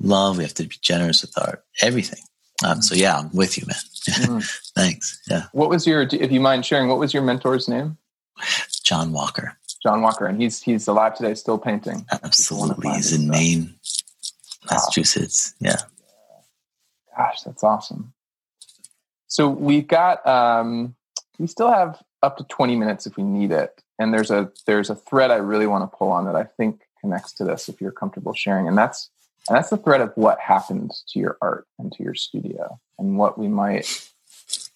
love. 0.00 0.38
We 0.38 0.44
have 0.44 0.54
to 0.54 0.64
be 0.64 0.76
generous 0.80 1.22
with 1.22 1.36
our 1.38 1.62
everything. 1.82 2.20
Um, 2.64 2.82
so 2.82 2.94
yeah, 2.94 3.18
I'm 3.18 3.30
with 3.32 3.58
you, 3.58 3.66
man. 3.66 3.76
Mm. 4.40 4.60
Thanks. 4.74 5.20
Yeah. 5.28 5.44
What 5.52 5.70
was 5.70 5.86
your, 5.86 6.02
if 6.02 6.30
you 6.30 6.40
mind 6.40 6.64
sharing, 6.64 6.88
what 6.88 6.98
was 6.98 7.12
your 7.12 7.22
mentor's 7.22 7.68
name? 7.68 7.96
John 8.84 9.12
Walker. 9.12 9.56
John 9.82 10.02
Walker, 10.02 10.26
and 10.26 10.40
he's 10.40 10.62
he's 10.62 10.86
alive 10.88 11.14
today, 11.14 11.34
still 11.34 11.58
painting. 11.58 12.04
Absolutely, 12.22 12.90
he's 12.90 13.14
in 13.14 13.28
Maine, 13.28 13.74
Massachusetts. 14.70 15.54
Yeah. 15.58 15.76
Gosh, 17.16 17.42
that's 17.42 17.64
awesome. 17.64 18.12
So 19.26 19.48
we've 19.48 19.88
got 19.88 20.26
um, 20.26 20.94
we 21.38 21.46
still 21.46 21.70
have 21.70 22.02
up 22.22 22.36
to 22.36 22.44
20 22.44 22.76
minutes 22.76 23.06
if 23.06 23.16
we 23.16 23.22
need 23.22 23.52
it. 23.52 23.82
And 24.00 24.12
there's 24.12 24.30
a 24.30 24.50
there's 24.66 24.90
a 24.90 24.96
thread 24.96 25.30
I 25.30 25.36
really 25.36 25.66
want 25.66 25.88
to 25.88 25.96
pull 25.96 26.10
on 26.10 26.24
that 26.24 26.34
I 26.34 26.44
think 26.44 26.80
connects 27.00 27.32
to 27.34 27.44
this 27.44 27.68
if 27.68 27.80
you're 27.80 27.92
comfortable 27.92 28.34
sharing. 28.34 28.66
And 28.66 28.76
that's 28.76 29.10
and 29.48 29.56
that's 29.56 29.70
the 29.70 29.76
thread 29.76 30.00
of 30.00 30.12
what 30.14 30.40
happened 30.40 30.90
to 31.10 31.18
your 31.18 31.36
art 31.40 31.66
and 31.78 31.92
to 31.92 32.02
your 32.02 32.14
studio 32.14 32.80
and 32.98 33.18
what 33.18 33.38
we 33.38 33.46
might 33.46 34.10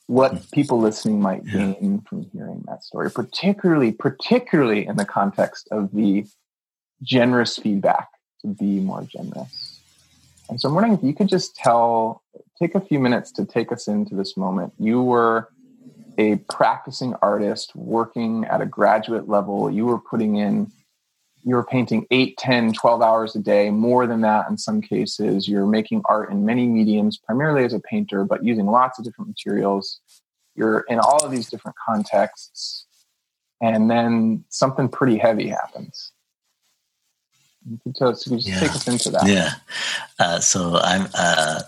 what 0.06 0.32
hmm. 0.32 0.38
people 0.52 0.78
listening 0.78 1.20
might 1.20 1.44
gain 1.46 2.02
from 2.02 2.28
hearing 2.32 2.62
that 2.66 2.84
story, 2.84 3.10
particularly 3.10 3.92
particularly 3.92 4.86
in 4.86 4.96
the 4.96 5.06
context 5.06 5.68
of 5.70 5.90
the 5.92 6.26
generous 7.02 7.56
feedback 7.56 8.08
to 8.42 8.48
be 8.48 8.78
more 8.78 9.02
generous. 9.02 9.80
And 10.50 10.60
so 10.60 10.68
I'm 10.68 10.74
wondering 10.74 10.94
if 10.94 11.02
you 11.02 11.14
could 11.14 11.28
just 11.28 11.56
tell, 11.56 12.22
take 12.58 12.74
a 12.74 12.80
few 12.80 12.98
minutes 12.98 13.32
to 13.32 13.46
take 13.46 13.72
us 13.72 13.88
into 13.88 14.14
this 14.14 14.36
moment. 14.36 14.74
You 14.78 15.02
were 15.02 15.48
a 16.18 16.36
practicing 16.50 17.14
artist 17.22 17.74
working 17.74 18.44
at 18.44 18.60
a 18.60 18.66
graduate 18.66 19.28
level, 19.28 19.70
you 19.70 19.86
were 19.86 19.98
putting 19.98 20.36
in, 20.36 20.70
you 21.44 21.54
were 21.54 21.64
painting 21.64 22.06
8, 22.10 22.36
10, 22.36 22.72
12 22.72 23.02
hours 23.02 23.36
a 23.36 23.38
day, 23.38 23.70
more 23.70 24.06
than 24.06 24.20
that 24.22 24.48
in 24.48 24.56
some 24.56 24.80
cases. 24.80 25.48
You're 25.48 25.66
making 25.66 26.02
art 26.08 26.30
in 26.30 26.44
many 26.44 26.66
mediums, 26.66 27.18
primarily 27.18 27.64
as 27.64 27.72
a 27.72 27.80
painter, 27.80 28.24
but 28.24 28.44
using 28.44 28.66
lots 28.66 28.98
of 28.98 29.04
different 29.04 29.28
materials. 29.28 30.00
You're 30.54 30.80
in 30.88 30.98
all 31.00 31.24
of 31.24 31.30
these 31.30 31.50
different 31.50 31.76
contexts. 31.84 32.86
And 33.60 33.90
then 33.90 34.44
something 34.48 34.88
pretty 34.88 35.16
heavy 35.16 35.48
happens. 35.48 36.12
You 37.68 37.78
can, 37.82 37.92
tell, 37.94 38.14
so 38.14 38.34
yeah. 38.34 38.60
take 38.60 38.70
us 38.70 38.86
into 38.86 39.10
that. 39.10 39.26
Yeah. 39.26 39.52
Uh, 40.18 40.38
so 40.38 40.78
I'm, 40.82 41.08
uh, 41.14 41.62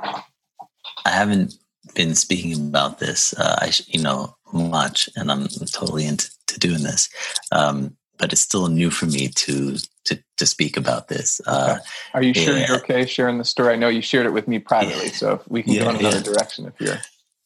I 0.00 1.10
haven't 1.10 1.54
been 1.98 2.14
speaking 2.14 2.68
about 2.68 3.00
this, 3.00 3.34
uh, 3.34 3.58
I, 3.60 3.72
you 3.88 4.00
know, 4.00 4.36
much, 4.52 5.10
and 5.16 5.32
I'm 5.32 5.48
totally 5.48 6.06
into 6.06 6.30
doing 6.58 6.84
this. 6.84 7.10
Um, 7.52 7.96
but 8.18 8.32
it's 8.32 8.40
still 8.40 8.68
new 8.68 8.90
for 8.90 9.06
me 9.06 9.28
to 9.28 9.76
to, 10.04 10.22
to 10.38 10.46
speak 10.46 10.76
about 10.76 11.08
this. 11.08 11.40
Uh, 11.46 11.76
okay. 11.76 11.84
Are 12.14 12.22
you 12.22 12.32
sure 12.32 12.56
you're 12.56 12.76
okay 12.78 13.04
sharing 13.04 13.38
the 13.38 13.44
story? 13.44 13.74
I 13.74 13.76
know 13.76 13.88
you 13.88 14.00
shared 14.00 14.26
it 14.26 14.32
with 14.32 14.48
me 14.48 14.58
privately, 14.58 15.06
yeah, 15.06 15.12
so 15.12 15.42
we 15.48 15.62
can 15.62 15.74
yeah, 15.74 15.84
go 15.84 15.90
in 15.90 15.96
another 15.96 16.16
yeah. 16.16 16.22
direction 16.22 16.66
if 16.66 16.80
you're. 16.80 16.96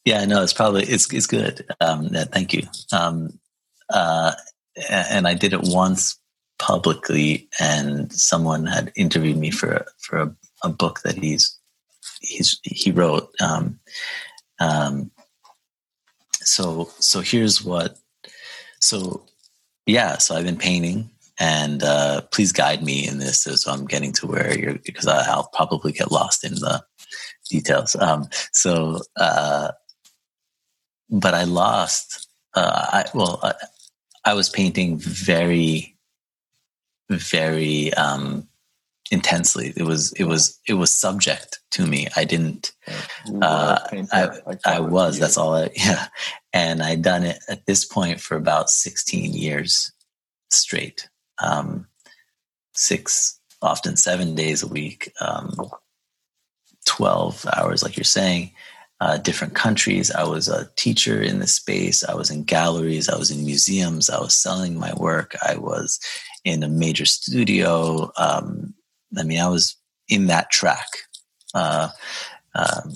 Yeah, 0.05 0.25
no, 0.27 0.43
it's 0.43 0.53
probably 0.53 0.85
it's 0.85 1.13
it's 1.13 1.27
good. 1.27 1.65
Um, 1.81 2.11
thank 2.11 2.53
you. 2.53 2.63
Um, 2.93 3.39
uh, 3.93 4.33
and 4.89 5.27
I 5.27 5.35
did 5.35 5.53
it 5.55 5.61
once 5.63 6.19
publicly, 6.59 7.49
and 7.59 8.13
someone 8.13 8.67
had 8.67 8.93
interviewed 8.97 9.39
me 9.39 9.51
for 9.51 9.87
for 9.99 10.19
a, 10.19 10.37
a 10.63 10.69
book 10.69 11.01
that 11.05 11.17
he's 11.17 11.59
he's 12.21 12.61
he 12.63 12.91
wrote. 12.91 13.31
Um, 13.41 13.81
um, 14.63 15.11
so 16.43 16.91
so 16.99 17.21
here's 17.21 17.65
what. 17.65 17.99
So 18.81 19.25
yeah, 19.87 20.19
so 20.19 20.37
I've 20.37 20.45
been 20.45 20.57
painting, 20.57 21.11
and 21.39 21.83
uh, 21.83 22.23
please 22.33 22.53
guide 22.53 22.83
me 22.83 23.07
in 23.07 23.19
this 23.19 23.47
as 23.47 23.67
I'm 23.67 23.87
getting 23.87 24.13
to 24.15 24.27
where 24.27 24.59
you're 24.59 24.79
because 24.85 25.07
I'll 25.07 25.51
probably 25.53 25.93
get 25.93 26.13
lost 26.13 26.45
in 26.45 26.55
the 26.55 26.83
details. 27.49 27.97
Um, 27.97 28.29
so, 28.53 29.01
uh, 29.17 29.73
but 31.11 31.35
I 31.35 31.45
lost. 31.45 32.29
Uh, 32.55 32.87
I 32.93 33.05
well, 33.15 33.41
I, 33.43 33.55
I 34.25 34.35
was 34.35 34.49
painting 34.49 34.99
very, 34.99 35.97
very 37.11 37.93
um, 37.95 38.49
intensely. 39.13 39.75
It 39.77 39.85
was 39.85 40.13
it 40.15 40.25
was 40.25 40.59
it 40.67 40.75
was 40.75 40.91
subject 40.91 41.61
to 41.73 41.87
me. 41.87 42.09
I 42.17 42.25
didn't. 42.25 42.73
Uh, 43.41 43.79
I, 44.11 44.31
I 44.65 44.81
was. 44.81 45.19
That's 45.19 45.37
all. 45.37 45.55
I 45.55 45.71
yeah, 45.77 46.07
and 46.53 46.83
I'd 46.83 47.03
done 47.03 47.23
it 47.23 47.39
at 47.49 47.67
this 47.67 47.85
point 47.85 48.21
for 48.21 48.37
about 48.37 48.71
sixteen 48.71 49.35
years 49.35 49.93
straight. 50.51 51.09
Um, 51.41 51.87
six, 52.75 53.39
often 53.61 53.97
seven 53.97 54.35
days 54.35 54.63
a 54.63 54.69
week, 54.69 55.13
um, 55.21 55.55
twelve 56.85 57.47
hours, 57.55 57.85
like 57.85 57.97
you're 57.97 58.05
saying. 58.05 58.51
Uh, 59.01 59.17
different 59.17 59.57
countries. 59.57 60.13
I 60.13 60.23
was 60.23 60.47
a 60.47 60.71
teacher 60.77 61.21
in 61.21 61.41
the 61.41 61.49
space. 61.49 62.05
I 62.05 62.15
was 62.15 62.31
in 62.31 62.45
galleries. 62.45 63.09
I 63.09 63.19
was 63.19 63.33
in 63.33 63.45
museums. 63.45 64.09
I 64.09 64.21
was 64.21 64.33
selling 64.33 64.79
my 64.79 64.95
work. 64.95 65.35
I 65.45 65.57
was 65.57 65.99
in 66.45 66.63
a 66.63 66.69
major 66.69 67.05
studio. 67.05 68.13
Um, 68.17 68.75
I 69.19 69.23
mean, 69.23 69.41
I 69.41 69.49
was 69.49 69.77
in 70.09 70.27
that 70.27 70.51
track, 70.51 70.87
uh, 71.55 71.89
um, 72.55 72.95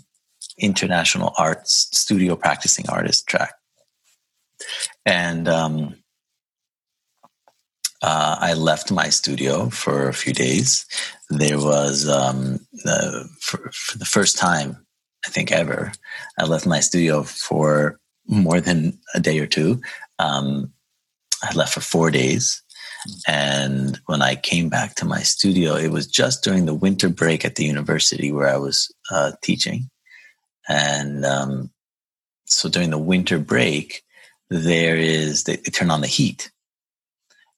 international 0.59 1.33
arts 1.39 1.89
studio 1.93 2.37
practicing 2.37 2.89
artist 2.89 3.27
track, 3.27 3.55
and 5.05 5.49
um, 5.49 5.97
uh, 8.03 8.37
I 8.41 8.55
left 8.55 8.91
my 8.91 9.09
studio 9.09 9.69
for 9.71 10.09
a 10.09 10.15
few 10.15 10.33
days. 10.33 10.87
There 11.31 11.59
was 11.59 12.09
um, 12.09 12.61
for, 13.41 13.71
for 13.73 13.99
the 13.99 14.05
first 14.05 14.39
time, 14.39 14.87
I 15.27 15.31
think 15.31 15.51
ever, 15.51 15.93
I 16.39 16.45
left 16.45 16.67
my 16.67 16.81
studio 16.81 17.23
for 17.23 17.99
more 18.29 18.61
than 18.61 18.99
a 19.15 19.21
day 19.21 19.39
or 19.39 19.47
two. 19.47 19.81
Um, 20.19 20.73
I 21.43 21.53
left 21.55 21.75
for 21.75 21.81
four 21.81 22.11
days 22.11 22.63
And 23.27 23.99
when 24.07 24.23
I 24.23 24.35
came 24.35 24.69
back 24.69 24.95
to 24.97 25.05
my 25.05 25.21
studio, 25.21 25.75
it 25.75 25.91
was 25.91 26.07
just 26.07 26.43
during 26.43 26.67
the 26.67 26.75
winter 26.75 27.09
break 27.09 27.45
at 27.45 27.57
the 27.57 27.65
university 27.65 28.33
where 28.33 28.49
I 28.49 28.57
was 28.57 28.93
uh, 29.11 29.33
teaching. 29.43 29.91
And 30.69 31.25
um, 31.25 31.71
so 32.47 32.69
during 32.69 32.91
the 32.91 32.99
winter 32.99 33.39
break, 33.39 34.03
there 34.51 34.97
is, 34.97 35.45
they, 35.45 35.57
they 35.57 35.71
turn 35.71 35.91
on 35.91 36.01
the 36.01 36.07
heat 36.07 36.51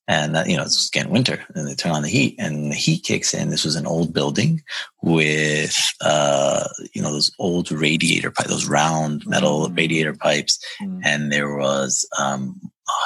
and 0.08 0.34
that, 0.34 0.48
you 0.48 0.56
know 0.56 0.62
it's 0.62 0.88
again 0.88 1.10
winter 1.10 1.44
and 1.54 1.68
they 1.68 1.74
turn 1.74 1.92
on 1.92 2.02
the 2.02 2.08
heat 2.08 2.34
and 2.38 2.72
the 2.72 2.76
heat 2.76 3.04
kicks 3.04 3.34
in 3.34 3.50
this 3.50 3.64
was 3.64 3.76
an 3.76 3.86
old 3.86 4.12
building 4.12 4.62
with 5.02 5.76
uh 6.00 6.66
you 6.94 7.02
know 7.02 7.12
those 7.12 7.30
old 7.38 7.70
radiator 7.70 8.30
pipes 8.30 8.48
those 8.48 8.68
round 8.68 9.24
metal 9.26 9.66
mm-hmm. 9.66 9.74
radiator 9.74 10.14
pipes 10.14 10.58
mm-hmm. 10.82 11.00
and 11.04 11.30
there 11.30 11.54
was 11.54 12.08
um 12.18 12.58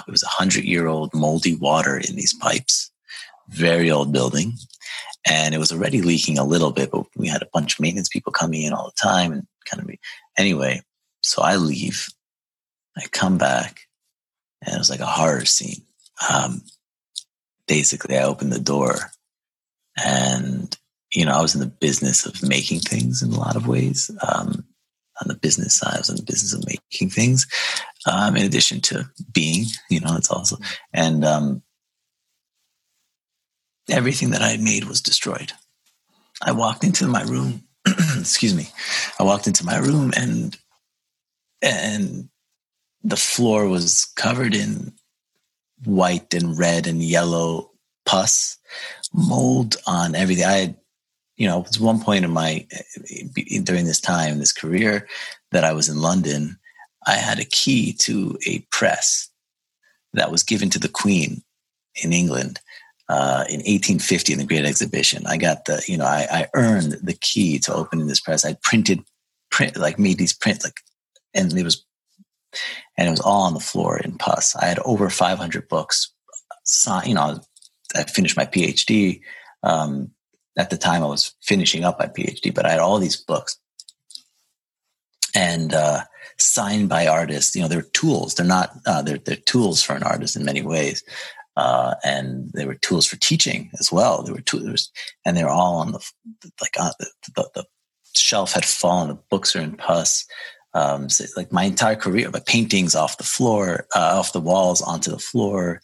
it 0.07 0.11
was 0.11 0.23
a 0.23 0.29
hundred 0.29 0.65
year 0.65 0.87
old 0.87 1.13
moldy 1.15 1.55
water 1.55 1.97
in 1.97 2.17
these 2.17 2.35
pipes. 2.35 2.91
Very 3.49 3.91
old 3.91 4.13
building. 4.13 4.55
And 5.27 5.55
it 5.55 5.59
was 5.59 5.73
already 5.73 6.03
leaking 6.03 6.39
a 6.39 6.45
little 6.45 6.73
bit 6.73 6.91
but 6.91 7.07
we 7.17 7.29
had 7.29 7.43
a 7.43 7.49
bunch 7.53 7.75
of 7.75 7.81
maintenance 7.81 8.09
people 8.09 8.33
coming 8.33 8.63
in 8.63 8.73
all 8.73 8.87
the 8.87 9.01
time 9.01 9.33
and 9.33 9.47
kind 9.65 9.83
of 9.83 9.89
anyway 10.37 10.83
so 11.23 11.43
i 11.43 11.57
leave. 11.57 12.09
I 12.97 13.07
come 13.11 13.39
back 13.39 13.83
and 14.61 14.75
it 14.75 14.79
was 14.79 14.91
like 14.91 15.01
a 15.01 15.07
horror 15.07 15.47
scene. 15.47 15.83
Um, 16.31 16.63
basically 17.67 18.19
I 18.19 18.25
opened 18.25 18.53
the 18.53 18.61
door 18.61 19.11
and, 20.03 20.77
you 21.15 21.25
know, 21.25 21.33
I 21.33 21.41
was 21.41 21.55
in 21.55 21.61
the 21.61 21.67
business 21.67 22.27
of 22.27 22.47
making 22.47 22.81
things 22.81 23.23
in 23.23 23.33
a 23.33 23.39
lot 23.39 23.57
of 23.57 23.67
ways. 23.67 24.11
Um, 24.27 24.67
on 25.21 25.29
the 25.29 25.35
business 25.35 25.75
side, 25.75 25.95
I 25.95 25.99
was 25.99 26.09
in 26.09 26.17
the 26.17 26.23
business 26.23 26.53
of 26.53 26.65
making 26.67 27.11
things, 27.11 27.47
um, 28.11 28.37
in 28.37 28.45
addition 28.45 28.81
to 28.83 29.09
being, 29.33 29.67
you 29.91 30.01
know, 30.01 30.17
it's 30.17 30.31
also, 30.31 30.57
and, 30.93 31.25
um, 31.25 31.63
everything 33.89 34.31
that 34.31 34.43
I 34.43 34.57
made 34.57 34.85
was 34.85 35.01
destroyed. 35.01 35.53
I 36.41 36.53
walked 36.53 36.85
into 36.85 37.07
my 37.07 37.23
room, 37.23 37.65
excuse 37.87 38.55
me. 38.55 38.69
I 39.19 39.25
walked 39.25 39.47
into 39.47 39.65
my 39.65 39.79
room 39.79 40.13
and, 40.17 40.57
and 41.61 42.29
the 43.03 43.17
floor 43.17 43.69
was 43.69 44.07
covered 44.17 44.55
in 44.55 44.93
white 45.85 46.33
and 46.35 46.59
red 46.59 46.87
and 46.87 47.03
yellow 47.03 47.71
pus, 48.07 48.59
mold 49.13 49.77
on 49.87 50.15
everything. 50.15 50.45
I 50.45 50.53
had, 50.53 50.77
you 51.43 51.49
know, 51.49 51.59
it 51.59 51.67
was 51.67 51.81
one 51.81 52.01
point 52.01 52.25
in 52.25 52.31
my, 52.31 52.65
during 53.65 53.85
this 53.85 54.01
time, 54.01 54.39
this 54.39 54.53
career 54.53 55.09
that 55.51 55.65
I 55.65 55.73
was 55.73 55.89
in 55.89 56.01
London, 56.01 56.57
I 57.05 57.15
had 57.17 57.41
a 57.41 57.45
key 57.45 57.95
to 57.95 58.39
a 58.47 58.61
press 58.71 59.29
that 60.13 60.31
was 60.31 60.45
given 60.45 60.71
to 60.71 60.79
the 60.79 60.89
Queen 60.89 61.43
in 62.01 62.13
England 62.13 62.61
uh, 63.09 63.43
in 63.49 63.59
1850 63.59 64.35
in 64.35 64.39
the 64.39 64.45
Great 64.45 64.65
Exhibition. 64.65 65.27
I 65.27 65.37
got 65.37 65.65
the, 65.65 65.83
you 65.89 65.97
know, 65.97 66.05
I, 66.05 66.29
I 66.31 66.47
earned 66.55 66.93
the 67.03 67.15
key 67.15 67.59
to 67.59 67.75
opening 67.75 68.07
this 68.07 68.21
press. 68.21 68.45
I 68.45 68.55
printed, 68.63 69.03
print, 69.51 69.77
like 69.77 69.99
made 69.99 70.19
these 70.19 70.33
prints, 70.33 70.65
like, 70.65 70.79
and 71.35 71.53
it 71.53 71.65
was 71.65 71.85
and 72.97 73.09
it 73.09 73.11
was 73.11 73.21
all 73.21 73.43
on 73.43 73.55
the 73.55 73.59
floor 73.59 73.99
in 73.99 74.17
pus. 74.17 74.55
I 74.55 74.67
had 74.67 74.79
over 74.85 75.11
500 75.11 75.69
books. 75.69 76.13
You 77.05 77.15
know, 77.15 77.41
I 77.97 78.05
finished 78.05 78.37
my 78.37 78.47
PhD. 78.47 79.23
Um, 79.65 80.13
at 80.57 80.71
the 80.71 80.77
time, 80.77 81.03
I 81.03 81.07
was 81.07 81.35
finishing 81.43 81.85
up 81.85 81.99
my 81.99 82.07
PhD, 82.07 82.55
but 82.55 82.67
I 82.67 82.71
had 82.71 82.81
all 82.81 82.99
these 82.99 83.17
books 83.17 83.59
and 85.35 85.73
uh, 85.73 86.03
signed 86.39 86.89
by 86.89 87.07
artists. 87.07 87.55
You 87.55 87.63
know, 87.63 87.69
they're 87.69 87.83
tools. 87.83 88.35
They're 88.35 88.47
not. 88.47 88.77
Uh, 88.87 89.03
they're 89.03 89.19
they're 89.19 89.37
tools 89.37 89.83
for 89.83 89.95
an 89.95 90.03
artist 90.03 90.37
in 90.37 90.45
many 90.45 90.63
ways, 90.63 91.03
uh, 91.57 91.95
and 92.05 92.51
they 92.55 92.67
were 92.67 92.75
tools 92.75 93.07
for 93.07 93.17
teaching 93.17 93.71
as 93.81 93.91
well. 93.91 94.23
They 94.23 94.33
were 94.33 94.41
tools, 94.41 94.91
and 95.25 95.37
they 95.37 95.45
were 95.45 95.51
all 95.51 95.77
on 95.77 95.93
the 95.93 96.01
like 96.61 96.75
uh, 96.79 96.93
the, 96.99 97.11
the, 97.35 97.51
the 97.55 97.65
shelf 98.17 98.53
had 98.53 98.65
fallen. 98.65 99.09
The 99.09 99.19
books 99.31 99.57
are 99.57 99.61
in 99.61 99.77
pus 99.77 100.27
um, 100.75 101.09
so 101.09 101.25
like 101.37 101.53
my 101.53 101.65
entire 101.65 101.97
career, 101.97 102.31
my 102.31 102.41
paintings 102.41 102.95
off 102.95 103.19
the 103.19 103.25
floor, 103.25 103.87
uh, 103.95 104.19
off 104.19 104.33
the 104.33 104.41
walls 104.41 104.81
onto 104.81 105.11
the 105.11 105.19
floor. 105.19 105.81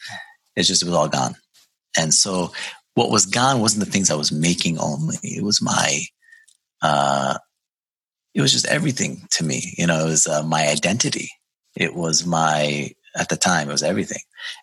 It's 0.56 0.68
just, 0.68 0.82
it 0.82 0.86
was 0.86 0.94
all 0.94 1.08
gone. 1.08 1.36
And 1.96 2.14
so 2.14 2.52
what 2.99 3.12
was 3.12 3.26
gone 3.26 3.61
wasn't 3.61 3.84
the 3.84 3.90
things 3.90 4.11
I 4.11 4.16
was 4.16 4.32
making 4.32 4.76
only. 4.80 5.18
It 5.22 5.44
was 5.44 5.62
my, 5.62 6.01
uh, 6.82 7.38
it 8.34 8.42
was 8.42 8.51
just 8.51 8.66
everything 8.66 9.22
to 9.30 9.44
me. 9.44 9.72
You 9.78 9.86
know, 9.86 10.05
it 10.05 10.11
was 10.11 10.26
uh, 10.26 10.42
my 10.42 10.66
identity. 10.66 11.30
It 11.76 11.94
was 11.94 12.26
my, 12.26 12.90
at 13.16 13.28
the 13.28 13.36
time, 13.36 13.68
it 13.68 13.72
was 13.72 13.84
everything. 13.84 14.18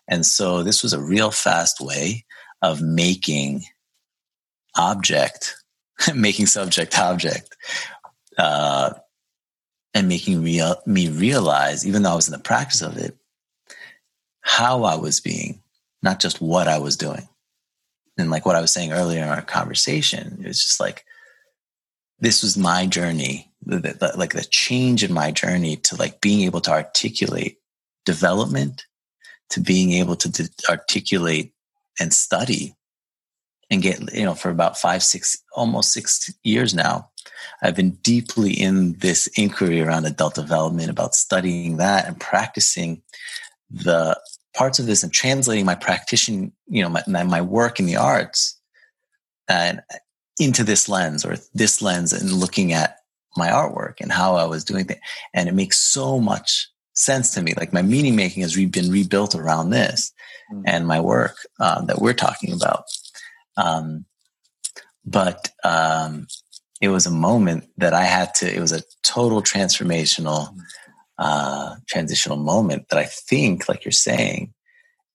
And 0.06 0.26
so 0.26 0.62
this 0.62 0.82
was 0.82 0.92
a 0.92 1.00
real 1.00 1.30
fast 1.30 1.80
way 1.80 2.26
of 2.60 2.82
making 2.82 3.62
object, 4.76 5.54
making 6.14 6.44
subject 6.44 6.98
object, 6.98 7.56
uh, 8.36 8.92
and 9.94 10.08
making 10.08 10.42
real, 10.42 10.76
me 10.84 11.08
realize, 11.08 11.86
even 11.86 12.02
though 12.02 12.12
I 12.12 12.16
was 12.16 12.28
in 12.28 12.32
the 12.32 12.38
practice 12.38 12.82
of 12.82 12.98
it, 12.98 13.16
how 14.42 14.84
I 14.84 14.96
was 14.96 15.22
being, 15.22 15.62
not 16.02 16.20
just 16.20 16.42
what 16.42 16.68
I 16.68 16.80
was 16.80 16.98
doing. 16.98 17.26
And 18.18 18.30
like 18.30 18.46
what 18.46 18.56
I 18.56 18.60
was 18.60 18.72
saying 18.72 18.92
earlier 18.92 19.22
in 19.22 19.28
our 19.28 19.42
conversation, 19.42 20.38
it 20.40 20.46
was 20.46 20.62
just 20.62 20.80
like, 20.80 21.04
this 22.18 22.42
was 22.42 22.56
my 22.56 22.86
journey, 22.86 23.52
the, 23.62 23.78
the, 23.78 24.12
like 24.16 24.32
the 24.32 24.44
change 24.44 25.04
in 25.04 25.12
my 25.12 25.30
journey 25.30 25.76
to 25.76 25.96
like 25.96 26.20
being 26.20 26.42
able 26.42 26.60
to 26.62 26.70
articulate 26.70 27.58
development, 28.06 28.86
to 29.50 29.60
being 29.60 29.92
able 29.92 30.16
to 30.16 30.30
d- 30.30 30.48
articulate 30.70 31.52
and 32.00 32.12
study 32.14 32.74
and 33.70 33.82
get, 33.82 34.14
you 34.14 34.24
know, 34.24 34.34
for 34.34 34.50
about 34.50 34.78
five, 34.78 35.02
six, 35.02 35.42
almost 35.54 35.92
six 35.92 36.32
years 36.42 36.74
now, 36.74 37.10
I've 37.62 37.76
been 37.76 37.92
deeply 38.02 38.52
in 38.52 38.94
this 38.94 39.26
inquiry 39.36 39.80
around 39.80 40.06
adult 40.06 40.34
development, 40.34 40.90
about 40.90 41.14
studying 41.14 41.78
that 41.78 42.06
and 42.06 42.18
practicing 42.18 43.02
the 43.70 44.18
parts 44.56 44.78
of 44.78 44.86
this 44.86 45.02
and 45.02 45.12
translating 45.12 45.66
my 45.66 45.74
practitioner, 45.74 46.50
you 46.66 46.82
know, 46.82 46.88
my, 46.88 47.22
my 47.22 47.40
work 47.40 47.78
in 47.78 47.86
the 47.86 47.96
arts 47.96 48.58
and 49.48 49.80
into 50.38 50.64
this 50.64 50.88
lens 50.88 51.24
or 51.24 51.36
this 51.54 51.82
lens 51.82 52.12
and 52.12 52.32
looking 52.32 52.72
at 52.72 52.96
my 53.36 53.48
artwork 53.48 54.00
and 54.00 54.10
how 54.10 54.36
I 54.36 54.44
was 54.44 54.64
doing 54.64 54.86
things. 54.86 55.00
And 55.34 55.48
it 55.48 55.54
makes 55.54 55.78
so 55.78 56.18
much 56.18 56.68
sense 56.94 57.30
to 57.34 57.42
me. 57.42 57.52
Like 57.56 57.72
my 57.72 57.82
meaning 57.82 58.16
making 58.16 58.42
has 58.42 58.56
been 58.56 58.90
rebuilt 58.90 59.34
around 59.34 59.70
this 59.70 60.12
mm. 60.52 60.62
and 60.66 60.86
my 60.86 61.00
work 61.00 61.36
um, 61.60 61.86
that 61.86 62.00
we're 62.00 62.14
talking 62.14 62.52
about. 62.52 62.84
Um, 63.56 64.06
but 65.04 65.50
um, 65.64 66.26
it 66.80 66.88
was 66.88 67.06
a 67.06 67.10
moment 67.10 67.68
that 67.76 67.94
I 67.94 68.04
had 68.04 68.34
to, 68.36 68.52
it 68.52 68.60
was 68.60 68.72
a 68.72 68.82
total 69.02 69.42
transformational, 69.42 70.48
uh, 71.18 71.76
transitional 71.86 72.36
moment 72.36 72.88
that 72.88 72.98
I 72.98 73.04
think, 73.04 73.68
like 73.68 73.84
you're 73.84 73.92
saying, 73.92 74.52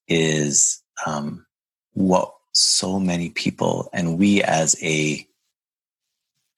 is 0.08 0.82
um, 1.06 1.46
what 1.94 2.34
so 2.54 3.00
many 3.00 3.30
people 3.30 3.90
and 3.94 4.18
we 4.18 4.44
as 4.44 4.76
a 4.84 5.26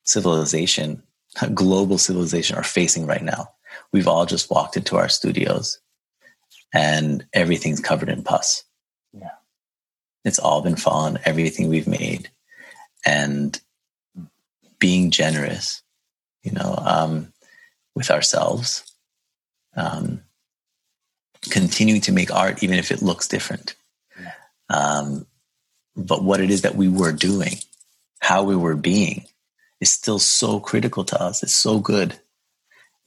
civilization, 0.04 1.04
a 1.42 1.50
global 1.50 1.98
civilization, 1.98 2.58
are 2.58 2.64
facing 2.64 3.06
right 3.06 3.24
now. 3.24 3.50
We've 3.92 4.08
all 4.08 4.26
just 4.26 4.50
walked 4.50 4.78
into 4.78 4.98
our 4.98 5.10
studios 5.10 5.80
and 6.74 7.26
everything's 7.34 7.80
covered 7.80 8.10
in 8.10 8.24
pus. 8.24 8.64
Yeah. 9.14 9.30
It's 10.26 10.40
all 10.40 10.62
been 10.62 10.76
fallen, 10.76 11.20
everything 11.26 11.70
we've 11.70 11.88
made. 11.88 12.32
And 13.06 13.60
being 14.80 15.12
generous, 15.12 15.82
you 16.44 16.52
know, 16.52 16.76
um, 16.78 17.34
with 17.96 18.10
ourselves, 18.10 18.93
um, 19.76 20.22
continuing 21.50 22.02
to 22.02 22.12
make 22.12 22.34
art, 22.34 22.64
even 22.64 22.78
if 22.78 22.92
it 22.92 23.02
looks 23.02 23.28
different. 23.28 23.76
Um, 24.70 25.26
but 25.96 26.24
what 26.24 26.40
it 26.40 26.50
is 26.50 26.62
that 26.62 26.76
we 26.76 26.88
were 26.88 27.12
doing, 27.12 27.56
how 28.20 28.44
we 28.44 28.56
were 28.56 28.76
being, 28.76 29.26
is 29.80 29.92
still 29.92 30.20
so 30.20 30.60
critical 30.60 31.04
to 31.06 31.22
us. 31.22 31.44
It's 31.44 31.54
so 31.54 31.80
good. 31.80 32.20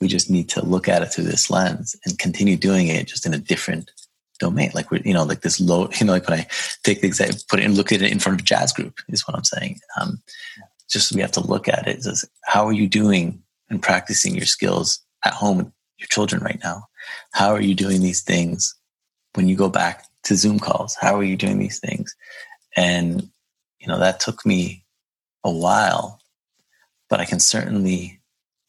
We 0.01 0.09
just 0.09 0.31
need 0.31 0.51
to 0.51 0.65
look 0.65 0.89
at 0.89 1.03
it 1.03 1.07
through 1.07 1.25
this 1.25 1.51
lens 1.51 1.97
and 2.05 2.19
continue 2.19 2.57
doing 2.57 2.89
it 2.89 3.09
just 3.09 3.25
in 3.25 3.33
a 3.33 3.39
different 3.39 3.91
domain. 4.39 4.71
Like 4.75 4.91
we're, 4.91 5.01
you 5.03 5.15
know, 5.15 5.25
like 5.25 5.41
this 5.41 5.59
low, 5.59 5.89
you 5.99 6.07
know, 6.07 6.13
like 6.13 6.29
when 6.29 6.41
I 6.41 6.47
take 6.85 7.01
the 7.01 7.07
example, 7.07 7.39
put 7.49 7.61
it 7.61 7.65
and 7.65 7.77
look 7.77 7.93
at 7.93 8.03
it 8.03 8.13
in 8.13 8.19
front 8.19 8.39
of 8.39 8.45
a 8.45 8.47
jazz 8.47 8.73
group 8.73 9.01
is 9.09 9.27
what 9.27 9.37
I'm 9.37 9.45
saying. 9.45 9.81
Um, 9.99 10.23
just 10.89 11.13
we 11.13 11.21
have 11.23 11.33
to 11.33 11.41
look 11.41 11.69
at 11.69 11.89
it 11.89 12.07
as 12.07 12.25
how 12.45 12.67
are 12.67 12.73
you 12.73 12.89
doing 12.89 13.43
and 13.71 13.83
practicing 13.83 14.35
your 14.37 14.47
skills 14.47 15.01
at 15.25 15.33
home 15.33 15.73
your 15.99 16.09
children 16.09 16.43
right 16.43 16.61
now? 16.63 16.85
How 17.33 17.51
are 17.53 17.61
you 17.61 17.75
doing 17.75 18.01
these 18.01 18.23
things 18.23 18.75
when 19.35 19.49
you 19.49 19.57
go 19.57 19.69
back 19.69 20.05
to 20.25 20.37
Zoom 20.37 20.59
calls? 20.59 20.97
How 21.01 21.17
are 21.17 21.25
you 21.25 21.37
doing 21.37 21.59
these 21.59 21.79
things? 21.79 22.15
And, 22.77 23.29
you 23.79 23.87
know, 23.87 23.99
that 23.99 24.21
took 24.21 24.45
me 24.45 24.85
a 25.45 25.51
while, 25.51 26.21
but 27.09 27.21
I 27.21 27.25
can 27.25 27.41
certainly, 27.41 28.21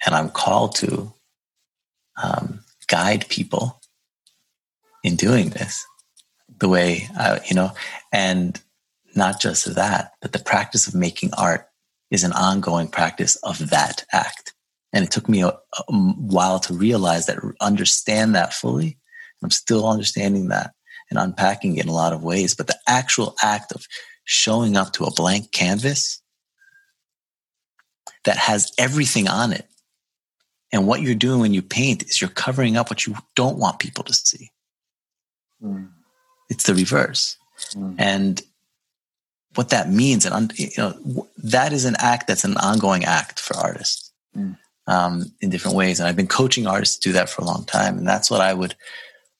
and 0.05 0.15
I'm 0.15 0.29
called 0.29 0.75
to 0.75 1.13
um, 2.21 2.59
guide 2.87 3.27
people 3.29 3.81
in 5.03 5.15
doing 5.15 5.49
this 5.49 5.85
the 6.59 6.69
way 6.69 7.07
I, 7.17 7.39
you 7.47 7.55
know, 7.55 7.71
and 8.11 8.59
not 9.15 9.41
just 9.41 9.75
that, 9.75 10.13
but 10.21 10.31
the 10.31 10.39
practice 10.39 10.87
of 10.87 10.95
making 10.95 11.31
art 11.37 11.67
is 12.11 12.23
an 12.23 12.31
ongoing 12.33 12.87
practice 12.87 13.35
of 13.37 13.69
that 13.69 14.05
act. 14.11 14.53
And 14.93 15.03
it 15.03 15.11
took 15.11 15.27
me 15.27 15.43
a, 15.43 15.49
a 15.49 15.93
while 15.93 16.59
to 16.61 16.73
realize 16.73 17.25
that, 17.25 17.39
understand 17.59 18.35
that 18.35 18.53
fully. 18.53 18.97
I'm 19.43 19.51
still 19.51 19.87
understanding 19.87 20.47
that 20.47 20.71
and 21.09 21.19
unpacking 21.19 21.77
it 21.77 21.83
in 21.83 21.89
a 21.89 21.93
lot 21.93 22.13
of 22.13 22.23
ways. 22.23 22.55
But 22.55 22.67
the 22.67 22.79
actual 22.87 23.35
act 23.43 23.71
of 23.71 23.85
showing 24.23 24.75
up 24.75 24.93
to 24.93 25.05
a 25.05 25.13
blank 25.13 25.51
canvas 25.51 26.21
that 28.25 28.37
has 28.37 28.71
everything 28.77 29.27
on 29.27 29.53
it. 29.53 29.67
And 30.73 30.85
what 30.85 31.01
you're 31.01 31.15
doing 31.15 31.39
when 31.39 31.53
you 31.53 31.61
paint 31.61 32.03
is 32.03 32.19
you're 32.19 32.29
covering 32.29 32.75
up 32.75 32.89
what 32.89 33.05
you 33.07 33.15
don't 33.35 33.57
want 33.57 33.79
people 33.79 34.03
to 34.03 34.13
see. 34.13 34.51
Mm. 35.63 35.89
It's 36.49 36.65
the 36.65 36.75
reverse. 36.75 37.37
Mm. 37.73 37.95
And 37.97 38.41
what 39.55 39.69
that 39.69 39.89
means, 39.89 40.25
and 40.25 40.57
you 40.59 40.69
know, 40.77 41.27
that 41.37 41.71
is 41.71 41.85
an 41.85 41.95
act 41.99 42.27
that's 42.27 42.43
an 42.43 42.57
ongoing 42.57 43.05
act 43.05 43.39
for 43.39 43.55
artists 43.55 44.11
mm. 44.35 44.57
Um, 44.87 45.31
in 45.41 45.49
different 45.49 45.77
ways. 45.77 45.99
And 45.99 46.07
I've 46.07 46.15
been 46.15 46.27
coaching 46.27 46.67
artists 46.67 46.97
to 46.97 47.09
do 47.09 47.13
that 47.13 47.29
for 47.29 47.41
a 47.41 47.45
long 47.45 47.65
time, 47.65 47.97
and 47.97 48.07
that's 48.07 48.31
what 48.31 48.41
I 48.41 48.53
would 48.53 48.75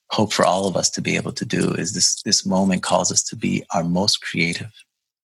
hope 0.10 0.32
for 0.32 0.45
all 0.45 0.68
of 0.68 0.78
us 0.78 0.89
to 0.91 1.02
be 1.02 1.16
able 1.16 1.34
to 1.34 1.45
do. 1.45 1.72
Is 1.74 1.93
this 1.93 2.22
this 2.24 2.45
moment 2.45 2.84
calls 2.84 3.12
us 3.12 3.24
to 3.24 3.36
be 3.36 3.64
our 3.74 3.84
most 3.84 4.22
creative, 4.22 4.72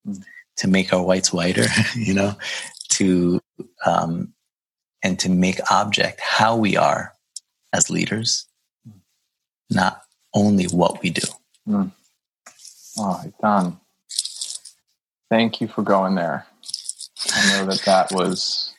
mm. 0.08 0.24
to 0.58 0.68
make 0.68 0.94
our 0.94 1.04
whites 1.04 1.32
whiter, 1.32 1.66
you 1.96 2.14
know, 2.14 2.36
to 2.90 3.42
um, 3.86 4.34
and 5.04 5.20
to 5.20 5.30
make 5.30 5.60
object 5.72 6.22
how 6.22 6.56
we 6.56 6.78
are 6.78 7.14
as 7.74 7.90
leaders, 7.90 8.46
not 9.70 10.02
only 10.34 10.66
what 10.66 11.02
we 11.02 11.10
do. 11.10 11.28
Mm. 11.68 11.92
Oh, 12.98 13.24
done. 13.42 13.80
Thank 15.30 15.62
you 15.62 15.68
for 15.68 15.82
going 15.82 16.16
there. 16.16 16.46
I 17.34 17.50
know 17.50 17.66
that 17.66 17.82
that 17.86 18.12
was, 18.12 18.73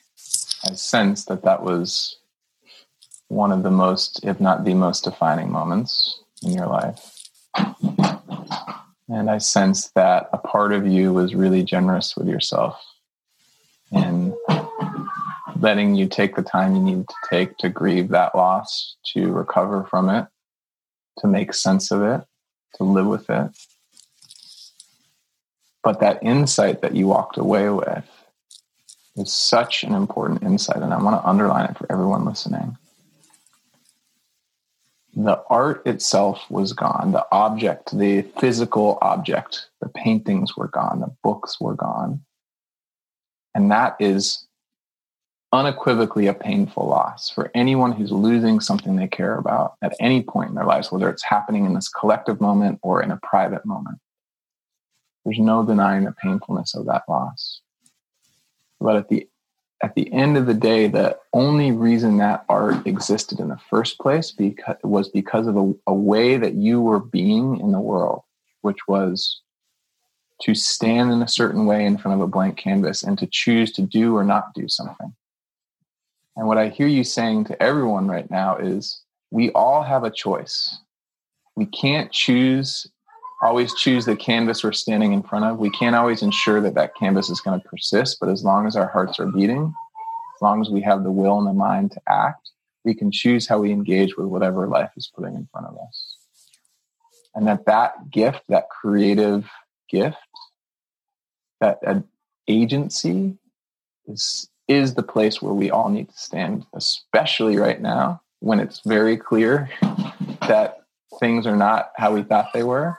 I 0.66 0.74
sense 0.74 1.26
that 1.26 1.42
that 1.42 1.62
was 1.62 2.16
one 3.28 3.52
of 3.52 3.62
the 3.62 3.70
most, 3.70 4.24
if 4.24 4.40
not 4.40 4.64
the 4.64 4.74
most 4.74 5.04
defining 5.04 5.50
moments 5.50 6.20
in 6.42 6.52
your 6.52 6.66
life. 6.66 7.28
And 9.08 9.30
I 9.30 9.38
sense 9.38 9.90
that 9.94 10.30
a 10.32 10.38
part 10.38 10.72
of 10.72 10.86
you 10.86 11.12
was 11.12 11.34
really 11.34 11.62
generous 11.62 12.16
with 12.16 12.28
yourself 12.28 12.82
in 13.92 14.34
letting 15.60 15.94
you 15.94 16.08
take 16.08 16.34
the 16.34 16.42
time 16.42 16.74
you 16.74 16.82
need 16.82 17.08
to 17.08 17.14
take 17.28 17.58
to 17.58 17.68
grieve 17.68 18.08
that 18.08 18.34
loss, 18.34 18.96
to 19.12 19.30
recover 19.32 19.84
from 19.84 20.08
it, 20.08 20.26
to 21.18 21.26
make 21.26 21.52
sense 21.52 21.90
of 21.90 22.02
it, 22.02 22.22
to 22.76 22.84
live 22.84 23.06
with 23.06 23.28
it. 23.28 23.50
But 25.82 26.00
that 26.00 26.22
insight 26.22 26.80
that 26.80 26.94
you 26.96 27.06
walked 27.06 27.36
away 27.36 27.68
with 27.68 28.08
is 29.16 29.32
such 29.32 29.84
an 29.84 29.94
important 29.94 30.42
insight, 30.42 30.82
and 30.82 30.92
I 30.92 31.02
want 31.02 31.20
to 31.20 31.28
underline 31.28 31.70
it 31.70 31.78
for 31.78 31.90
everyone 31.90 32.24
listening. 32.24 32.76
The 35.16 35.42
art 35.48 35.86
itself 35.86 36.44
was 36.50 36.72
gone, 36.72 37.12
the 37.12 37.26
object, 37.30 37.96
the 37.96 38.22
physical 38.22 38.98
object, 39.00 39.68
the 39.80 39.88
paintings 39.88 40.56
were 40.56 40.68
gone, 40.68 41.00
the 41.00 41.14
books 41.22 41.60
were 41.60 41.74
gone 41.74 42.24
and 43.54 43.70
that 43.70 43.96
is 44.00 44.46
unequivocally 45.52 46.26
a 46.26 46.34
painful 46.34 46.88
loss 46.88 47.30
for 47.30 47.50
anyone 47.54 47.92
who's 47.92 48.10
losing 48.10 48.58
something 48.58 48.96
they 48.96 49.06
care 49.06 49.38
about 49.38 49.74
at 49.82 49.94
any 50.00 50.22
point 50.22 50.48
in 50.48 50.56
their 50.56 50.64
lives, 50.64 50.90
whether 50.90 51.08
it's 51.08 51.22
happening 51.22 51.64
in 51.64 51.74
this 51.74 51.88
collective 51.88 52.40
moment 52.40 52.80
or 52.82 53.02
in 53.02 53.12
a 53.12 53.20
private 53.22 53.64
moment. 53.64 53.98
There's 55.24 55.38
no 55.38 55.64
denying 55.64 56.04
the 56.04 56.12
painfulness 56.12 56.74
of 56.74 56.86
that 56.86 57.04
loss. 57.08 57.60
But 58.85 58.97
at 58.97 59.09
the 59.09 59.26
at 59.82 59.95
the 59.95 60.12
end 60.12 60.37
of 60.37 60.45
the 60.45 60.55
day, 60.55 60.89
the 60.89 61.18
only 61.32 61.72
reason 61.72 62.18
that 62.18 62.45
art 62.51 62.87
existed 62.87 63.41
in 63.41 63.49
the 63.49 63.59
first 63.70 63.99
place 63.99 64.30
because, 64.30 64.76
was 64.82 65.09
because 65.09 65.47
of 65.47 65.57
a, 65.57 65.72
a 65.87 65.95
way 65.95 66.37
that 66.37 66.55
you 66.55 66.82
were 66.82 67.01
being 67.01 67.59
in 67.61 67.72
the 67.72 67.80
world, 67.80 68.22
which 68.61 68.87
was 68.87 69.41
to 70.43 70.55
stand 70.55 71.12
in 71.12 71.22
a 71.22 71.28
certain 71.28 71.64
way 71.64 71.87
in 71.87 71.97
front 71.97 72.20
of 72.20 72.20
a 72.20 72.30
blank 72.30 72.59
canvas 72.59 73.03
and 73.03 73.18
to 73.18 73.26
choose 73.26 73.72
to 73.72 73.82
do 73.82 74.14
or 74.14 74.22
not 74.22 74.53
do 74.55 74.68
something. 74.68 75.14
And 76.37 76.47
what 76.47 76.59
I 76.59 76.68
hear 76.68 76.87
you 76.87 77.05
saying 77.05 77.45
to 77.47 77.62
everyone 77.62 78.07
right 78.07 78.30
now 78.30 78.57
is 78.57 79.03
we 79.30 79.51
all 79.53 79.82
have 79.82 80.05
a 80.05 80.11
choice. 80.11 80.78
We 81.57 81.64
can't 81.64 82.12
choose, 82.12 82.87
always 83.45 83.74
choose 83.74 84.07
the 84.07 84.16
canvas 84.16 84.64
we're 84.64 84.72
standing 84.72 85.12
in 85.12 85.22
front 85.22 85.45
of. 85.45 85.59
We 85.59 85.70
can't 85.70 85.95
always 85.95 86.22
ensure 86.22 86.61
that 86.62 86.74
that 86.74 86.97
canvas 86.97 87.28
is 87.28 87.40
going 87.40 87.61
to 87.61 87.68
persist, 87.68 88.18
but 88.18 88.30
as 88.30 88.42
long 88.42 88.66
as 88.66 88.74
our 88.74 88.88
hearts 88.88 89.20
are 89.20 89.30
beating, 89.30 89.74
as 90.36 90.42
long 90.42 90.62
as 90.62 90.70
we 90.70 90.80
have 90.80 91.05
the 91.05 91.11
will 91.11 91.38
and 91.38 91.47
the 91.47 91.53
mind 91.53 91.92
to 91.92 92.01
act, 92.09 92.51
we 92.84 92.95
can 92.95 93.12
choose 93.12 93.47
how 93.47 93.59
we 93.59 93.70
engage 93.70 94.16
with 94.16 94.26
whatever 94.26 94.66
life 94.66 94.90
is 94.97 95.11
putting 95.14 95.34
in 95.34 95.47
front 95.53 95.66
of 95.66 95.76
us. 95.76 96.16
And 97.34 97.47
that 97.47 97.66
that 97.66 98.11
gift, 98.11 98.42
that 98.49 98.70
creative 98.70 99.47
gift, 99.90 100.16
that 101.61 101.78
uh, 101.86 102.01
agency 102.49 103.36
is 104.07 104.49
is 104.66 104.95
the 104.95 105.03
place 105.03 105.42
where 105.42 105.53
we 105.53 105.70
all 105.70 105.90
need 105.90 106.09
to 106.09 106.16
stand, 106.16 106.64
especially 106.74 107.57
right 107.57 107.82
now 107.82 108.22
when 108.40 108.61
it's 108.61 108.80
very 108.86 109.18
clear 109.18 109.68
that 110.49 110.84
things 111.20 111.47
are 111.47 111.57
not 111.57 111.92
how 111.97 112.14
we 112.14 112.22
thought 112.22 112.49
they 112.55 112.62
were. 112.62 112.97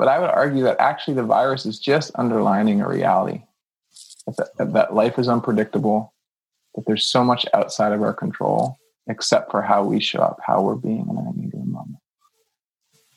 But 0.00 0.08
I 0.08 0.18
would 0.18 0.30
argue 0.30 0.62
that 0.62 0.80
actually 0.80 1.12
the 1.12 1.24
virus 1.24 1.66
is 1.66 1.78
just 1.78 2.10
underlining 2.14 2.80
a 2.80 2.88
reality 2.88 3.42
that, 4.38 4.72
that 4.72 4.94
life 4.94 5.18
is 5.18 5.28
unpredictable, 5.28 6.14
that 6.74 6.86
there's 6.86 7.04
so 7.04 7.22
much 7.22 7.44
outside 7.52 7.92
of 7.92 8.00
our 8.00 8.14
control, 8.14 8.78
except 9.06 9.50
for 9.50 9.60
how 9.60 9.84
we 9.84 10.00
show 10.00 10.20
up, 10.20 10.38
how 10.42 10.62
we're 10.62 10.74
being 10.74 11.06
in 11.10 11.18
any 11.18 11.50
given 11.50 11.70
moment. 11.70 11.98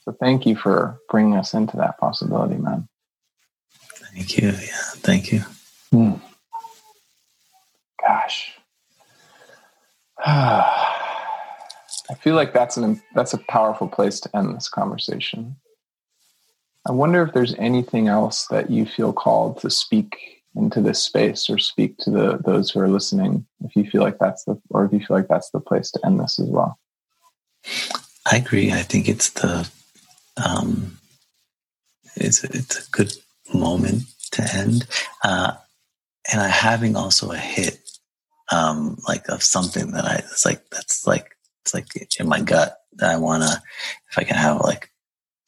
So 0.01 0.11
thank 0.19 0.45
you 0.45 0.57
for 0.57 0.99
bringing 1.07 1.37
us 1.37 1.53
into 1.53 1.77
that 1.77 1.97
possibility, 1.99 2.57
man. 2.57 2.89
Thank 4.13 4.37
you. 4.37 4.49
Yeah, 4.49 4.83
thank 4.97 5.31
you. 5.31 5.39
Hmm. 5.89 6.15
Gosh. 8.05 8.55
I 10.25 12.15
feel 12.19 12.35
like 12.35 12.51
that's 12.51 12.75
an 12.75 13.01
that's 13.15 13.33
a 13.33 13.37
powerful 13.37 13.87
place 13.87 14.19
to 14.19 14.35
end 14.35 14.53
this 14.53 14.67
conversation. 14.67 15.55
I 16.85 16.91
wonder 16.91 17.23
if 17.23 17.33
there's 17.33 17.55
anything 17.55 18.07
else 18.07 18.47
that 18.47 18.69
you 18.69 18.85
feel 18.85 19.13
called 19.13 19.59
to 19.61 19.69
speak 19.69 20.43
into 20.55 20.81
this 20.81 21.01
space 21.01 21.49
or 21.49 21.57
speak 21.57 21.97
to 21.97 22.11
the 22.11 22.37
those 22.45 22.69
who 22.69 22.79
are 22.79 22.89
listening 22.89 23.45
if 23.63 23.75
you 23.75 23.89
feel 23.89 24.01
like 24.01 24.19
that's 24.19 24.43
the 24.43 24.59
or 24.69 24.85
if 24.85 24.93
you 24.93 24.99
feel 24.99 25.17
like 25.17 25.27
that's 25.27 25.49
the 25.51 25.59
place 25.59 25.89
to 25.91 26.05
end 26.05 26.19
this 26.19 26.39
as 26.39 26.47
well. 26.47 26.77
I 28.31 28.37
agree. 28.37 28.71
I 28.71 28.83
think 28.83 29.07
it's 29.09 29.29
the 29.31 29.69
um, 30.43 30.97
it's 32.15 32.43
it's 32.43 32.87
a 32.87 32.91
good 32.91 33.13
moment 33.53 34.03
to 34.31 34.43
end, 34.53 34.87
uh, 35.23 35.53
and 36.31 36.41
I 36.41 36.47
having 36.47 36.95
also 36.95 37.31
a 37.31 37.37
hit 37.37 37.79
um, 38.51 38.97
like 39.07 39.27
of 39.29 39.41
something 39.41 39.91
that 39.91 40.05
I 40.05 40.15
it's 40.15 40.45
like 40.45 40.69
that's 40.69 41.07
like 41.07 41.35
it's 41.63 41.73
like 41.73 41.87
in 42.19 42.27
my 42.27 42.41
gut 42.41 42.77
that 42.93 43.09
I 43.09 43.17
want 43.17 43.43
to 43.43 43.61
if 44.11 44.17
I 44.17 44.23
can 44.23 44.35
have 44.35 44.61
like 44.61 44.89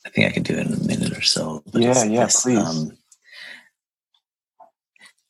I 0.06 0.10
think 0.10 0.28
I 0.28 0.32
can 0.32 0.43
do 0.43 0.53
it 0.53 0.68
in 0.68 0.74
a 0.74 0.84
minute 0.84 1.18
or 1.18 1.22
so. 1.22 1.64
yeah, 1.74 2.03
yeah, 2.03 2.28
please. 2.30 2.60
Um, 2.60 2.97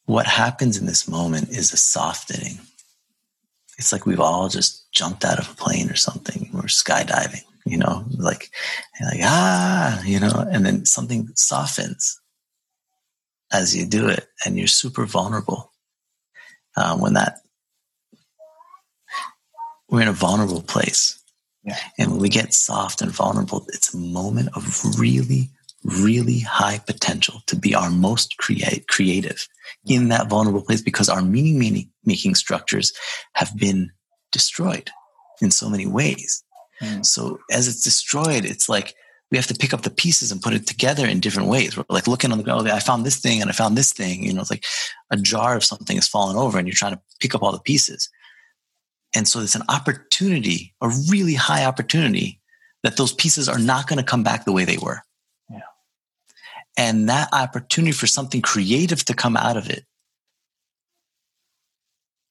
what 0.06 0.28
happens 0.28 0.78
in 0.78 0.86
this 0.86 1.08
moment 1.08 1.50
is 1.50 1.74
a 1.74 1.78
softening. 1.78 2.60
It's 3.78 3.92
like 3.92 4.06
we've 4.06 4.20
all 4.20 4.50
just 4.50 4.92
jumped 4.92 5.26
out 5.26 5.40
of 5.40 5.50
a 5.50 5.56
plane 5.56 5.90
or 5.90 5.96
something. 5.96 6.50
We're 6.54 6.64
skydiving 6.64 7.44
you 7.66 7.78
know, 7.78 8.06
like, 8.18 8.52
like, 9.02 9.20
ah, 9.24 10.02
you 10.04 10.20
know, 10.20 10.48
and 10.52 10.66
then 10.66 10.86
something 10.86 11.30
softens 11.34 12.22
as 13.52 13.76
you 13.76 13.86
do 13.86 14.08
it 14.08 14.28
and 14.46 14.58
you're 14.58 14.68
super 14.68 15.06
vulnerable. 15.06 15.72
Um, 16.78 17.02
when 17.02 17.14
that, 17.14 17.40
we're 19.90 20.02
in 20.02 20.08
a 20.08 20.14
vulnerable 20.14 20.62
place. 20.62 21.20
Yeah. 21.66 21.78
And 21.97 22.11
when 22.11 22.22
we 22.22 22.30
get 22.30 22.53
soft 22.53 23.01
and 23.01 23.11
vulnerable, 23.11 23.66
it's 23.70 23.93
a 23.93 23.97
moment 23.97 24.49
of 24.55 24.99
really, 24.99 25.49
really 25.84 26.39
high 26.39 26.80
potential 26.86 27.41
to 27.47 27.55
be 27.55 27.74
our 27.74 27.89
most 27.89 28.38
create, 28.38 28.88
creative 28.88 29.47
in 29.86 30.09
that 30.09 30.30
vulnerable 30.30 30.61
place 30.61 30.82
because 30.82 31.09
our 31.09 31.22
meaning, 31.22 31.57
meaning 31.57 31.89
making 32.03 32.36
structures 32.36 32.93
have 33.34 33.55
been 33.57 33.91
destroyed 34.32 34.91
in 35.41 35.49
so 35.51 35.70
many 35.70 35.88
ways. 35.88 36.43
Mm. 36.82 37.05
So 37.05 37.39
as 37.51 37.68
it's 37.68 37.84
destroyed, 37.84 38.45
it's 38.45 38.70
like 38.70 38.93
we 39.32 39.38
have 39.38 39.47
to 39.47 39.55
pick 39.55 39.74
up 39.74 39.82
the 39.82 39.89
pieces 39.89 40.32
and 40.32 40.41
put 40.41 40.53
it 40.53 40.68
together 40.68 41.07
in 41.07 41.20
different 41.20 41.49
ways. 41.49 41.76
We're 41.76 41.86
like 41.89 42.07
looking 42.07 42.32
on 42.32 42.38
the 42.38 42.43
ground, 42.43 42.70
I 42.70 42.80
found 42.80 43.05
this 43.05 43.18
thing 43.18 43.41
and 43.41 43.49
I 43.49 43.53
found 43.53 43.76
this 43.76 43.91
thing. 43.91 44.24
You 44.24 44.34
know, 44.34 44.41
it's 44.41 44.51
like 44.51 44.66
a 45.09 45.18
jar 45.18 45.55
of 45.55 45.63
something 45.63 45.97
has 45.97 46.07
fallen 46.07 46.38
over 46.38 46.59
and 46.59 46.68
you're 46.68 46.76
trying 46.76 46.93
to 46.93 47.01
pick 47.20 47.34
up 47.34 47.41
all 47.41 47.51
the 47.51 47.59
pieces. 47.59 48.09
And 49.16 49.28
so 49.28 49.39
it's 49.39 49.55
an 49.55 49.63
opportunity, 49.70 50.74
a 50.82 50.89
really 51.09 51.36
high 51.36 51.66
opportunity 51.66 52.41
that 52.84 52.97
those 52.97 53.13
pieces 53.13 53.47
are 53.47 53.57
not 53.57 53.88
going 53.88 53.97
to 53.97 54.03
come 54.03 54.24
back 54.24 54.45
the 54.45 54.51
way 54.51 54.66
they 54.66 54.78
were. 54.78 55.01
Yeah. 55.49 55.61
And 56.78 57.09
that 57.09 57.30
opportunity 57.32 57.93
for 57.93 58.07
something 58.07 58.41
creative 58.41 59.05
to 59.05 59.13
come 59.13 59.38
out 59.38 59.57
of 59.57 59.70
it 59.70 59.86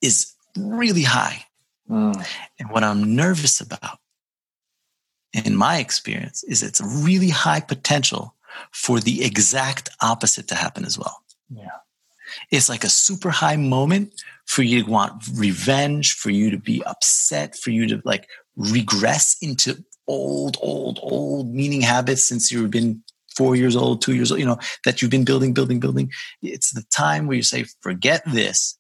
is 0.03 0.35
really 0.57 1.03
high. 1.03 1.45
Mm. 1.91 2.24
And 2.59 2.70
what 2.70 2.85
I'm 2.85 3.16
nervous 3.16 3.61
about, 3.61 3.99
in 5.32 5.57
my 5.57 5.78
experience, 5.78 6.45
is 6.45 6.62
it's 6.62 6.80
really 6.80 7.30
high 7.30 7.61
potential 7.61 8.35
for 8.70 9.01
the 9.01 9.24
exact 9.24 9.89
opposite 10.01 10.49
to 10.49 10.55
happen 10.55 10.85
as 10.85 10.99
well. 10.99 11.22
Yeah. 11.51 11.70
It's 12.51 12.68
like 12.68 12.85
a 12.85 12.89
super 12.89 13.30
high 13.30 13.57
moment 13.57 14.14
for 14.47 14.62
you 14.62 14.85
to 14.85 14.91
want 14.91 15.24
revenge, 15.35 16.14
for 16.14 16.30
you 16.30 16.51
to 16.51 16.59
be 16.59 16.82
upset, 16.85 17.57
for 17.57 17.70
you 17.70 17.87
to 17.89 18.03
like 18.05 18.28
regress 18.57 19.37
into 19.41 19.85
old, 20.07 20.57
old, 20.61 20.99
old 21.03 21.55
meaning 21.55 21.80
habits 21.80 22.24
since 22.24 22.53
you've 22.53 22.70
been 22.70 23.03
four 23.37 23.57
years 23.57 23.74
old, 23.74 24.01
two 24.01 24.14
years 24.14 24.30
old, 24.30 24.41
you 24.41 24.47
know, 24.47 24.59
that 24.85 25.03
you've 25.03 25.11
been 25.11 25.24
building, 25.24 25.53
building, 25.53 25.80
building. 25.80 26.11
It's 26.43 26.72
the 26.72 26.85
time 26.95 27.26
where 27.26 27.37
you 27.37 27.43
say, 27.43 27.64
forget 27.80 28.22
this. 28.26 28.78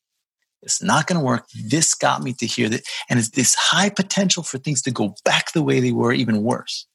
It's 0.62 0.82
not 0.82 1.06
going 1.06 1.18
to 1.18 1.24
work. 1.24 1.46
This 1.66 1.94
got 1.94 2.22
me 2.22 2.32
to 2.34 2.46
here. 2.46 2.68
That, 2.68 2.82
and 3.10 3.18
it's 3.18 3.30
this 3.30 3.54
high 3.54 3.90
potential 3.90 4.42
for 4.42 4.58
things 4.58 4.80
to 4.82 4.90
go 4.90 5.14
back 5.24 5.52
the 5.52 5.62
way 5.62 5.80
they 5.80 5.92
were, 5.92 6.12
even 6.12 6.42
worse. 6.42 6.86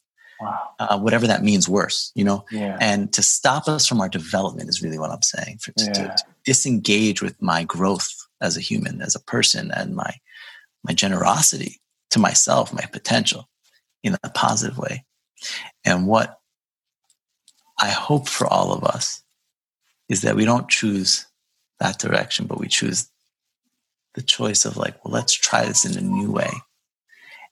Wow. 0.42 0.70
Uh, 0.80 1.00
whatever 1.00 1.28
that 1.28 1.44
means, 1.44 1.68
worse, 1.68 2.12
you 2.16 2.24
know? 2.24 2.46
Yeah. 2.52 2.78
And 2.80 3.12
to 3.14 3.22
stop 3.22 3.68
us 3.68 3.86
from 3.86 4.00
our 4.00 4.10
development 4.10 4.70
is 4.70 4.82
really 4.82 4.98
what 4.98 5.12
I'm 5.12 5.22
saying. 5.22 5.58
For, 5.58 5.72
to, 5.74 5.86
Yeah. 5.86 5.94
to, 5.94 6.04
to 6.08 6.24
disengage 6.46 7.22
with 7.22 7.42
my 7.42 7.64
growth 7.64 8.10
as 8.42 8.56
a 8.56 8.62
human, 8.62 9.02
as 9.02 9.16
a 9.16 9.20
person, 9.20 9.72
and 9.72 9.96
my 9.96 10.14
my 10.84 10.94
generosity 10.94 11.82
to 12.12 12.20
myself, 12.20 12.74
my 12.74 12.86
potential 12.92 13.50
in 14.02 14.16
a 14.24 14.30
positive 14.30 14.78
way. 14.78 15.04
And 15.84 16.08
what 16.08 16.40
I 17.82 17.90
hope 17.90 18.28
for 18.30 18.48
all 18.48 18.72
of 18.72 18.84
us 18.84 19.22
is 20.08 20.22
that 20.22 20.36
we 20.36 20.46
don't 20.46 20.70
choose 20.70 21.26
that 21.80 22.00
direction, 22.00 22.46
but 22.46 22.60
we 22.60 22.68
choose 22.68 23.10
the 24.16 24.22
choice 24.22 24.66
of 24.66 24.78
like, 24.78 25.04
well, 25.04 25.14
let's 25.14 25.34
try 25.34 25.66
this 25.66 25.86
in 25.86 25.98
a 25.98 26.02
new 26.02 26.32
way. 26.32 26.50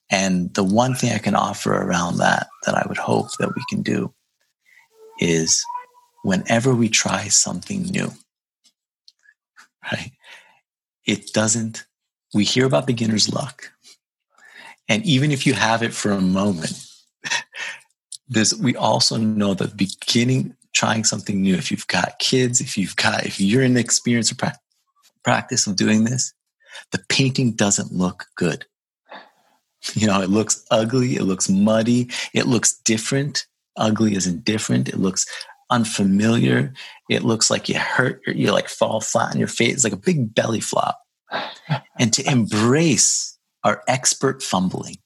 And 0.09 0.53
the 0.53 0.63
one 0.63 0.95
thing 0.95 1.11
I 1.11 1.17
can 1.17 1.35
offer 1.35 1.73
around 1.73 2.17
that, 2.17 2.47
that 2.65 2.75
I 2.75 2.85
would 2.87 2.97
hope 2.97 3.27
that 3.39 3.53
we 3.55 3.63
can 3.69 3.81
do 3.81 4.13
is 5.19 5.63
whenever 6.23 6.73
we 6.73 6.89
try 6.89 7.27
something 7.27 7.83
new, 7.83 8.11
right? 9.91 10.11
It 11.05 11.33
doesn't, 11.33 11.85
we 12.33 12.43
hear 12.43 12.65
about 12.65 12.87
beginner's 12.87 13.33
luck. 13.33 13.71
And 14.89 15.05
even 15.05 15.31
if 15.31 15.45
you 15.45 15.53
have 15.53 15.83
it 15.83 15.93
for 15.93 16.11
a 16.11 16.21
moment, 16.21 16.85
this, 18.29 18.53
we 18.53 18.75
also 18.75 19.17
know 19.17 19.53
that 19.55 19.75
beginning 19.75 20.55
trying 20.73 21.03
something 21.03 21.41
new, 21.41 21.55
if 21.55 21.71
you've 21.71 21.87
got 21.87 22.19
kids, 22.19 22.61
if 22.61 22.77
you've 22.77 22.95
got, 22.95 23.25
if 23.25 23.39
you're 23.41 23.63
in 23.63 23.73
the 23.73 23.79
experience 23.79 24.31
or 24.31 24.35
pra- 24.35 24.59
practice 25.23 25.65
of 25.65 25.75
doing 25.75 26.03
this, 26.03 26.33
the 26.91 26.99
painting 27.09 27.53
doesn't 27.53 27.91
look 27.91 28.25
good. 28.35 28.65
You 29.95 30.07
know, 30.07 30.21
it 30.21 30.29
looks 30.29 30.65
ugly, 30.71 31.15
it 31.15 31.23
looks 31.23 31.49
muddy, 31.49 32.09
it 32.33 32.47
looks 32.47 32.77
different. 32.79 33.45
Ugly 33.75 34.15
isn't 34.15 34.43
different. 34.43 34.89
It 34.89 34.97
looks 34.97 35.25
unfamiliar. 35.69 36.73
It 37.09 37.23
looks 37.23 37.49
like 37.49 37.69
you 37.69 37.77
hurt, 37.77 38.21
you 38.25 38.51
like 38.51 38.69
fall 38.69 39.01
flat 39.01 39.33
on 39.33 39.39
your 39.39 39.47
face. 39.47 39.73
It's 39.75 39.83
like 39.83 39.93
a 39.93 39.97
big 39.97 40.33
belly 40.33 40.61
flop. 40.61 40.99
and 41.99 42.11
to 42.13 42.29
embrace 42.29 43.37
our 43.63 43.83
expert 43.87 44.41
fumbling. 44.41 44.97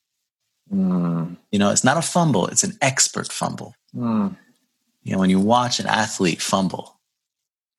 Mm. 0.72 1.38
You 1.52 1.60
know, 1.60 1.72
it's 1.72 1.84
not 1.84 1.98
a 1.98 2.02
fumble, 2.02 2.48
it's 2.48 2.64
an 2.64 2.78
expert 2.82 3.32
fumble. 3.32 3.76
Mm. 3.96 4.38
You 5.04 5.14
know, 5.14 5.20
when 5.20 5.30
you 5.30 5.40
watch 5.40 5.80
an 5.80 5.88
athlete 5.88 6.42
fumble, 6.42 7.00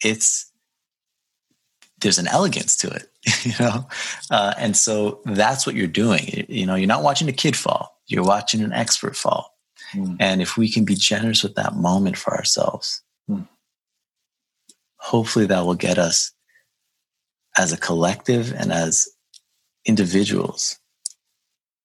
it's 0.03 0.52
there's 2.03 2.19
an 2.19 2.29
elegance 2.29 2.77
to 2.77 2.89
it, 2.89 3.11
you 3.45 3.53
know, 3.59 3.87
uh, 4.31 4.55
and 4.59 4.77
so 4.77 5.21
that's 5.25 5.67
what 5.67 5.75
you're 5.75 5.87
doing. 5.87 6.45
You 6.49 6.67
know, 6.67 6.75
you're 6.75 6.87
not 6.87 7.03
watching 7.03 7.29
a 7.29 7.33
kid 7.33 7.57
fall; 7.57 7.99
you're 8.07 8.25
watching 8.25 8.63
an 8.63 8.73
expert 8.73 9.17
fall. 9.17 9.57
Mm. 9.95 10.17
And 10.21 10.43
if 10.43 10.57
we 10.57 10.71
can 10.71 10.85
be 10.85 10.95
generous 10.95 11.43
with 11.43 11.55
that 11.57 11.75
moment 11.75 12.17
for 12.17 12.35
ourselves, 12.35 13.03
Mm. 13.31 13.47
hopefully 14.97 15.47
that 15.47 15.65
will 15.65 15.77
get 15.77 15.97
us 15.97 16.33
as 17.57 17.73
a 17.73 17.77
collective 17.77 18.53
and 18.53 18.73
as 18.73 19.09
individuals 19.85 20.79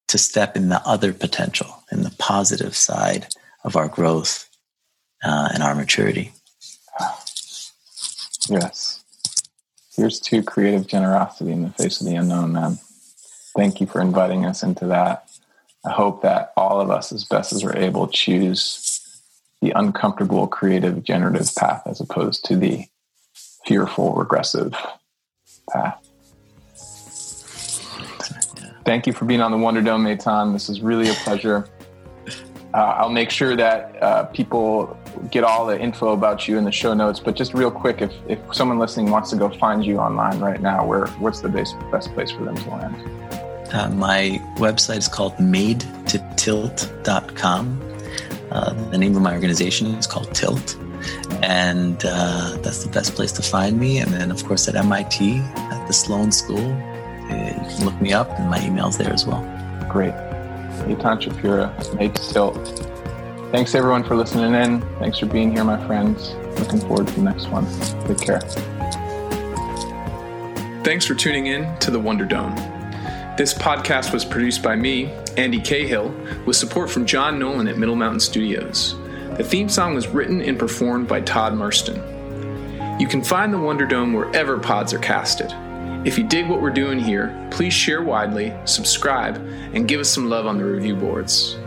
to 0.07 0.17
step 0.17 0.55
in 0.55 0.69
the 0.69 0.81
other 0.87 1.13
potential, 1.13 1.83
in 1.91 2.03
the 2.03 2.15
positive 2.17 2.75
side 2.75 3.27
of 3.63 3.75
our 3.75 3.87
growth 3.87 4.49
uh, 5.23 5.49
and 5.53 5.61
our 5.61 5.75
maturity. 5.75 6.31
Yes. 8.49 9.03
Here's 9.97 10.19
to 10.19 10.43
creative 10.43 10.85
generosity 10.85 11.51
in 11.51 11.63
the 11.63 11.71
face 11.71 11.99
of 11.99 12.05
the 12.07 12.15
unknown, 12.15 12.53
man. 12.53 12.77
Thank 13.55 13.81
you 13.81 13.87
for 13.87 13.99
inviting 13.99 14.45
us 14.45 14.61
into 14.61 14.85
that. 14.85 15.27
I 15.83 15.91
hope 15.91 16.21
that 16.21 16.53
all 16.55 16.79
of 16.79 16.91
us, 16.91 17.11
as 17.11 17.23
best 17.23 17.51
as 17.51 17.63
we're 17.63 17.75
able, 17.75 18.07
choose 18.07 19.21
the 19.59 19.71
uncomfortable, 19.71 20.45
creative, 20.45 21.03
generative 21.03 21.53
path 21.55 21.81
as 21.87 21.99
opposed 21.99 22.45
to 22.45 22.55
the 22.55 22.85
fearful, 23.65 24.13
regressive 24.13 24.75
path. 25.71 25.99
Thank 28.85 29.07
you 29.07 29.13
for 29.13 29.25
being 29.25 29.41
on 29.41 29.51
the 29.51 29.57
Wonder 29.57 29.81
Dome, 29.81 30.05
Aithan. 30.05 30.53
This 30.53 30.69
is 30.69 30.81
really 30.81 31.09
a 31.09 31.13
pleasure. 31.13 31.67
Uh, 32.73 32.95
I'll 32.97 33.09
make 33.09 33.29
sure 33.29 33.55
that 33.55 34.01
uh, 34.01 34.25
people 34.25 34.97
get 35.31 35.43
all 35.43 35.65
the 35.65 35.79
info 35.79 36.13
about 36.13 36.47
you 36.47 36.57
in 36.57 36.65
the 36.65 36.71
show 36.71 36.93
notes. 36.93 37.19
But 37.19 37.35
just 37.35 37.53
real 37.53 37.71
quick, 37.71 38.01
if, 38.01 38.11
if 38.27 38.39
someone 38.53 38.77
listening 38.77 39.09
wants 39.09 39.31
to 39.31 39.35
go 39.35 39.49
find 39.49 39.83
you 39.85 39.97
online 39.97 40.39
right 40.39 40.61
now, 40.61 40.85
where 40.85 41.07
what's 41.19 41.41
the 41.41 41.49
best, 41.49 41.75
best 41.91 42.13
place 42.13 42.31
for 42.31 42.43
them 42.43 42.55
to 42.55 42.69
land? 42.69 42.95
Uh, 43.73 43.89
my 43.89 44.39
website 44.55 44.97
is 44.97 45.07
called 45.07 45.35
madetotilt.com. 45.37 47.83
Uh, 48.51 48.73
the 48.89 48.97
name 48.97 49.15
of 49.15 49.21
my 49.21 49.33
organization 49.33 49.87
is 49.95 50.07
called 50.07 50.33
Tilt. 50.33 50.77
And 51.41 52.03
uh, 52.05 52.57
that's 52.61 52.83
the 52.83 52.89
best 52.89 53.15
place 53.15 53.31
to 53.33 53.41
find 53.41 53.79
me. 53.79 53.99
And 53.99 54.11
then, 54.11 54.31
of 54.31 54.43
course, 54.45 54.67
at 54.67 54.75
MIT, 54.75 55.37
at 55.37 55.87
the 55.87 55.93
Sloan 55.93 56.31
School, 56.31 56.59
uh, 56.59 57.35
you 57.35 57.75
can 57.75 57.85
look 57.85 57.99
me 58.01 58.13
up, 58.13 58.29
and 58.39 58.49
my 58.49 58.65
email's 58.65 58.97
there 58.97 59.11
as 59.11 59.25
well. 59.25 59.43
Great. 59.89 60.13
Aithan 60.85 61.21
Shapira, 61.21 61.95
Made 61.95 62.15
to 62.15 62.33
Tilt. 62.33 62.67
Thanks 63.51 63.75
everyone 63.75 64.03
for 64.03 64.15
listening 64.15 64.53
in. 64.53 64.81
Thanks 64.99 65.19
for 65.19 65.25
being 65.25 65.51
here, 65.51 65.63
my 65.63 65.85
friends. 65.87 66.33
Looking 66.59 66.79
forward 66.81 67.07
to 67.07 67.13
the 67.13 67.21
next 67.21 67.47
one. 67.47 67.65
Take 68.07 68.19
care. 68.19 68.41
Thanks 70.83 71.05
for 71.05 71.15
tuning 71.15 71.47
in 71.47 71.77
to 71.79 71.91
the 71.91 71.99
Wonder 71.99 72.25
Dome. 72.25 72.55
This 73.37 73.53
podcast 73.53 74.13
was 74.13 74.25
produced 74.25 74.63
by 74.63 74.75
me, 74.75 75.13
Andy 75.37 75.59
Cahill, 75.59 76.09
with 76.45 76.55
support 76.55 76.89
from 76.89 77.05
John 77.05 77.37
Nolan 77.37 77.67
at 77.67 77.77
Middle 77.77 77.95
Mountain 77.95 78.19
Studios. 78.19 78.95
The 79.37 79.43
theme 79.43 79.69
song 79.69 79.93
was 79.93 80.07
written 80.07 80.41
and 80.41 80.57
performed 80.57 81.07
by 81.07 81.21
Todd 81.21 81.53
Marston. 81.53 82.01
You 82.99 83.07
can 83.07 83.23
find 83.23 83.53
the 83.53 83.59
Wonder 83.59 83.85
Dome 83.85 84.13
wherever 84.13 84.57
pods 84.57 84.91
are 84.93 84.99
casted. 84.99 85.53
If 86.05 86.17
you 86.17 86.23
dig 86.23 86.47
what 86.47 86.61
we're 86.61 86.69
doing 86.69 86.99
here, 86.99 87.47
please 87.51 87.73
share 87.73 88.01
widely, 88.01 88.53
subscribe, 88.65 89.35
and 89.73 89.87
give 89.87 89.99
us 89.99 90.09
some 90.09 90.29
love 90.29 90.45
on 90.45 90.57
the 90.57 90.63
review 90.63 90.95
boards. 90.95 91.57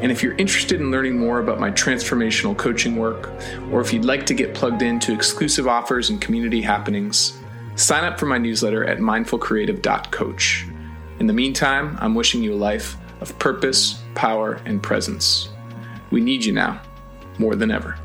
And 0.00 0.12
if 0.12 0.22
you're 0.22 0.36
interested 0.36 0.80
in 0.80 0.92
learning 0.92 1.18
more 1.18 1.40
about 1.40 1.58
my 1.58 1.70
transformational 1.70 2.56
coaching 2.56 2.96
work, 2.96 3.30
or 3.72 3.80
if 3.80 3.92
you'd 3.92 4.04
like 4.04 4.26
to 4.26 4.34
get 4.34 4.54
plugged 4.54 4.82
into 4.82 5.12
exclusive 5.12 5.66
offers 5.66 6.10
and 6.10 6.20
community 6.20 6.60
happenings, 6.60 7.38
sign 7.74 8.04
up 8.04 8.20
for 8.20 8.26
my 8.26 8.38
newsletter 8.38 8.84
at 8.84 8.98
mindfulcreative.coach. 8.98 10.66
In 11.18 11.26
the 11.26 11.32
meantime, 11.32 11.98
I'm 12.00 12.14
wishing 12.14 12.42
you 12.42 12.54
a 12.54 12.56
life 12.56 12.96
of 13.20 13.36
purpose, 13.40 14.00
power, 14.14 14.60
and 14.64 14.80
presence. 14.80 15.48
We 16.12 16.20
need 16.20 16.44
you 16.44 16.52
now, 16.52 16.80
more 17.38 17.56
than 17.56 17.72
ever. 17.72 17.98